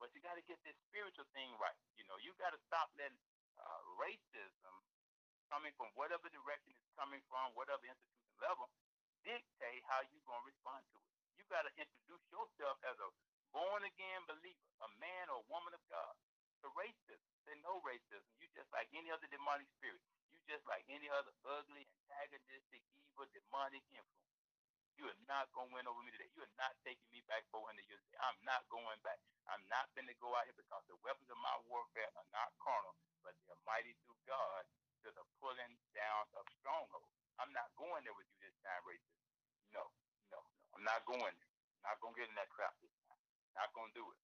But 0.00 0.12
you 0.16 0.20
got 0.24 0.36
to 0.36 0.44
get 0.44 0.60
this 0.64 0.76
spiritual 0.90 1.26
thing 1.32 1.52
right. 1.60 1.78
You 1.96 2.04
know, 2.08 2.16
you 2.20 2.32
got 2.40 2.52
to 2.52 2.60
stop 2.68 2.92
letting 3.00 3.16
uh, 3.60 3.80
racism 4.00 4.74
coming 5.48 5.72
from 5.78 5.88
whatever 5.96 6.28
direction 6.32 6.74
it's 6.76 6.92
coming 6.98 7.22
from, 7.30 7.54
whatever 7.56 7.84
institution 7.86 8.36
level, 8.42 8.68
dictate 9.24 9.82
how 9.88 10.02
you're 10.10 10.24
going 10.28 10.42
to 10.44 10.48
respond 10.50 10.82
to 10.92 10.98
it. 11.00 11.10
You 11.40 11.44
got 11.48 11.64
to 11.68 11.72
introduce 11.78 12.24
yourself 12.32 12.76
as 12.84 12.96
a 13.00 13.08
born 13.54 13.82
again 13.86 14.22
believer, 14.28 14.68
a 14.84 14.88
man 15.00 15.30
or 15.32 15.44
woman 15.48 15.72
of 15.76 15.82
God. 15.88 16.14
to 16.64 16.68
racism. 16.76 17.20
There's 17.46 17.62
no 17.64 17.80
racism. 17.86 18.26
You 18.42 18.48
just 18.56 18.68
like 18.74 18.88
any 18.96 19.10
other 19.12 19.28
demonic 19.30 19.68
spirit. 19.78 20.02
Just 20.46 20.62
like 20.70 20.86
any 20.86 21.10
other 21.10 21.34
ugly, 21.42 21.82
antagonistic, 22.06 22.82
evil, 22.94 23.26
demonic 23.34 23.82
influence. 23.90 24.30
You 24.96 25.10
are 25.10 25.22
not 25.28 25.50
going 25.52 25.68
to 25.68 25.74
win 25.76 25.90
over 25.90 26.00
me 26.06 26.14
today. 26.14 26.30
You 26.32 26.46
are 26.46 26.56
not 26.56 26.72
taking 26.86 27.04
me 27.12 27.20
back 27.28 27.44
400 27.52 27.82
years. 27.84 28.00
Today. 28.06 28.22
I'm 28.22 28.38
not 28.46 28.64
going 28.72 28.96
back. 29.02 29.18
I'm 29.50 29.60
not 29.68 29.90
going 29.92 30.08
to 30.08 30.16
go 30.22 30.32
out 30.32 30.46
here 30.48 30.56
because 30.56 30.86
the 30.88 30.96
weapons 31.04 31.28
of 31.28 31.36
my 31.42 31.52
warfare 31.68 32.08
are 32.16 32.30
not 32.32 32.54
carnal, 32.62 32.96
but 33.20 33.36
they 33.42 33.52
are 33.52 33.60
mighty 33.68 33.92
through 34.06 34.16
God 34.24 34.64
to 35.04 35.12
the 35.12 35.26
pulling 35.42 35.76
down 35.92 36.24
of 36.38 36.46
strongholds. 36.62 37.10
I'm 37.36 37.52
not 37.52 37.68
going 37.76 38.06
there 38.06 38.16
with 38.16 38.30
you 38.32 38.38
this 38.40 38.56
time, 38.64 38.80
racist. 38.88 39.20
No, 39.74 39.84
no, 40.32 40.38
no. 40.38 40.40
I'm 40.72 40.86
not 40.86 41.04
going 41.04 41.34
there. 41.36 41.52
Not 41.84 42.00
going 42.00 42.16
to 42.16 42.18
get 42.22 42.30
in 42.32 42.38
that 42.38 42.48
trap 42.56 42.72
this 42.80 42.94
time. 43.04 43.20
Not 43.52 43.74
going 43.76 43.92
to 43.92 43.96
do 43.98 44.06
it. 44.08 44.20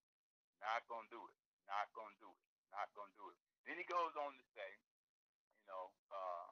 Not 0.63 0.87
going 0.89 1.05
to 1.05 1.13
do 1.13 1.23
it. 1.29 1.37
Not 1.69 1.91
going 1.93 2.15
to 2.15 2.21
do 2.23 2.31
it. 2.33 2.43
Not 2.73 2.89
going 2.97 3.11
to 3.11 3.19
do 3.21 3.27
it. 3.35 3.39
Then 3.69 3.77
he 3.77 3.85
goes 3.85 4.15
on 4.17 4.33
to 4.35 4.45
say, 4.57 4.71
you 5.63 5.71
know, 5.71 5.95
uh, 6.11 6.51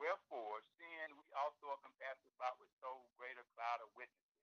wherefore, 0.00 0.64
seeing 0.80 1.12
we 1.20 1.28
also 1.36 1.68
are 1.68 1.82
compassed 1.84 2.24
about 2.32 2.56
with 2.56 2.72
so 2.80 3.04
great 3.20 3.36
a 3.36 3.44
cloud 3.52 3.84
of 3.84 3.92
witnesses, 3.92 4.40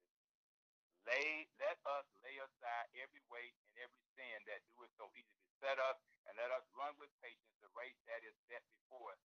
lay 1.10 1.50
let 1.58 1.82
us 1.90 2.06
lay 2.22 2.38
aside 2.38 2.88
every 3.02 3.26
weight 3.34 3.58
and 3.66 3.74
every 3.82 4.06
sin 4.14 4.46
that 4.46 4.62
doeth 4.78 4.94
so 4.94 5.10
easily 5.18 5.42
beset 5.58 5.82
us, 5.82 5.98
and 6.30 6.38
let 6.38 6.54
us 6.54 6.62
run 6.78 6.94
with 7.02 7.10
patience 7.18 7.58
the 7.66 7.74
race 7.74 7.98
that 8.06 8.22
is 8.22 8.38
set 8.46 8.62
before 8.78 9.18
us. 9.18 9.22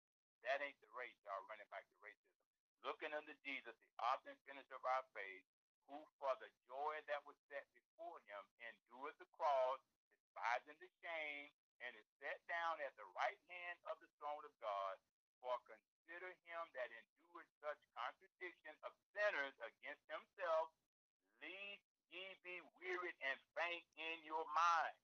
That 0.48 0.64
ain't 0.64 0.80
the 0.80 0.88
race, 0.96 1.20
y'all 1.28 1.44
running 1.52 1.68
back 1.68 1.84
to 1.84 1.98
racism. 2.00 2.40
Looking 2.88 3.12
unto 3.12 3.36
Jesus, 3.44 3.76
the 3.76 3.92
author 4.00 4.32
and 4.32 4.40
finisher 4.48 4.80
of 4.80 4.86
our 4.88 5.04
faith, 5.12 5.44
who 5.92 6.00
for 6.16 6.32
the 6.40 6.48
joy 6.72 7.04
that 7.12 7.20
was 7.28 7.36
set 7.52 7.68
before 7.76 8.24
him 8.32 8.44
endured 8.64 9.20
the 9.20 9.28
cross, 9.36 9.84
despising 10.16 10.80
the 10.80 10.88
shame, 11.04 11.52
and 11.84 11.92
is 11.98 12.10
set 12.22 12.40
down 12.48 12.80
at 12.84 12.94
the 12.96 13.08
right 13.18 13.40
hand 13.50 13.78
of 13.90 14.00
the 14.00 14.12
throne 14.20 14.44
of 14.46 14.54
God. 14.62 14.96
For 15.42 15.56
consider 15.68 16.32
him 16.48 16.64
that 16.74 16.90
endured 16.92 17.50
such 17.62 17.80
contradiction 17.94 18.74
of 18.86 18.96
sinners 19.14 19.56
against 19.62 20.06
himself, 20.10 20.74
lest 21.44 21.86
ye 22.10 22.26
be 22.42 22.58
wearied 22.82 23.18
and 23.22 23.38
faint 23.54 23.86
in 24.00 24.18
your 24.26 24.46
mind. 24.56 24.98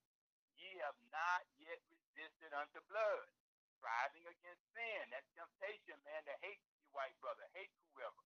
Ye 0.57 0.82
have 0.86 0.97
not 1.13 1.45
yet 1.61 1.82
resisted 1.89 2.51
unto 2.53 2.82
blood, 2.89 3.28
striving 3.78 4.26
against 4.26 4.63
sin. 4.74 5.03
That's 5.13 5.30
temptation, 5.38 5.97
man, 6.05 6.24
to 6.26 6.36
hate 6.41 6.61
you, 6.72 6.82
white 6.93 7.17
brother, 7.22 7.45
hate 7.53 7.74
whoever 7.93 8.24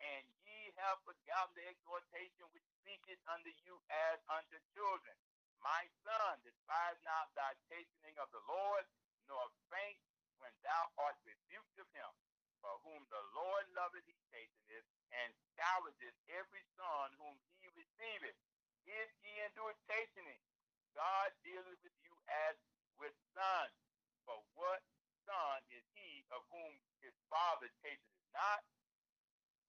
and 0.00 0.24
ye 0.44 0.72
have 0.80 0.98
forgotten 1.04 1.52
the 1.56 1.66
exhortation 1.68 2.48
which 2.56 2.64
speaketh 2.80 3.20
unto 3.28 3.52
you 3.64 3.76
as 4.10 4.18
unto 4.32 4.56
children. 4.72 5.16
My 5.64 5.84
son, 6.04 6.40
despise 6.44 6.98
not 7.04 7.32
thy 7.36 7.52
chastening 7.70 8.16
of 8.20 8.28
the 8.32 8.42
Lord, 8.48 8.84
nor 9.28 9.44
faint 9.72 10.00
when 10.40 10.52
thou 10.64 10.84
art 11.00 11.16
rebuked 11.24 11.78
of 11.80 11.88
him. 11.94 12.12
For 12.60 12.74
whom 12.84 13.04
the 13.08 13.24
Lord 13.36 13.66
loveth, 13.76 14.04
he 14.08 14.16
chasteneth, 14.32 14.88
and 15.12 15.30
scourgeth 15.52 16.18
every 16.32 16.64
son 16.76 17.12
whom 17.20 17.36
he 17.60 17.68
receiveth. 17.76 18.36
If 18.88 19.10
ye 19.24 19.32
endure 19.48 19.76
chastening, 19.88 20.40
God 20.96 21.30
dealeth 21.44 21.80
with 21.84 21.96
you 22.04 22.14
as 22.48 22.56
with 23.00 23.14
sons. 23.36 23.76
For 24.26 24.40
what 24.56 24.82
son 25.28 25.60
is 25.72 25.84
he 25.96 26.24
of 26.34 26.42
whom 26.52 26.72
his 27.04 27.14
father 27.30 27.70
chasteneth 27.84 28.28
not? 28.34 28.62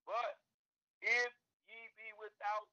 But 0.05 0.35
if 1.01 1.33
ye 1.69 1.79
be 1.97 2.09
without, 2.19 2.67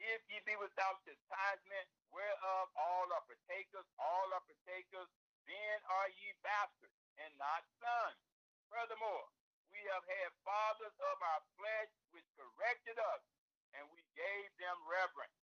if 0.00 0.20
ye 0.32 0.40
be 0.48 0.56
without 0.56 1.04
chastisement, 1.04 1.86
whereof 2.10 2.72
all 2.76 3.08
are 3.12 3.26
partakers, 3.28 3.86
all 4.00 4.28
are 4.32 4.44
partakers, 4.48 5.10
then 5.44 5.76
are 5.88 6.08
ye 6.20 6.32
bastards 6.40 6.96
and 7.20 7.32
not 7.36 7.64
sons. 7.80 8.20
Furthermore, 8.72 9.28
we 9.70 9.80
have 9.92 10.04
had 10.08 10.30
fathers 10.42 10.96
of 10.98 11.16
our 11.20 11.42
flesh 11.58 11.92
which 12.10 12.26
corrected 12.34 12.96
us, 12.98 13.22
and 13.76 13.86
we 13.92 14.02
gave 14.16 14.48
them 14.58 14.76
reverence. 14.88 15.36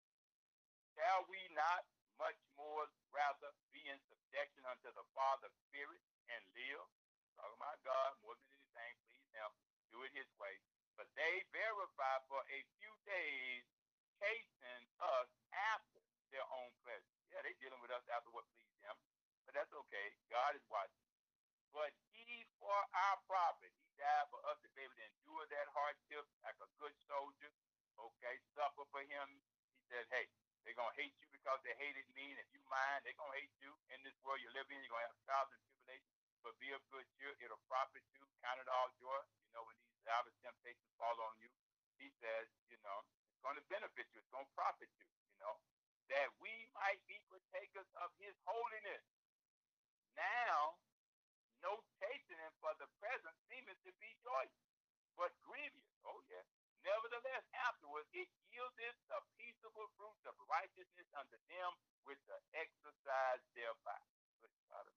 Shall 0.97 1.23
we 1.29 1.39
not 1.53 1.85
much 2.17 2.39
more 2.57 2.89
rather 3.13 3.53
be 3.69 3.81
in 3.85 3.99
subjection 4.09 4.65
unto 4.65 4.89
the 4.97 5.05
Father 5.13 5.49
spirit 5.69 6.01
and 6.33 6.41
live? 6.57 6.87
Talking 7.37 7.59
about 7.61 7.79
God 7.85 8.11
more 8.25 8.33
than 8.33 8.49
anything, 8.57 8.93
please 9.05 9.27
him, 9.37 9.51
do 9.93 10.01
it 10.03 10.13
his 10.17 10.29
way. 10.41 10.57
But 10.97 11.07
they 11.13 11.45
verify 11.53 12.17
for 12.25 12.41
a 12.41 12.59
few 12.81 12.93
days, 13.05 13.63
chasing 14.19 14.83
us 14.99 15.29
after 15.53 16.01
their 16.33 16.45
own 16.49 16.69
pleasure. 16.83 17.17
Yeah, 17.31 17.41
they 17.45 17.53
dealing 17.61 17.81
with 17.81 17.93
us 17.93 18.03
after 18.11 18.29
what 18.33 18.45
pleased 18.53 18.81
them. 18.83 18.97
But 19.45 19.55
that's 19.55 19.71
okay. 19.87 20.07
God 20.27 20.57
is 20.57 20.65
watching. 20.67 21.07
But 21.71 21.93
he 22.11 22.45
for 22.57 22.73
our 22.73 23.17
profit, 23.29 23.71
he 23.77 23.87
died 23.95 24.27
for 24.33 24.41
us 24.49 24.57
to 24.65 24.69
be 24.73 24.83
able 24.83 24.97
to 24.97 25.05
endure 25.07 25.45
that 25.47 25.67
hardship 25.71 26.25
like 26.43 26.57
a 26.59 26.69
good 26.81 26.95
soldier. 27.07 27.51
Okay, 27.97 28.35
suffer 28.57 28.85
for 28.89 29.03
him. 29.05 29.27
He 29.77 29.81
said, 29.89 30.05
hey, 30.11 30.27
they're 30.65 30.77
gonna 30.77 30.97
hate 30.97 31.15
you 31.21 31.27
because 31.31 31.61
they 31.63 31.73
hated 31.79 32.05
me, 32.13 32.33
and 32.33 32.39
if 32.41 32.49
you 32.51 32.61
mind, 32.67 33.05
they're 33.05 33.17
gonna 33.17 33.37
hate 33.39 33.53
you 33.61 33.71
in 33.93 33.99
this 34.03 34.17
world 34.25 34.41
you 34.41 34.51
live 34.51 34.67
in. 34.67 34.81
You're 34.83 34.91
gonna 34.93 35.07
have 35.09 35.21
trials 35.25 35.49
and 35.53 35.61
tribulations 35.63 36.17
but 36.47 36.55
be 36.63 36.71
of 36.71 36.79
good 36.95 37.03
cheer. 37.19 37.35
It'll 37.43 37.59
profit 37.67 38.03
you. 38.15 38.23
Count 38.39 38.63
it 38.63 38.71
all 38.71 38.87
joy. 39.03 39.19
You 39.43 39.51
know, 39.51 39.67
when 39.67 39.75
these 39.83 40.07
outer 40.07 40.31
temptations 40.39 40.87
fall 40.95 41.19
on 41.19 41.35
you, 41.43 41.51
he 41.99 42.07
says, 42.23 42.47
you 42.71 42.79
know, 42.87 43.03
it's 43.37 43.45
going 43.45 43.61
to 43.61 43.69
benefit 43.69 44.09
you. 44.09 44.17
It's 44.17 44.33
going 44.33 44.49
to 44.49 44.55
profit 44.57 44.89
you, 44.97 45.05
you 45.05 45.37
know, 45.45 45.61
that 46.09 46.33
we 46.41 46.49
might 46.73 46.97
be 47.05 47.21
partakers 47.29 47.85
of 48.01 48.09
his 48.17 48.33
holiness. 48.49 49.05
Now, 50.17 50.81
no 51.61 51.77
chastening 52.01 52.53
for 52.57 52.73
the 52.81 52.89
present 52.97 53.37
seemeth 53.45 53.77
to 53.85 53.93
be 54.01 54.09
joyous, 54.25 54.65
but 55.13 55.37
grievous. 55.45 55.85
Oh, 56.01 56.17
yeah. 56.33 56.41
Nevertheless, 56.81 57.45
afterwards, 57.69 58.09
it 58.17 58.25
yieldeth 58.49 58.97
the 59.05 59.21
peaceable 59.37 59.85
fruits 60.01 60.25
of 60.25 60.33
righteousness 60.49 61.05
unto 61.13 61.37
them 61.45 61.77
which 62.09 62.21
are 62.33 62.41
exercised 62.57 63.45
thereby. 63.53 64.01
Look 64.41 64.49
at 64.57 64.65
God. 64.65 64.89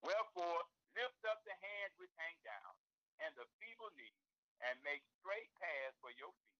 Wherefore, 0.00 0.64
lift 0.96 1.20
up 1.28 1.44
the 1.44 1.56
hands 1.60 1.92
which 2.00 2.12
hang 2.16 2.38
down, 2.40 2.72
and 3.20 3.36
the 3.36 3.44
feeble 3.60 3.92
knees, 4.00 4.24
and 4.64 4.80
make 4.80 5.04
straight 5.20 5.52
paths 5.60 5.96
for 6.00 6.12
your 6.16 6.32
feet, 6.32 6.59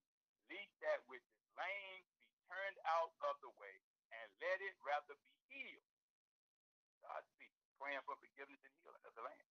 lest 0.51 0.75
that 0.85 1.01
which 1.09 1.25
is 1.25 1.43
lame 1.57 2.03
be 2.19 2.27
turned 2.51 2.79
out 2.91 3.15
of 3.31 3.39
the 3.41 3.53
way, 3.63 3.77
and 4.13 4.29
let 4.43 4.59
it 4.61 4.77
rather 4.85 5.17
be 5.23 5.35
healed. 5.51 5.91
God 7.07 7.23
speaks, 7.37 7.57
praying 7.81 8.05
for 8.07 8.19
forgiveness 8.21 8.61
and 8.67 8.75
healing 8.85 9.05
of 9.07 9.15
the 9.17 9.25
land. 9.25 9.49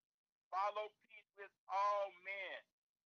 Follow 0.53 0.91
peace 1.07 1.31
with 1.39 1.53
all 1.71 2.11
men, 2.25 2.59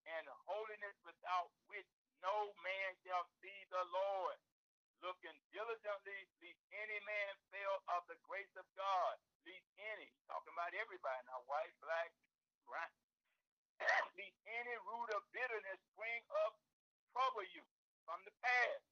and 0.09 0.25
holiness 0.49 0.97
without 1.05 1.51
which 1.71 1.87
no 2.23 2.51
man 2.65 2.91
shall 3.05 3.25
see 3.41 3.59
the 3.71 3.85
Lord. 3.93 4.39
Looking 5.03 5.35
diligently, 5.53 6.19
lest 6.41 6.61
any 6.73 6.99
man 7.05 7.33
fail 7.53 7.77
of 7.93 8.07
the 8.09 8.17
grace 8.25 8.51
of 8.57 8.65
God 8.79 9.15
least 9.47 9.67
any, 9.79 10.07
he's 10.07 10.25
talking 10.27 10.51
about 10.55 10.71
everybody 10.75 11.21
now, 11.27 11.43
white, 11.51 11.75
black, 11.83 12.11
brown, 12.67 12.91
least 14.19 14.39
any 14.47 14.75
root 14.87 15.09
of 15.15 15.21
bitterness 15.35 15.79
spring 15.93 16.23
up, 16.47 16.55
trouble 17.13 17.45
you 17.53 17.63
from 18.07 18.19
the 18.27 18.35
past, 18.43 18.85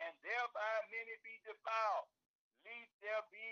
and 0.00 0.12
thereby 0.24 0.74
many 0.88 1.14
be 1.24 1.34
defiled, 1.44 2.08
lest 2.64 2.92
there 3.00 3.24
be 3.32 3.48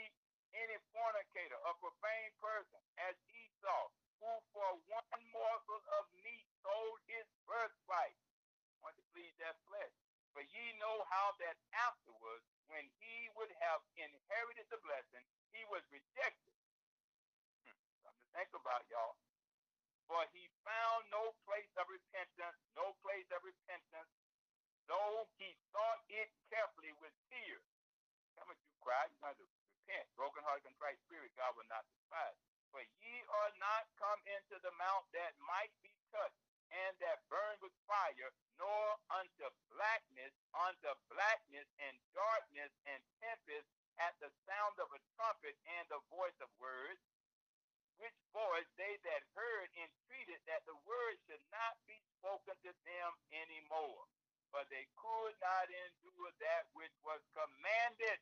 any 0.57 0.79
fornicator 0.93 1.59
or 1.69 1.77
profane 1.81 2.33
person, 2.41 2.81
as 3.09 3.15
Esau, 3.29 3.85
who 4.21 4.33
for 4.53 4.69
one 4.89 5.23
morsel 5.31 5.83
of 6.01 6.05
meat 6.25 6.47
sold 6.65 6.99
his 7.07 7.27
birthright. 7.45 8.17
Want 8.81 8.97
to 8.97 9.05
please 9.13 9.35
that 9.43 9.59
flesh. 9.69 9.95
For 10.33 10.45
ye 10.45 10.65
know 10.79 11.03
how 11.11 11.35
that 11.43 11.59
afterwards, 11.75 12.47
when 12.69 12.85
he 13.01 13.33
would 13.35 13.51
have 13.59 13.81
inherited 13.97 14.69
the 14.69 14.79
blessing, 14.85 15.25
he 15.51 15.65
was 15.73 15.83
rejected. 15.89 16.55
Hmm. 17.65 17.79
Something 18.05 18.23
to 18.23 18.31
think 18.37 18.53
about, 18.55 18.85
y'all. 18.93 19.17
For 20.07 20.25
he 20.33 20.49
found 20.65 21.09
no 21.13 21.37
place 21.45 21.73
of 21.77 21.89
repentance, 21.89 22.61
no 22.77 22.97
place 23.05 23.29
of 23.33 23.45
repentance, 23.45 24.13
though 24.89 25.29
he 25.37 25.53
sought 25.71 26.01
it 26.09 26.33
carefully 26.49 26.93
with 26.99 27.13
tears. 27.29 27.69
Come 28.41 28.49
as 28.51 28.59
you 28.65 28.73
cry, 28.81 29.05
you 29.13 29.21
have 29.21 29.37
to 29.37 29.45
repent. 29.45 30.09
Broken 30.17 30.43
heart 30.43 30.65
and 30.65 30.73
contrite 30.77 30.99
spirit, 31.05 31.31
God 31.37 31.53
will 31.55 31.69
not 31.69 31.85
despise. 31.93 32.41
For 32.73 32.83
ye 33.01 33.15
are 33.29 33.53
not 33.61 33.89
come 33.97 34.21
into 34.29 34.61
the 34.61 34.73
mount 34.77 35.05
that 35.13 35.33
might 35.45 35.73
be 35.85 35.93
touched 36.13 36.45
and 36.69 36.93
that 37.01 37.25
burned 37.33 37.61
with 37.65 37.73
fire, 37.89 38.29
nor 38.61 38.85
unto 39.09 39.49
blackness, 39.73 40.33
unto 40.53 40.91
blackness 41.09 41.69
and 41.81 41.97
darkness 42.13 42.73
and 42.85 43.01
tempest 43.25 43.69
at 43.97 44.13
the 44.21 44.29
sound 44.45 44.77
of 44.77 44.93
a 44.93 45.01
trumpet 45.17 45.57
and 45.81 45.89
the 45.89 46.01
voice 46.13 46.37
of 46.45 46.53
words, 46.61 47.01
which 47.99 48.15
voice 48.31 48.69
they 48.77 48.95
that 49.03 49.25
heard 49.35 49.69
entreated 49.75 50.39
that 50.47 50.63
the 50.69 50.77
word 50.87 51.17
should 51.27 51.43
not 51.51 51.75
be 51.89 51.99
spoken 52.21 52.55
to 52.63 52.73
them 52.85 53.11
anymore. 53.33 54.05
But 54.55 54.69
they 54.73 54.87
could 54.99 55.37
not 55.43 55.67
endure 55.71 56.33
that 56.43 56.69
which 56.75 56.95
was 57.05 57.21
commanded. 57.35 58.19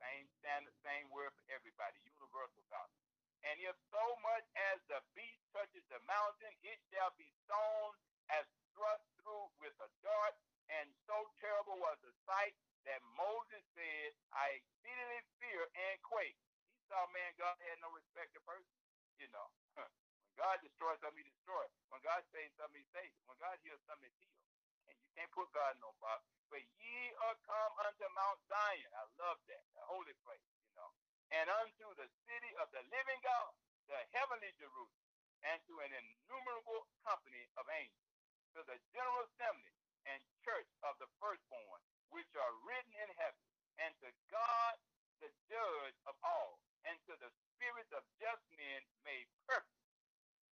Same 0.00 0.26
standard, 0.42 0.74
same 0.84 1.08
word 1.12 1.32
for 1.36 1.44
everybody, 1.52 1.96
universal 2.04 2.64
gospel. 2.68 3.04
And 3.46 3.56
if 3.62 3.76
so 3.92 4.04
much 4.24 4.44
as 4.72 4.78
the 4.90 5.00
beast 5.16 5.42
touches 5.54 5.84
the 5.88 6.00
mountain, 6.08 6.52
it 6.66 6.78
shall 6.92 7.12
be 7.16 7.30
sown 7.48 7.96
as 8.34 8.44
thrust 8.76 9.06
through 9.20 9.48
with 9.62 9.74
a 9.80 9.90
dart. 10.04 10.36
And 10.72 10.88
so 11.08 11.16
terrible 11.40 11.78
was 11.80 11.98
the 12.04 12.12
sight 12.28 12.56
that 12.88 13.00
Moses 13.16 13.64
said, 13.76 14.10
I 14.34 14.60
exceedingly 14.60 15.22
fear 15.40 15.62
and 15.90 15.96
quake. 16.04 16.36
He 16.76 16.80
saw, 16.90 17.06
man, 17.14 17.32
God 17.40 17.56
had 17.70 17.78
no 17.80 17.90
respect 17.94 18.34
to 18.36 18.42
person. 18.44 18.76
You 19.20 19.28
know, 19.32 19.48
when 19.80 20.34
God 20.36 20.60
destroys 20.64 20.98
something, 21.00 21.22
he 21.24 21.30
destroys. 21.30 21.72
When 21.92 22.02
God 22.04 22.22
saves 22.32 22.52
something, 22.60 22.80
he 22.80 22.88
saves. 22.92 23.14
When 23.28 23.38
God 23.40 23.56
heals 23.64 23.82
something, 23.88 24.10
he 24.10 24.24
heals. 24.28 24.59
And 24.90 24.98
you 24.98 25.08
can't 25.14 25.30
put 25.30 25.46
God 25.54 25.78
in 25.78 25.82
no 25.86 25.94
box. 26.02 26.26
But 26.50 26.66
ye 26.82 26.98
are 27.30 27.38
come 27.46 27.74
unto 27.86 28.06
Mount 28.10 28.42
Zion. 28.50 28.90
I 28.98 29.06
love 29.22 29.38
that, 29.46 29.62
the 29.78 29.86
holy 29.86 30.14
place, 30.26 30.42
you 30.66 30.74
know. 30.74 30.90
And 31.30 31.46
unto 31.46 31.94
the 31.94 32.10
city 32.26 32.52
of 32.58 32.66
the 32.74 32.82
living 32.90 33.22
God, 33.22 33.54
the 33.86 34.02
heavenly 34.18 34.50
Jerusalem, 34.58 35.06
and 35.46 35.62
to 35.70 35.74
an 35.78 35.92
innumerable 35.94 36.90
company 37.06 37.46
of 37.54 37.70
angels, 37.70 38.10
to 38.58 38.66
the 38.66 38.78
general 38.90 39.22
assembly 39.30 39.72
and 40.10 40.18
church 40.42 40.66
of 40.82 40.98
the 40.98 41.06
firstborn, 41.22 41.80
which 42.10 42.30
are 42.34 42.54
written 42.66 42.92
in 42.98 43.10
heaven, 43.14 43.44
and 43.78 43.94
to 44.02 44.10
God, 44.34 44.74
the 45.22 45.30
judge 45.46 45.98
of 46.10 46.18
all, 46.26 46.58
and 46.88 46.98
to 47.06 47.14
the 47.22 47.30
spirits 47.54 47.92
of 47.94 48.02
just 48.18 48.42
men 48.58 48.82
made 49.06 49.28
perfect, 49.46 49.86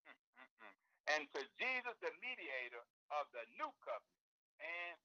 mm, 0.07 0.14
mm, 0.14 0.51
mm. 0.62 0.76
and 1.16 1.22
to 1.34 1.41
Jesus, 1.59 1.97
the 2.01 2.14
mediator 2.22 2.84
of 3.12 3.26
the 3.34 3.45
new 3.59 3.72
covenant, 3.82 4.18
and 4.61 4.97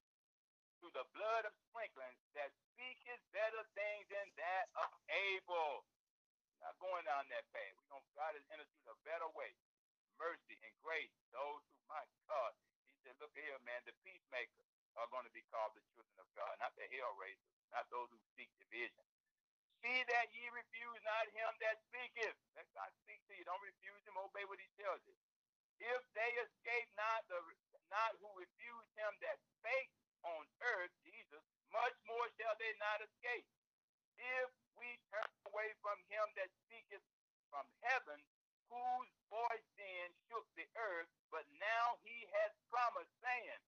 to 0.81 0.87
the 0.91 1.05
blood 1.15 1.47
of 1.47 1.53
sprinkling 1.71 2.17
that 2.35 2.51
speaketh 2.73 3.21
better 3.31 3.63
things 3.77 4.05
than 4.11 4.27
that 4.37 4.67
of 4.77 4.89
Abel. 5.09 5.85
Not 6.63 6.75
going 6.79 7.05
down 7.07 7.27
that 7.31 7.45
path. 7.51 7.73
We 7.77 7.85
going 7.91 8.03
God 8.17 8.33
has 8.35 8.45
through 8.71 8.95
the 8.95 8.97
better 9.07 9.29
way. 9.35 9.51
Mercy 10.19 10.55
and 10.63 10.75
grace. 10.83 11.11
Those 11.35 11.63
who, 11.67 11.77
my 11.91 12.03
God, 12.29 12.53
he 12.87 12.95
said, 13.03 13.17
look 13.19 13.33
here, 13.35 13.57
man, 13.67 13.83
the 13.85 13.95
peacemakers 14.05 14.69
are 14.97 15.09
going 15.11 15.25
to 15.27 15.33
be 15.35 15.43
called 15.51 15.73
the 15.75 15.83
children 15.93 16.17
of 16.21 16.29
God, 16.37 16.53
not 16.61 16.73
the 16.77 16.87
hell 16.93 17.13
raisers, 17.19 17.53
not 17.73 17.87
those 17.91 18.09
who 18.13 18.19
seek 18.37 18.49
division. 18.61 19.05
See 19.83 19.99
that 20.09 20.27
ye 20.33 20.43
refuse 20.51 21.01
not 21.03 21.27
him 21.35 21.51
that 21.63 21.77
speaketh. 21.91 22.37
Let 22.55 22.67
God 22.73 22.91
speak 23.03 23.19
to 23.29 23.33
you. 23.35 23.43
Don't 23.45 23.63
refuse 23.63 24.03
him. 24.07 24.15
Obey 24.17 24.45
what 24.47 24.59
he 24.59 24.69
tells 24.79 25.01
you. 25.05 25.15
If 25.83 26.01
they 26.15 26.31
escape 26.39 26.89
not 26.95 27.27
the 27.27 27.39
not 27.93 28.17
who 28.17 28.29
refuse 28.33 28.89
him 28.97 29.13
that 29.21 29.37
spake 29.61 29.93
on 30.25 30.43
earth, 30.75 30.93
Jesus, 31.05 31.45
much 31.69 31.93
more 32.09 32.25
shall 32.41 32.57
they 32.57 32.73
not 32.81 33.05
escape. 33.05 33.45
If 34.17 34.49
we 34.81 34.89
turn 35.13 35.29
away 35.53 35.69
from 35.85 36.01
him 36.09 36.25
that 36.41 36.49
speaketh 36.65 37.05
from 37.53 37.65
heaven, 37.85 38.17
whose 38.73 39.13
voice 39.29 39.67
then 39.77 40.09
shook 40.25 40.45
the 40.57 40.65
earth, 40.77 41.09
but 41.29 41.45
now 41.61 42.01
he 42.01 42.25
has 42.41 42.51
promised, 42.73 43.13
saying, 43.21 43.61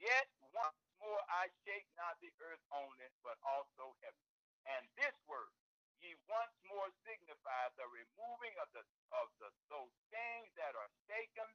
Yet 0.00 0.28
once 0.56 0.80
more 1.02 1.20
I 1.28 1.52
shake 1.66 1.88
not 2.00 2.16
the 2.24 2.32
earth 2.40 2.62
only, 2.72 3.08
but 3.20 3.36
also 3.44 3.92
heaven. 4.00 4.24
And 4.64 4.84
this 4.96 5.14
word, 5.28 5.52
ye 6.00 6.16
once 6.30 6.56
more 6.64 6.88
signify 7.04 7.68
the 7.76 7.88
removing 7.92 8.54
of 8.64 8.68
the 8.72 8.84
of 9.20 9.28
the 9.42 9.50
those 9.68 9.92
things 10.08 10.48
that 10.56 10.72
are 10.72 10.90
shaken 11.10 11.48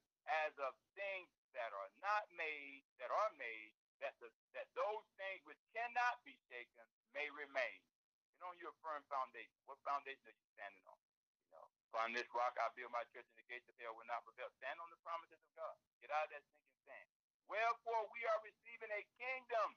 as 0.45 0.53
of 0.61 0.77
that 1.55 1.71
are 1.71 1.91
not 2.03 2.27
made, 2.35 2.83
that 2.99 3.09
are 3.09 3.31
made, 3.39 3.71
that 4.03 4.15
the 4.19 4.29
that 4.53 4.67
those 4.75 5.05
things 5.15 5.41
which 5.47 5.59
cannot 5.71 6.19
be 6.27 6.35
shaken 6.51 6.85
may 7.15 7.27
remain. 7.31 7.79
You 8.35 8.43
know, 8.43 8.51
you're 8.59 8.75
firm 8.83 9.01
foundation. 9.07 9.55
What 9.65 9.79
foundation 9.87 10.27
are 10.27 10.35
you 10.35 10.47
standing 10.55 10.83
on? 10.85 10.99
You 11.47 11.51
know, 11.55 11.65
upon 11.91 12.11
this 12.11 12.27
rock 12.35 12.59
I 12.59 12.67
build 12.75 12.91
my 12.91 13.07
church, 13.15 13.27
and 13.31 13.39
the 13.39 13.47
gates 13.47 13.67
of 13.71 13.75
hell 13.79 13.95
will 13.95 14.07
not 14.11 14.27
prevail. 14.27 14.51
Stand 14.59 14.77
on 14.83 14.91
the 14.91 14.99
promises 15.01 15.39
of 15.39 15.51
God. 15.55 15.75
Get 16.03 16.11
out 16.11 16.27
of 16.27 16.31
that 16.35 16.43
sinking 16.51 16.79
sand. 16.83 17.07
Wherefore 17.47 18.03
we 18.11 18.21
are 18.27 18.41
receiving 18.43 18.91
a 18.91 19.03
kingdom 19.15 19.67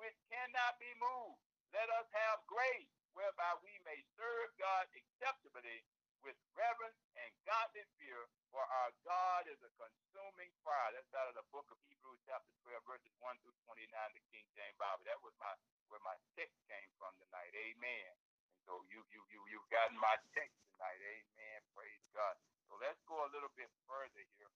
which 0.00 0.16
cannot 0.32 0.80
be 0.80 0.88
moved. 0.96 1.40
Let 1.74 1.90
us 2.00 2.08
have 2.16 2.40
grace 2.48 2.88
whereby 3.12 3.58
we 3.60 3.74
may 3.84 4.00
serve 4.16 4.48
God 4.56 4.88
acceptably 4.94 5.84
with 6.22 6.38
reverence 6.54 6.98
and 7.14 7.30
godly 7.46 7.84
fear, 8.00 8.26
for 8.50 8.62
our 8.62 8.90
God 9.06 9.46
is 9.46 9.60
a 9.62 9.70
consuming 9.78 10.50
fire. 10.64 10.90
That's 10.94 11.12
out 11.14 11.30
of 11.30 11.36
the 11.38 11.46
book 11.54 11.68
of 11.70 11.78
Hebrews, 11.86 12.20
chapter 12.26 12.50
12, 12.66 12.82
verses 12.88 13.14
1 13.22 13.38
through 13.44 13.56
29, 13.66 13.86
the 14.16 14.24
King 14.32 14.46
James 14.56 14.78
Bible. 14.78 15.04
That 15.06 15.20
was 15.22 15.34
my 15.38 15.52
where 15.88 16.02
my 16.04 16.16
text 16.36 16.56
came 16.68 16.90
from 17.00 17.12
tonight. 17.16 17.52
Amen. 17.54 18.12
And 18.52 18.60
so 18.68 18.84
you 18.92 19.00
you 19.14 19.22
you 19.32 19.40
you've 19.52 19.70
gotten 19.72 19.96
my 19.96 20.16
text 20.36 20.56
tonight. 20.74 21.00
Amen. 21.00 21.58
Praise 21.72 22.04
God. 22.12 22.36
So 22.68 22.76
let's 22.82 23.00
go 23.08 23.24
a 23.24 23.30
little 23.32 23.52
bit 23.56 23.70
further 23.88 24.24
here. 24.36 24.52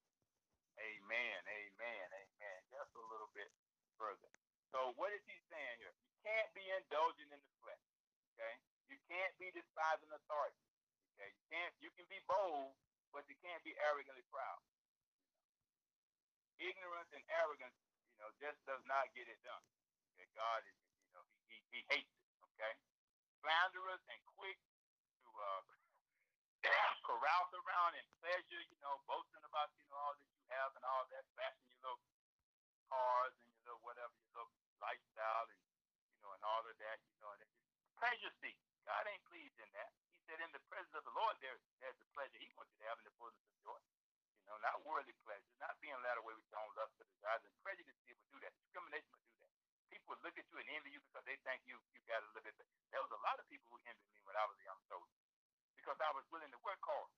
Amen. 0.76 1.40
Amen. 1.46 2.06
Amen. 2.12 2.58
Just 2.72 2.92
a 2.96 3.04
little 3.08 3.30
bit 3.32 3.48
further. 3.96 4.28
So 4.72 4.96
what 4.96 5.12
is 5.12 5.24
he 5.28 5.36
saying 5.52 5.76
here? 5.80 5.92
You 6.00 6.12
can't 6.24 6.50
be 6.56 6.64
indulging 6.80 7.28
in 7.28 7.40
the 7.40 7.52
flesh. 7.60 7.86
Okay? 8.32 8.54
You 8.88 8.96
can't 9.08 9.34
be 9.36 9.52
despising 9.52 10.08
authority. 10.12 10.71
Okay? 11.22 11.30
You 11.38 11.46
can't 11.54 11.74
you 11.78 11.90
can 11.94 12.06
be 12.10 12.18
bold, 12.26 12.74
but 13.14 13.22
you 13.30 13.38
can't 13.46 13.62
be 13.62 13.78
arrogantly 13.78 14.26
proud. 14.34 14.58
Ignorance 16.58 17.10
and 17.14 17.22
arrogance, 17.30 17.78
you 18.10 18.18
know, 18.18 18.30
just 18.42 18.58
does 18.66 18.82
not 18.90 19.06
get 19.14 19.30
it 19.30 19.38
done. 19.46 19.62
Okay, 20.14 20.26
God 20.34 20.66
is, 20.66 20.74
you 21.06 21.14
know, 21.14 21.22
he, 21.46 21.54
he, 21.70 21.78
he 21.78 21.80
hates 21.94 22.10
it. 22.10 22.26
Okay, 22.54 22.74
slanderous 23.38 24.02
and 24.10 24.18
quick 24.34 24.58
to 25.22 25.28
uh, 25.30 25.62
carouse 27.06 27.54
around 27.54 27.94
in 27.94 28.06
pleasure, 28.18 28.62
you 28.66 28.78
know, 28.82 28.98
boasting 29.06 29.46
about, 29.46 29.70
you 29.78 29.86
know, 29.90 29.98
all 30.02 30.14
that 30.18 30.26
you 30.26 30.42
have 30.50 30.74
and 30.74 30.84
all 30.86 31.06
that, 31.10 31.22
flashing 31.38 31.70
your 31.70 31.82
little 31.86 32.02
cars 32.90 33.34
and 33.38 33.46
your 33.54 33.62
little 33.78 33.82
whatever, 33.86 34.14
your 34.26 34.42
little 34.42 34.54
lifestyle 34.82 35.46
and, 35.50 35.62
you 36.14 36.18
know, 36.26 36.34
and 36.34 36.42
all 36.42 36.62
of 36.66 36.74
that, 36.82 36.98
you 37.14 37.18
know, 37.22 37.30
and 37.34 37.46
pleasure 37.98 38.30
seek. 38.42 38.58
God 38.86 39.06
ain't 39.06 39.22
pleased 39.26 39.58
in 39.62 39.70
that. 39.78 39.90
Said, 40.26 40.38
in 40.38 40.52
the 40.54 40.62
presence 40.70 40.94
of 40.94 41.02
the 41.02 41.14
Lord, 41.18 41.34
there, 41.42 41.58
there's 41.82 41.98
the 41.98 42.08
pleasure 42.14 42.38
he 42.38 42.48
wants 42.54 42.70
you 42.74 42.86
to 42.86 42.88
have 42.88 42.98
in 43.02 43.06
the 43.10 43.14
fullness 43.18 43.42
of 43.42 43.54
joy. 43.66 43.80
You 44.42 44.46
know, 44.50 44.58
not 44.62 44.82
worldly 44.86 45.14
pleasure, 45.26 45.54
not 45.58 45.74
being 45.82 45.98
led 46.02 46.18
away 46.18 46.34
with 46.34 46.46
your 46.50 46.62
own 46.62 46.70
lust 46.78 46.94
for 46.98 47.06
desires. 47.06 47.42
And 47.42 47.54
prejudice 47.62 47.98
will 48.06 48.18
do 48.30 48.38
that. 48.42 48.54
Discrimination 48.58 49.10
will 49.14 49.26
do 49.26 49.36
that. 49.42 49.52
People 49.90 50.14
look 50.22 50.34
at 50.38 50.46
you 50.46 50.56
and 50.62 50.68
envy 50.72 50.90
you 50.94 51.02
because 51.10 51.26
they 51.26 51.36
think 51.46 51.62
you 51.68 51.76
you 51.92 52.00
got 52.08 52.22
a 52.22 52.30
little 52.32 52.42
bit. 52.42 52.54
There 52.90 53.02
was 53.02 53.12
a 53.12 53.22
lot 53.22 53.38
of 53.38 53.44
people 53.50 53.70
who 53.70 53.78
envied 53.86 54.10
me 54.14 54.20
when 54.24 54.34
I 54.38 54.46
was 54.48 54.56
a 54.58 54.64
young 54.66 54.80
soldier 54.88 55.20
because 55.76 55.98
I 56.00 56.10
was 56.14 56.24
willing 56.30 56.50
to 56.54 56.60
work 56.62 56.80
hard. 56.82 57.10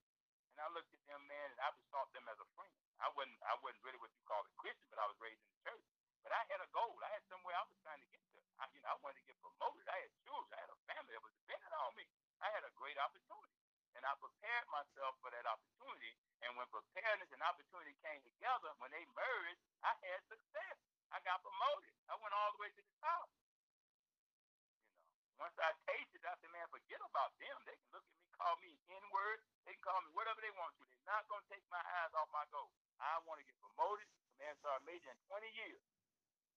And 0.54 0.62
I 0.62 0.68
looked 0.70 0.90
at 0.94 1.02
them, 1.10 1.22
man, 1.26 1.48
and 1.50 1.60
I 1.60 1.70
besought 1.74 2.10
them 2.14 2.26
as 2.30 2.38
a 2.38 2.48
friend. 2.54 2.72
I 3.02 3.10
wasn't 3.14 3.40
I 3.42 3.54
wasn't 3.62 3.82
really 3.84 3.98
what 3.98 4.12
you 4.14 4.22
call 4.26 4.42
a 4.42 4.52
Christian, 4.60 4.86
but 4.90 5.02
I 5.02 5.06
was 5.10 5.18
raised 5.18 5.42
in 5.42 5.50
the 5.50 5.60
church. 5.66 5.86
But 6.22 6.32
I 6.32 6.40
had 6.48 6.60
a 6.62 6.70
goal. 6.70 6.94
I 7.04 7.10
had 7.10 7.24
somewhere 7.28 7.58
I 7.58 7.64
was 7.66 7.76
trying 7.84 8.00
to 8.00 8.08
get 8.08 8.22
to. 8.32 8.38
I, 8.56 8.64
you 8.70 8.80
know, 8.80 8.94
I 8.94 8.96
wanted 9.02 9.20
to 9.20 9.26
get 9.28 9.36
promoted. 9.42 9.84
I 9.90 9.98
had 9.98 10.12
children. 10.24 10.54
I 10.54 10.60
had 10.62 10.72
a 10.72 10.78
family 10.88 11.12
that 11.12 11.24
was 11.26 11.34
dependent 11.42 11.74
on 11.74 11.92
me. 11.98 12.06
I 12.38 12.48
had 12.54 12.64
a 12.64 12.72
great 12.78 12.96
opportunity. 12.96 13.58
And 13.98 14.02
I 14.06 14.14
prepared 14.18 14.66
myself 14.70 15.18
for 15.18 15.30
that 15.34 15.46
opportunity. 15.46 16.14
And 16.46 16.54
when 16.54 16.66
preparedness 16.70 17.30
and 17.33 17.33
opportunity 17.44 17.94
came 18.00 18.20
together, 18.24 18.72
when 18.80 18.90
they 18.90 19.04
merged, 19.12 19.60
I 19.84 19.92
had 20.00 20.20
success. 20.26 20.76
I 21.12 21.20
got 21.22 21.44
promoted. 21.44 21.92
I 22.10 22.16
went 22.18 22.34
all 22.34 22.50
the 22.56 22.60
way 22.64 22.70
to 22.72 22.82
the 22.82 22.94
top. 22.98 23.28
You 23.36 25.30
know, 25.30 25.46
once 25.46 25.56
I 25.60 25.70
tasted, 25.86 26.24
I 26.24 26.34
said, 26.40 26.50
man, 26.50 26.66
forget 26.72 26.98
about 27.04 27.36
them. 27.38 27.56
They 27.68 27.76
can 27.76 27.90
look 27.94 28.02
at 28.02 28.16
me, 28.18 28.26
call 28.34 28.54
me 28.64 28.72
N-word. 28.88 29.38
They 29.68 29.76
can 29.76 29.84
call 29.84 30.00
me 30.02 30.10
whatever 30.16 30.40
they 30.42 30.52
want 30.58 30.74
to. 30.80 30.84
They're 30.88 31.10
not 31.10 31.28
going 31.30 31.44
to 31.44 31.50
take 31.52 31.64
my 31.70 31.82
eyes 32.02 32.12
off 32.18 32.26
my 32.34 32.46
goal. 32.50 32.72
I 32.98 33.20
want 33.28 33.38
to 33.38 33.46
get 33.46 33.54
promoted, 33.62 34.08
command 34.34 34.56
sergeant 34.64 34.88
major 34.88 35.10
in 35.12 35.18
20 35.28 35.46
years. 35.54 35.84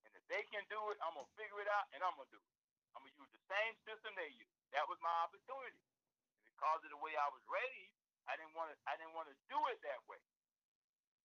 And 0.08 0.12
if 0.16 0.24
they 0.32 0.42
can 0.50 0.64
do 0.72 0.80
it, 0.90 0.98
I'm 1.04 1.14
going 1.14 1.28
to 1.28 1.36
figure 1.38 1.60
it 1.62 1.70
out, 1.70 1.86
and 1.94 2.02
I'm 2.02 2.16
going 2.16 2.30
to 2.32 2.36
do 2.38 2.42
it. 2.42 2.56
I'm 2.96 3.04
going 3.04 3.14
to 3.14 3.22
use 3.22 3.32
the 3.36 3.44
same 3.52 3.74
system 3.86 4.16
they 4.18 4.32
use. 4.34 4.50
That 4.74 4.88
was 4.90 4.98
my 5.04 5.14
opportunity 5.28 5.84
because 6.58 6.82
of 6.82 6.90
the 6.90 6.98
way 6.98 7.14
I 7.14 7.30
was 7.30 7.46
raised, 7.46 7.94
I 8.26 8.34
didn't 8.36 8.58
want 8.58 8.74
to. 8.74 8.76
I 8.90 8.98
didn't 8.98 9.14
want 9.14 9.30
to 9.30 9.38
do 9.46 9.60
it 9.70 9.78
that 9.86 10.02
way. 10.10 10.20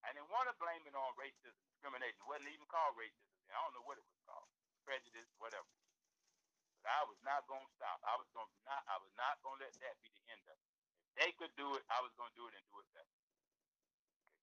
I 0.03 0.11
didn't 0.11 0.31
want 0.35 0.51
to 0.51 0.57
blame 0.59 0.83
it 0.85 0.95
on 0.99 1.15
racism, 1.15 1.55
discrimination. 1.71 2.19
It 2.19 2.27
wasn't 2.27 2.51
even 2.51 2.67
called 2.67 2.99
racism. 2.99 3.31
I 3.53 3.59
don't 3.63 3.75
know 3.79 3.87
what 3.87 4.01
it 4.01 4.07
was 4.07 4.21
called, 4.27 4.49
prejudice, 4.83 5.31
whatever. 5.39 5.69
But 6.83 6.91
I 6.99 7.03
was 7.07 7.21
not 7.23 7.47
going 7.47 7.63
to 7.63 7.73
stop. 7.79 8.03
I 8.03 8.19
was 8.19 8.27
to 8.35 8.43
not. 8.67 8.83
I 8.91 8.99
was 8.99 9.13
not 9.15 9.39
going 9.47 9.63
to 9.63 9.71
let 9.71 9.75
that 9.87 9.95
be 10.03 10.11
the 10.11 10.25
end 10.35 10.43
of 10.51 10.59
it. 10.59 10.71
If 11.07 11.13
they 11.15 11.31
could 11.39 11.55
do 11.55 11.69
it, 11.79 11.85
I 11.87 12.03
was 12.03 12.11
going 12.19 12.35
to 12.35 12.39
do 12.39 12.47
it 12.51 12.55
and 12.59 12.65
do 12.67 12.83
it 12.83 12.89
better. 12.91 13.15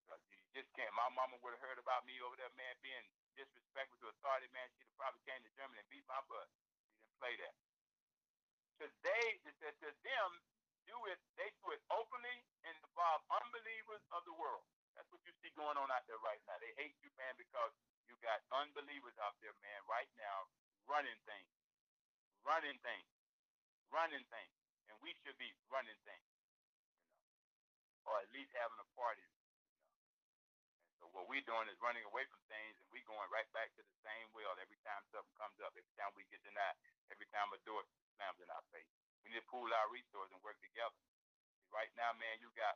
Because 0.07 0.24
you 0.32 0.39
just 0.55 0.72
can't. 0.78 0.93
My 0.95 1.12
mama 1.12 1.36
would 1.43 1.51
have 1.51 1.64
heard 1.66 1.82
about 1.82 2.07
me 2.07 2.16
over 2.24 2.39
there, 2.39 2.53
man, 2.55 2.80
being 2.80 3.03
disrespectful 3.36 3.99
to 3.99 4.14
authority, 4.16 4.47
man. 4.55 4.72
She'd 4.80 4.88
have 4.88 4.95
probably 4.95 5.20
came 5.28 5.43
to 5.43 5.51
Germany 5.60 5.84
and 5.84 5.89
beat 5.91 6.07
my 6.07 6.24
butt. 6.32 6.47
She 6.95 7.03
didn't 7.03 7.20
play 7.20 7.36
that. 7.43 7.55
Today, 8.80 9.43
to 9.43 9.89
them, 10.07 10.30
do 10.88 10.95
it, 11.12 11.20
they 11.36 11.51
do 11.60 11.76
it 11.76 11.84
openly 11.91 12.38
and 12.64 12.74
involve 12.80 13.20
unbelievers 13.28 14.01
of 14.16 14.24
the 14.24 14.36
world. 14.39 14.64
That's 15.00 15.08
what 15.16 15.24
you 15.24 15.32
see 15.39 15.47
going 15.56 15.80
on 15.80 15.88
out 15.95 16.04
there 16.12 16.20
right 16.20 16.43
now. 16.43 16.60
They 16.60 16.76
hate 16.76 16.91
you, 17.00 17.08
man, 17.16 17.32
because 17.39 17.72
you 18.12 18.20
got 18.20 18.43
unbelievers 18.52 19.16
out 19.24 19.39
there, 19.39 19.56
man, 19.64 19.80
right 19.88 20.12
now, 20.20 20.52
running 20.91 21.16
things, 21.24 21.56
running 22.43 22.76
things, 22.84 23.08
running 23.95 24.28
things. 24.28 24.52
And 24.91 25.00
we 25.00 25.16
should 25.24 25.39
be 25.39 25.56
running 25.72 25.95
things, 26.04 26.28
you 26.36 26.43
know, 26.52 28.12
or 28.12 28.20
at 28.20 28.28
least 28.36 28.52
having 28.60 28.76
a 28.76 28.89
party. 28.91 29.24
You 29.24 29.39
know. 29.39 29.56
And 30.84 30.91
so 31.00 31.04
what 31.16 31.32
we're 31.32 31.47
doing 31.47 31.72
is 31.72 31.80
running 31.80 32.04
away 32.04 32.28
from 32.28 32.43
things 32.52 32.76
and 32.76 32.84
we 32.91 33.00
going 33.08 33.32
right 33.32 33.47
back 33.56 33.72
to 33.80 33.82
the 33.88 33.95
same 34.04 34.28
well 34.36 34.52
every 34.60 34.84
time 34.84 35.00
something 35.16 35.32
comes 35.39 35.56
up, 35.64 35.72
every 35.80 35.95
time 35.95 36.12
we 36.20 36.28
get 36.28 36.43
denied, 36.43 36.76
every 37.08 37.32
time 37.32 37.47
a 37.56 37.60
door 37.64 37.88
slams 38.20 38.43
in 38.43 38.52
our 38.52 38.68
face. 38.76 38.91
We 39.24 39.32
need 39.32 39.39
to 39.39 39.47
pool 39.47 39.72
our 39.72 39.88
resources 39.88 40.36
and 40.36 40.43
work 40.43 40.60
together. 40.60 41.00
Right 41.72 41.93
now, 41.95 42.12
man, 42.20 42.43
you 42.43 42.52
got 42.60 42.76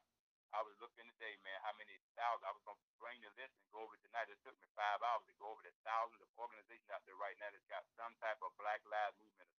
I 0.53 0.61
was 0.61 0.77
looking 0.77 1.09
today, 1.17 1.33
man, 1.41 1.57
how 1.65 1.73
many 1.81 1.97
thousands. 2.13 2.45
I 2.45 2.53
was 2.53 2.61
going 2.61 2.77
to 2.77 2.85
bring 3.01 3.17
the 3.25 3.33
list 3.33 3.57
and 3.57 3.65
go 3.73 3.81
over 3.81 3.97
tonight. 4.05 4.29
It 4.29 4.37
took 4.45 4.53
me 4.61 4.69
five 4.77 5.01
hours 5.01 5.25
to 5.25 5.33
go 5.41 5.49
over 5.49 5.65
the 5.65 5.73
thousands 5.81 6.21
of 6.21 6.29
organizations 6.37 6.93
out 6.93 7.01
there 7.09 7.17
right 7.17 7.33
now 7.41 7.49
that's 7.49 7.65
got 7.65 7.81
some 7.97 8.13
type 8.21 8.37
of 8.45 8.53
Black 8.61 8.85
Lives 8.85 9.17
Movement. 9.17 9.49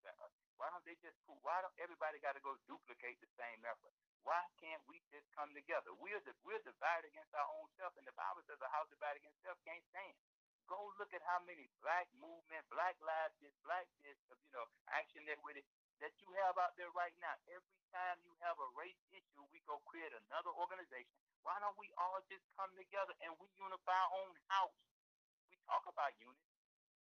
Why 0.55 0.71
don't 0.71 0.87
they 0.87 0.95
just, 1.03 1.19
why 1.43 1.59
don't 1.67 1.75
everybody 1.83 2.23
got 2.23 2.39
to 2.39 2.43
go 2.47 2.55
duplicate 2.71 3.19
the 3.19 3.27
same 3.35 3.59
effort? 3.67 3.91
Why 4.23 4.39
can't 4.63 4.81
we 4.87 5.03
just 5.11 5.27
come 5.35 5.51
together? 5.51 5.91
We're, 5.99 6.23
the, 6.23 6.33
we're 6.47 6.63
divided 6.63 7.11
against 7.11 7.35
our 7.35 7.51
own 7.59 7.67
self, 7.75 7.93
and 7.99 8.07
the 8.07 8.15
Bible 8.15 8.47
says 8.47 8.63
a 8.63 8.71
house 8.71 8.87
divided 8.89 9.19
against 9.19 9.43
self 9.43 9.59
can't 9.67 9.83
stand. 9.91 10.15
Go 10.71 10.79
look 10.97 11.13
at 11.13 11.21
how 11.27 11.43
many 11.45 11.69
black 11.83 12.09
movement, 12.17 12.65
black 12.73 12.97
lives, 13.03 13.35
this, 13.43 13.53
black 13.67 13.85
this, 14.01 14.17
you 14.31 14.55
know, 14.55 14.65
action 14.95 15.27
that 15.27 15.43
with 15.43 15.59
it 15.59 15.67
that 16.03 16.13
you 16.19 16.29
have 16.45 16.59
out 16.59 16.75
there 16.75 16.91
right 16.95 17.15
now. 17.23 17.35
Every 17.51 17.79
time 17.95 18.19
you 18.27 18.35
have 18.43 18.59
a 18.59 18.69
race 18.75 18.99
issue, 19.15 19.45
we 19.55 19.63
go 19.69 19.79
create 19.87 20.11
another 20.11 20.51
organization. 20.55 21.15
Why 21.47 21.61
don't 21.61 21.77
we 21.79 21.93
all 22.01 22.19
just 22.27 22.43
come 22.57 22.73
together 22.75 23.15
and 23.23 23.37
we 23.39 23.47
unify 23.61 23.95
our 23.95 24.13
own 24.25 24.35
house? 24.51 24.75
We 25.53 25.61
talk 25.69 25.85
about 25.87 26.11
unity, 26.19 26.51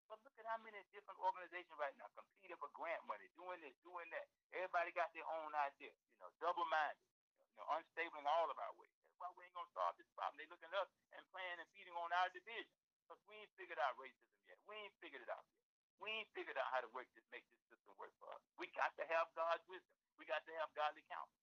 but 0.08 0.22
look 0.24 0.38
at 0.40 0.46
how 0.48 0.62
many 0.64 0.80
different 0.96 1.20
organizations 1.20 1.76
right 1.76 1.94
now 2.00 2.08
competing 2.16 2.56
for 2.62 2.72
grant 2.72 3.02
money, 3.10 3.28
doing 3.36 3.60
this, 3.60 3.76
doing 3.84 4.08
that. 4.14 4.26
Everybody 4.56 4.94
got 4.96 5.12
their 5.12 5.28
own 5.28 5.52
idea, 5.68 5.92
you 5.92 6.20
know, 6.24 6.32
double-minded, 6.40 7.04
you 7.52 7.56
know, 7.60 7.68
unstable 7.76 8.22
in 8.22 8.30
all 8.30 8.48
of 8.48 8.58
our 8.62 8.74
ways. 8.80 8.94
That's 9.04 9.20
why 9.20 9.30
we 9.36 9.44
ain't 9.50 9.58
gonna 9.58 9.74
solve 9.76 9.98
this 10.00 10.08
problem. 10.16 10.40
They 10.40 10.48
looking 10.48 10.72
us 10.78 10.90
and 11.18 11.22
playing 11.34 11.60
and 11.60 11.68
feeding 11.76 11.98
on 11.98 12.14
our 12.14 12.30
division 12.32 12.72
because 13.04 13.20
we 13.28 13.36
ain't 13.42 13.52
figured 13.60 13.82
out 13.84 13.98
racism 14.00 14.38
yet. 14.48 14.58
We 14.70 14.78
ain't 14.80 14.96
figured 15.04 15.26
it 15.26 15.32
out 15.34 15.44
yet. 15.52 15.67
We 16.02 16.10
ain't 16.14 16.32
figured 16.38 16.58
out 16.58 16.70
how 16.74 16.82
to 16.86 16.92
work 16.94 17.10
this, 17.18 17.26
make 17.34 17.46
this 17.50 17.62
system 17.74 17.94
work 17.98 18.14
for 18.22 18.30
us. 18.34 18.44
We 18.62 18.70
got 18.78 18.94
to 19.02 19.06
have 19.10 19.30
God's 19.34 19.66
wisdom. 19.70 19.94
We 20.22 20.26
got 20.30 20.46
to 20.46 20.54
have 20.62 20.70
godly 20.78 21.04
counsel. 21.10 21.42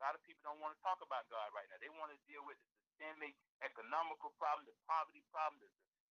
lot 0.04 0.14
of 0.18 0.22
people 0.26 0.42
don't 0.44 0.60
want 0.60 0.74
to 0.76 0.80
talk 0.84 1.00
about 1.00 1.28
God 1.30 1.48
right 1.54 1.68
now. 1.70 1.78
They 1.80 1.92
want 1.92 2.10
to 2.12 2.18
deal 2.26 2.42
with 2.44 2.58
the 2.58 2.68
systemic 2.82 3.36
economical 3.62 4.34
problem, 4.36 4.66
the 4.66 4.76
poverty 4.90 5.22
problem, 5.30 5.62
the, 5.62 5.70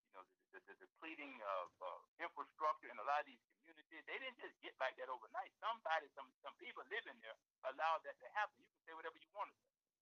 you 0.09 0.13
know, 0.17 0.23
the, 0.25 0.35
the, 0.55 0.59
the 0.71 0.75
depleting 0.87 1.35
of 1.43 1.67
uh, 1.83 1.99
infrastructure 2.23 2.89
in 2.89 2.97
a 2.97 3.05
lot 3.05 3.21
of 3.23 3.27
these 3.29 3.41
communities. 3.63 4.05
They 4.07 4.17
didn't 4.17 4.39
just 4.39 4.55
get 4.63 4.73
like 4.79 4.95
that 4.97 5.11
overnight. 5.11 5.51
Somebody, 5.59 6.07
some 6.15 6.31
some 6.41 6.55
people 6.57 6.81
living 6.89 7.19
there 7.21 7.35
allowed 7.69 8.01
that 8.07 8.17
to 8.23 8.27
happen. 8.33 8.57
You 8.63 8.69
can 8.71 8.81
say 8.87 8.93
whatever 8.95 9.19
you 9.19 9.29
want 9.35 9.51
to 9.51 9.57
say. 9.59 9.71
You 9.75 9.99
know, 9.99 10.01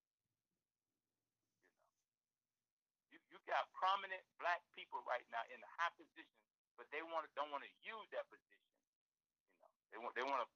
you 3.11 3.19
you 3.33 3.37
got 3.49 3.67
prominent 3.75 4.23
black 4.39 4.61
people 4.77 5.01
right 5.09 5.25
now 5.33 5.43
in 5.51 5.59
high 5.81 5.93
positions, 5.97 6.45
but 6.81 6.89
they 6.89 7.05
want 7.05 7.21
to 7.21 7.29
don't 7.37 7.53
want 7.53 7.61
to 7.61 7.69
use 7.85 8.09
that 8.09 8.25
position. 8.33 8.73
You 9.53 9.61
know, 9.61 9.69
they 9.93 10.01
want 10.01 10.17
they 10.17 10.25
want 10.25 10.41
to 10.41 10.49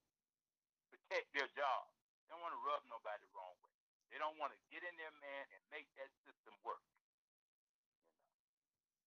protect 0.90 1.30
their 1.38 1.46
job. 1.54 1.86
They 2.26 2.34
don't 2.34 2.42
want 2.42 2.58
to 2.58 2.64
rub 2.66 2.82
nobody 2.90 3.22
the 3.22 3.30
wrong 3.38 3.54
way. 3.62 3.70
They 4.10 4.18
don't 4.18 4.34
want 4.42 4.50
to 4.50 4.58
get 4.74 4.82
in 4.82 4.98
there, 4.98 5.14
man, 5.22 5.46
and 5.54 5.62
make 5.70 5.86
that 6.02 6.10
system 6.26 6.58
work. 6.66 6.82
You 6.90 7.06
know, 7.06 7.22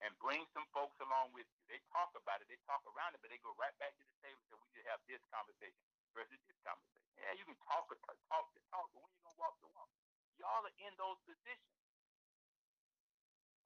and 0.06 0.14
bring 0.22 0.46
some 0.54 0.62
folks 0.70 0.94
along 1.02 1.34
with 1.34 1.50
you. 1.50 1.58
They 1.66 1.82
talk 1.90 2.14
about 2.14 2.38
it, 2.38 2.46
they 2.46 2.60
talk 2.70 2.86
around 2.86 3.18
it, 3.18 3.20
but 3.22 3.34
they 3.34 3.42
go 3.42 3.50
right 3.58 3.74
back 3.82 3.98
to 3.98 4.04
the 4.06 4.14
table 4.22 4.38
and 4.38 4.46
say, 4.46 4.54
we 4.62 4.70
just 4.78 4.86
have 4.86 5.02
this 5.10 5.18
conversation 5.34 5.82
versus 6.14 6.38
this 6.46 6.54
conversation. 6.62 7.02
Yeah, 7.18 7.34
you 7.34 7.42
can 7.42 7.58
talk 7.66 7.90
or 7.90 7.98
talk, 8.06 8.14
talk 8.30 8.46
to 8.54 8.62
talk, 8.70 8.86
but 8.94 9.02
when 9.02 9.10
you 9.10 9.18
gonna 9.26 9.42
walk 9.42 9.58
the 9.58 9.66
walk? 9.74 9.90
Y'all 10.38 10.62
are 10.62 10.76
in 10.86 10.94
those 10.94 11.18
positions. 11.26 11.82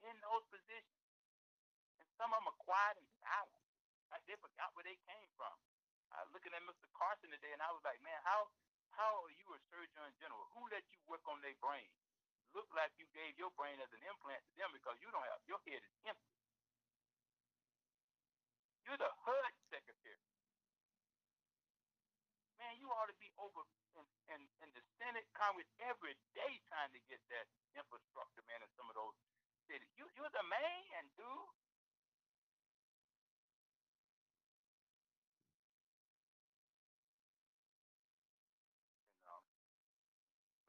In 0.08 0.16
those 0.24 0.48
positions. 0.48 1.01
Some 2.22 2.30
of 2.30 2.38
them 2.38 2.54
are 2.54 2.62
quiet 2.62 2.94
and 3.02 3.08
silent. 3.18 3.66
Like 4.14 4.22
they 4.30 4.38
forgot 4.38 4.70
where 4.78 4.86
they 4.86 4.94
came 5.10 5.26
from. 5.34 5.50
I 6.14 6.22
was 6.22 6.30
looking 6.30 6.54
at 6.54 6.62
Mr. 6.62 6.86
Carson 6.94 7.34
today, 7.34 7.50
and 7.50 7.58
I 7.58 7.74
was 7.74 7.82
like, 7.82 7.98
man, 7.98 8.14
how 8.22 8.46
how 8.94 9.26
are 9.26 9.34
you 9.34 9.50
a 9.50 9.58
surgeon 9.74 10.06
general? 10.22 10.46
Who 10.54 10.62
let 10.70 10.86
you 10.94 11.02
work 11.10 11.26
on 11.26 11.42
their 11.42 11.58
brain? 11.58 11.90
Look 12.54 12.70
like 12.78 12.94
you 12.94 13.10
gave 13.10 13.34
your 13.42 13.50
brain 13.58 13.74
as 13.82 13.90
an 13.90 13.98
implant 14.06 14.38
to 14.38 14.52
them 14.54 14.70
because 14.70 15.02
you 15.02 15.10
don't 15.10 15.26
have 15.34 15.42
your 15.50 15.58
head 15.66 15.82
is 15.82 15.96
empty. 16.06 16.38
You're 18.86 19.02
the 19.02 19.10
HUD 19.26 19.52
secretary. 19.74 20.22
Man, 22.62 22.78
you 22.78 22.86
ought 22.94 23.10
to 23.10 23.18
be 23.18 23.34
over 23.34 23.66
in, 23.98 24.06
in, 24.30 24.40
in 24.62 24.70
the 24.78 24.84
Senate, 25.02 25.26
Congress 25.34 25.66
every 25.82 26.14
day 26.38 26.62
trying 26.70 26.94
to 26.94 27.02
get 27.10 27.18
that 27.34 27.50
infrastructure, 27.74 28.46
man, 28.46 28.62
in 28.62 28.70
some 28.78 28.86
of 28.86 28.94
those 28.94 29.18
cities. 29.66 29.90
You, 29.98 30.06
you're 30.14 30.30
the 30.30 30.46
man, 30.46 31.10
dude. 31.18 31.50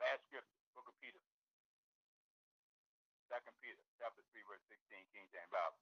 Last 0.03 0.27
scripture, 0.27 0.59
Book 0.75 0.91
of 0.91 0.99
Peter. 0.99 1.23
Second 3.31 3.55
Peter, 3.63 3.79
chapter 3.95 4.19
3, 4.35 4.51
verse 4.51 4.59
16, 4.67 4.99
King 5.15 5.31
James 5.31 5.47
Bible. 5.47 5.79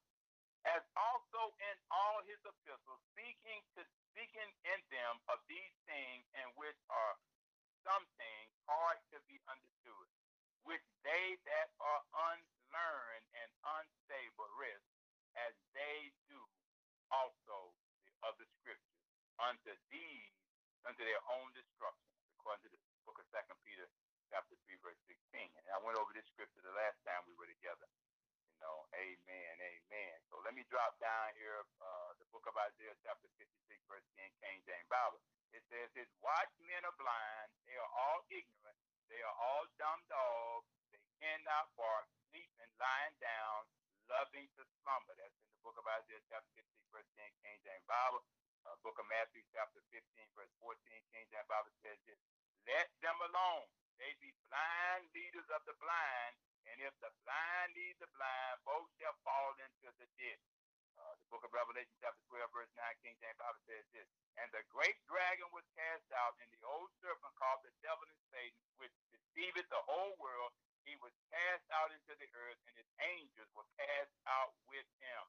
As 0.62 0.78
also 0.94 1.50
in 1.58 1.74
all 1.90 2.22
his 2.30 2.38
epistles, 2.46 3.02
speaking 3.10 3.66
to 3.74 3.82
speaking 4.14 4.46
in 4.62 4.78
them 4.94 5.18
of 5.26 5.42
these 5.50 5.74
things 5.90 6.22
in 6.38 6.46
which 6.54 6.78
are 6.86 7.18
some 7.82 8.06
things 8.14 8.54
hard 8.70 9.02
to 9.10 9.18
be 9.26 9.42
understood, 9.50 10.06
which 10.70 10.86
they 11.02 11.34
that 11.42 11.74
are 11.82 12.02
unlearned 12.30 13.26
and 13.42 13.50
unstable 13.74 14.46
risk, 14.54 14.86
as 15.34 15.50
they 15.74 16.14
do 16.30 16.38
also 17.10 17.74
the 18.06 18.14
other 18.22 18.46
scriptures, 18.62 19.02
unto 19.42 19.74
these, 19.90 20.30
unto 20.86 21.02
their 21.02 21.22
own 21.42 21.50
destruction, 21.58 22.06
according 22.38 22.70
to 22.70 22.70
the 22.70 22.78
book 23.02 23.18
of 23.18 23.26
Second 23.34 23.58
Peter 23.66 23.90
chapter 24.32 24.56
3, 24.64 24.80
verse 24.80 24.96
16. 25.04 25.44
And 25.60 25.64
I 25.68 25.76
went 25.84 26.00
over 26.00 26.08
this 26.16 26.24
scripture 26.32 26.64
the 26.64 26.72
last 26.72 26.96
time 27.04 27.20
we 27.28 27.36
were 27.36 27.44
together. 27.44 27.84
You 28.48 28.64
know, 28.64 28.88
amen, 28.96 29.54
amen. 29.60 30.16
So 30.32 30.40
let 30.40 30.56
me 30.56 30.64
drop 30.72 30.96
down 31.04 31.36
here 31.36 31.60
uh, 31.84 32.16
the 32.16 32.24
book 32.32 32.48
of 32.48 32.56
Isaiah, 32.56 32.96
chapter 33.04 33.28
56, 33.36 33.44
verse 33.84 34.08
10, 34.16 34.24
King 34.40 34.58
James 34.64 34.88
Bible. 34.88 35.20
It 35.52 35.60
says, 35.68 35.92
His 35.92 36.08
watchmen 36.24 36.80
are 36.88 36.96
blind, 36.96 37.48
they 37.68 37.76
are 37.76 37.92
all 38.08 38.24
ignorant, 38.32 38.80
they 39.12 39.20
are 39.20 39.36
all 39.36 39.68
dumb 39.76 40.00
dogs, 40.08 40.64
they 40.88 41.02
cannot 41.20 41.68
bark, 41.76 42.08
sleeping, 42.32 42.72
lying 42.80 43.16
down, 43.20 43.68
loving 44.08 44.48
to 44.56 44.64
slumber. 44.80 45.12
That's 45.20 45.36
in 45.44 45.52
the 45.52 45.60
book 45.60 45.76
of 45.76 45.84
Isaiah, 45.84 46.24
chapter 46.32 46.48
56, 46.56 46.88
verse 46.88 47.10
10, 47.20 47.28
King 47.44 47.60
James 47.68 47.84
Bible. 47.84 48.24
Uh, 48.64 48.78
book 48.80 48.96
of 48.96 49.04
Matthew, 49.10 49.42
chapter 49.52 49.82
15, 49.90 50.00
verse 50.38 50.54
14, 50.62 50.78
King 51.12 51.26
James 51.34 51.50
Bible 51.50 51.74
says 51.84 51.98
this, 52.06 52.16
Let 52.64 52.88
them 53.02 53.18
alone. 53.28 53.66
They 54.02 54.18
be 54.18 54.34
blind 54.50 55.06
leaders 55.14 55.46
of 55.54 55.62
the 55.62 55.78
blind, 55.78 56.34
and 56.66 56.82
if 56.82 56.90
the 56.98 57.14
blind 57.22 57.70
lead 57.78 57.94
the 58.02 58.10
blind, 58.10 58.58
both 58.66 58.90
shall 58.98 59.14
fall 59.22 59.54
into 59.62 59.94
the 59.94 60.10
ditch. 60.18 60.42
Uh, 60.98 61.14
the 61.22 61.26
book 61.30 61.46
of 61.46 61.54
Revelation, 61.54 61.94
chapter 62.02 62.18
12, 62.34 62.50
verse 62.50 62.72
9, 62.74 62.82
King 63.06 63.14
James 63.22 63.38
Bible 63.38 63.62
says 63.62 63.86
this. 63.94 64.10
And 64.42 64.50
the 64.50 64.66
great 64.74 64.98
dragon 65.06 65.46
was 65.54 65.62
cast 65.78 66.10
out, 66.18 66.34
and 66.42 66.50
the 66.50 66.58
old 66.66 66.90
serpent 66.98 67.30
called 67.38 67.62
the 67.62 67.70
devil 67.78 68.02
and 68.02 68.22
Satan, 68.34 68.58
which 68.82 68.90
deceiveth 69.14 69.70
the 69.70 69.86
whole 69.86 70.18
world. 70.18 70.50
He 70.82 70.98
was 70.98 71.14
cast 71.30 71.70
out 71.70 71.94
into 71.94 72.18
the 72.18 72.26
earth, 72.34 72.58
and 72.66 72.74
his 72.74 72.90
angels 73.06 73.54
were 73.54 73.70
cast 73.78 74.18
out 74.26 74.50
with 74.66 74.86
him. 74.98 75.22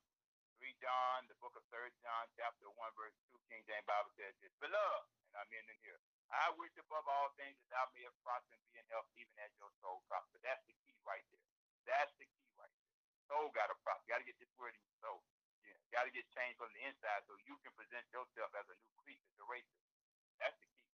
3 0.59 0.73
John, 0.81 1.25
the 1.29 1.37
book 1.41 1.55
of 1.55 1.63
3 1.71 1.89
John, 2.03 2.25
chapter 2.37 2.67
1, 2.69 2.77
verse 2.99 3.15
2, 3.31 3.37
King 3.49 3.63
James 3.65 3.85
Bible 3.87 4.11
says 4.17 4.33
this. 4.43 4.53
Beloved, 4.59 5.07
and 5.29 5.35
I'm 5.41 5.49
in 5.49 5.65
here. 5.81 5.97
I 6.33 6.49
wish 6.57 6.73
above 6.81 7.05
all 7.05 7.29
things 7.37 7.57
that 7.61 7.69
thou 7.73 7.85
mayest 7.93 8.17
prosper 8.25 8.57
and 8.57 8.65
be 8.69 8.77
in 8.77 8.85
health, 8.89 9.05
even 9.17 9.33
as 9.41 9.53
your 9.61 9.69
soul 9.85 10.01
prosper. 10.09 10.41
That's 10.41 10.61
the 10.65 10.73
key 10.85 10.97
right 11.05 11.25
there. 11.29 11.45
That's 11.85 12.13
the 12.17 12.25
key 12.25 12.49
right 12.57 12.73
there. 12.73 12.93
Soul 13.29 13.53
got 13.53 13.69
to 13.69 13.77
prosper. 13.85 14.05
Got 14.09 14.25
to 14.25 14.27
get 14.29 14.37
this 14.41 14.49
word 14.57 14.73
in 14.73 14.81
your 14.81 14.97
soul. 14.97 15.21
Yeah. 15.61 15.77
Got 15.93 16.09
to 16.09 16.13
get 16.13 16.25
changed 16.33 16.57
from 16.57 16.73
the 16.73 16.81
inside 16.89 17.21
so 17.29 17.37
you 17.45 17.55
can 17.61 17.73
present 17.77 18.05
yourself 18.09 18.49
as 18.57 18.65
a 18.65 18.75
new 18.81 18.93
creature 19.05 19.33
to 19.37 19.43
racism. 19.45 19.93
That's 20.41 20.57
the 20.57 20.69
key. 20.69 20.89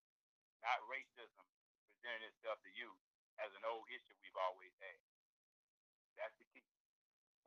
Not 0.60 0.84
racism 0.92 1.48
presenting 1.96 2.32
itself 2.36 2.60
to 2.68 2.72
you 2.76 2.92
as 3.40 3.52
an 3.56 3.64
old 3.64 3.88
issue 3.88 4.16
we've 4.20 4.40
always 4.40 4.76
had. 4.84 5.00
That's 6.20 6.36
the 6.36 6.48
key. 6.52 6.68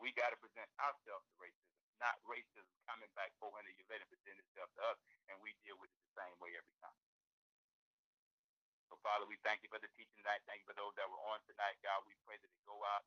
We 0.00 0.16
got 0.16 0.32
to 0.32 0.38
present 0.40 0.66
ourselves 0.80 1.28
to 1.28 1.34
racism, 1.36 1.81
not 2.02 2.18
racism 2.26 2.66
coming 2.90 3.10
back 3.14 3.30
400 3.38 3.54
years 3.78 3.86
later 3.88 4.02
and 4.04 4.12
present 4.12 4.38
itself 4.42 4.68
to 4.76 4.82
us, 4.90 4.98
and 5.30 5.38
we 5.40 5.54
deal 5.62 5.78
with 5.78 5.88
it 5.94 6.00
the 6.02 6.14
same 6.18 6.36
way 6.42 6.52
every 6.58 6.76
time. 6.82 6.98
So, 8.90 8.98
Father, 9.06 9.24
we 9.26 9.38
thank 9.46 9.62
you 9.64 9.70
for 9.72 9.80
the 9.80 9.90
teaching 9.96 10.18
tonight. 10.22 10.42
Thank 10.46 10.62
you 10.66 10.68
for 10.70 10.78
those 10.78 10.94
that 11.00 11.08
were 11.08 11.22
on 11.32 11.40
tonight, 11.48 11.78
God. 11.82 12.04
We 12.06 12.14
pray 12.26 12.36
that 12.38 12.50
they 12.50 12.62
go 12.68 12.78
out 12.84 13.02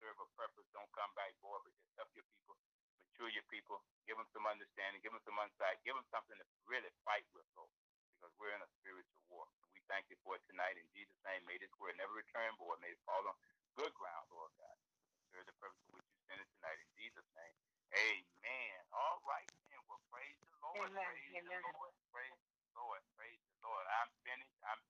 serve 0.00 0.16
a 0.20 0.28
purpose. 0.38 0.66
Don't 0.72 0.90
come 0.96 1.12
back 1.18 1.32
bored, 1.44 1.62
but 1.64 1.74
just 1.76 1.92
help 2.00 2.10
your 2.16 2.26
people, 2.32 2.56
mature 3.04 3.30
your 3.32 3.46
people, 3.52 3.82
give 4.08 4.16
them 4.16 4.28
some 4.32 4.48
understanding, 4.48 5.00
give 5.04 5.12
them 5.14 5.24
some 5.24 5.38
insight, 5.42 5.80
give 5.84 5.96
them 5.96 6.06
something 6.12 6.36
to 6.36 6.46
really 6.68 6.90
fight 7.04 7.26
with, 7.36 7.46
Lord, 7.56 7.72
because 8.18 8.32
we're 8.40 8.54
in 8.56 8.64
a 8.64 8.70
spiritual 8.80 9.22
war. 9.32 9.46
We 9.76 9.80
thank 9.92 10.08
you 10.12 10.18
for 10.24 10.36
it 10.40 10.44
tonight 10.48 10.80
in 10.80 10.86
Jesus' 10.96 11.20
name. 11.28 11.44
May 11.46 11.60
this 11.60 11.72
word 11.80 11.96
never 12.00 12.14
return, 12.16 12.52
Lord. 12.60 12.80
May 12.80 12.92
it 12.96 13.02
fall 13.04 13.24
on 13.28 13.36
good 13.76 13.92
ground, 13.96 14.26
Lord 14.32 14.52
God. 14.58 14.78
Serve 15.32 15.46
the 15.48 15.56
purpose 15.60 15.80
for 15.88 16.00
which 16.00 16.08
you 16.08 16.18
sent 16.28 16.40
it 16.42 16.50
tonight 16.60 16.80
in 16.80 16.90
Jesus' 16.96 17.30
name. 17.36 17.56
Amen. 17.94 18.78
All 18.94 19.18
right, 19.26 19.48
then. 19.70 19.80
Well, 19.90 20.02
praise 20.12 20.38
the 20.44 20.52
Lord. 20.62 20.90
Amen. 20.92 21.04
Praise 21.04 21.34
Amen. 21.42 21.62
the 21.62 21.72
Lord. 21.74 21.94
Praise 22.14 22.38
the 22.38 22.70
Lord. 22.78 23.02
Praise 23.18 23.42
the 23.42 23.56
Lord. 23.66 23.86
I'm 24.00 24.10
finished. 24.26 24.56
I'm 24.66 24.82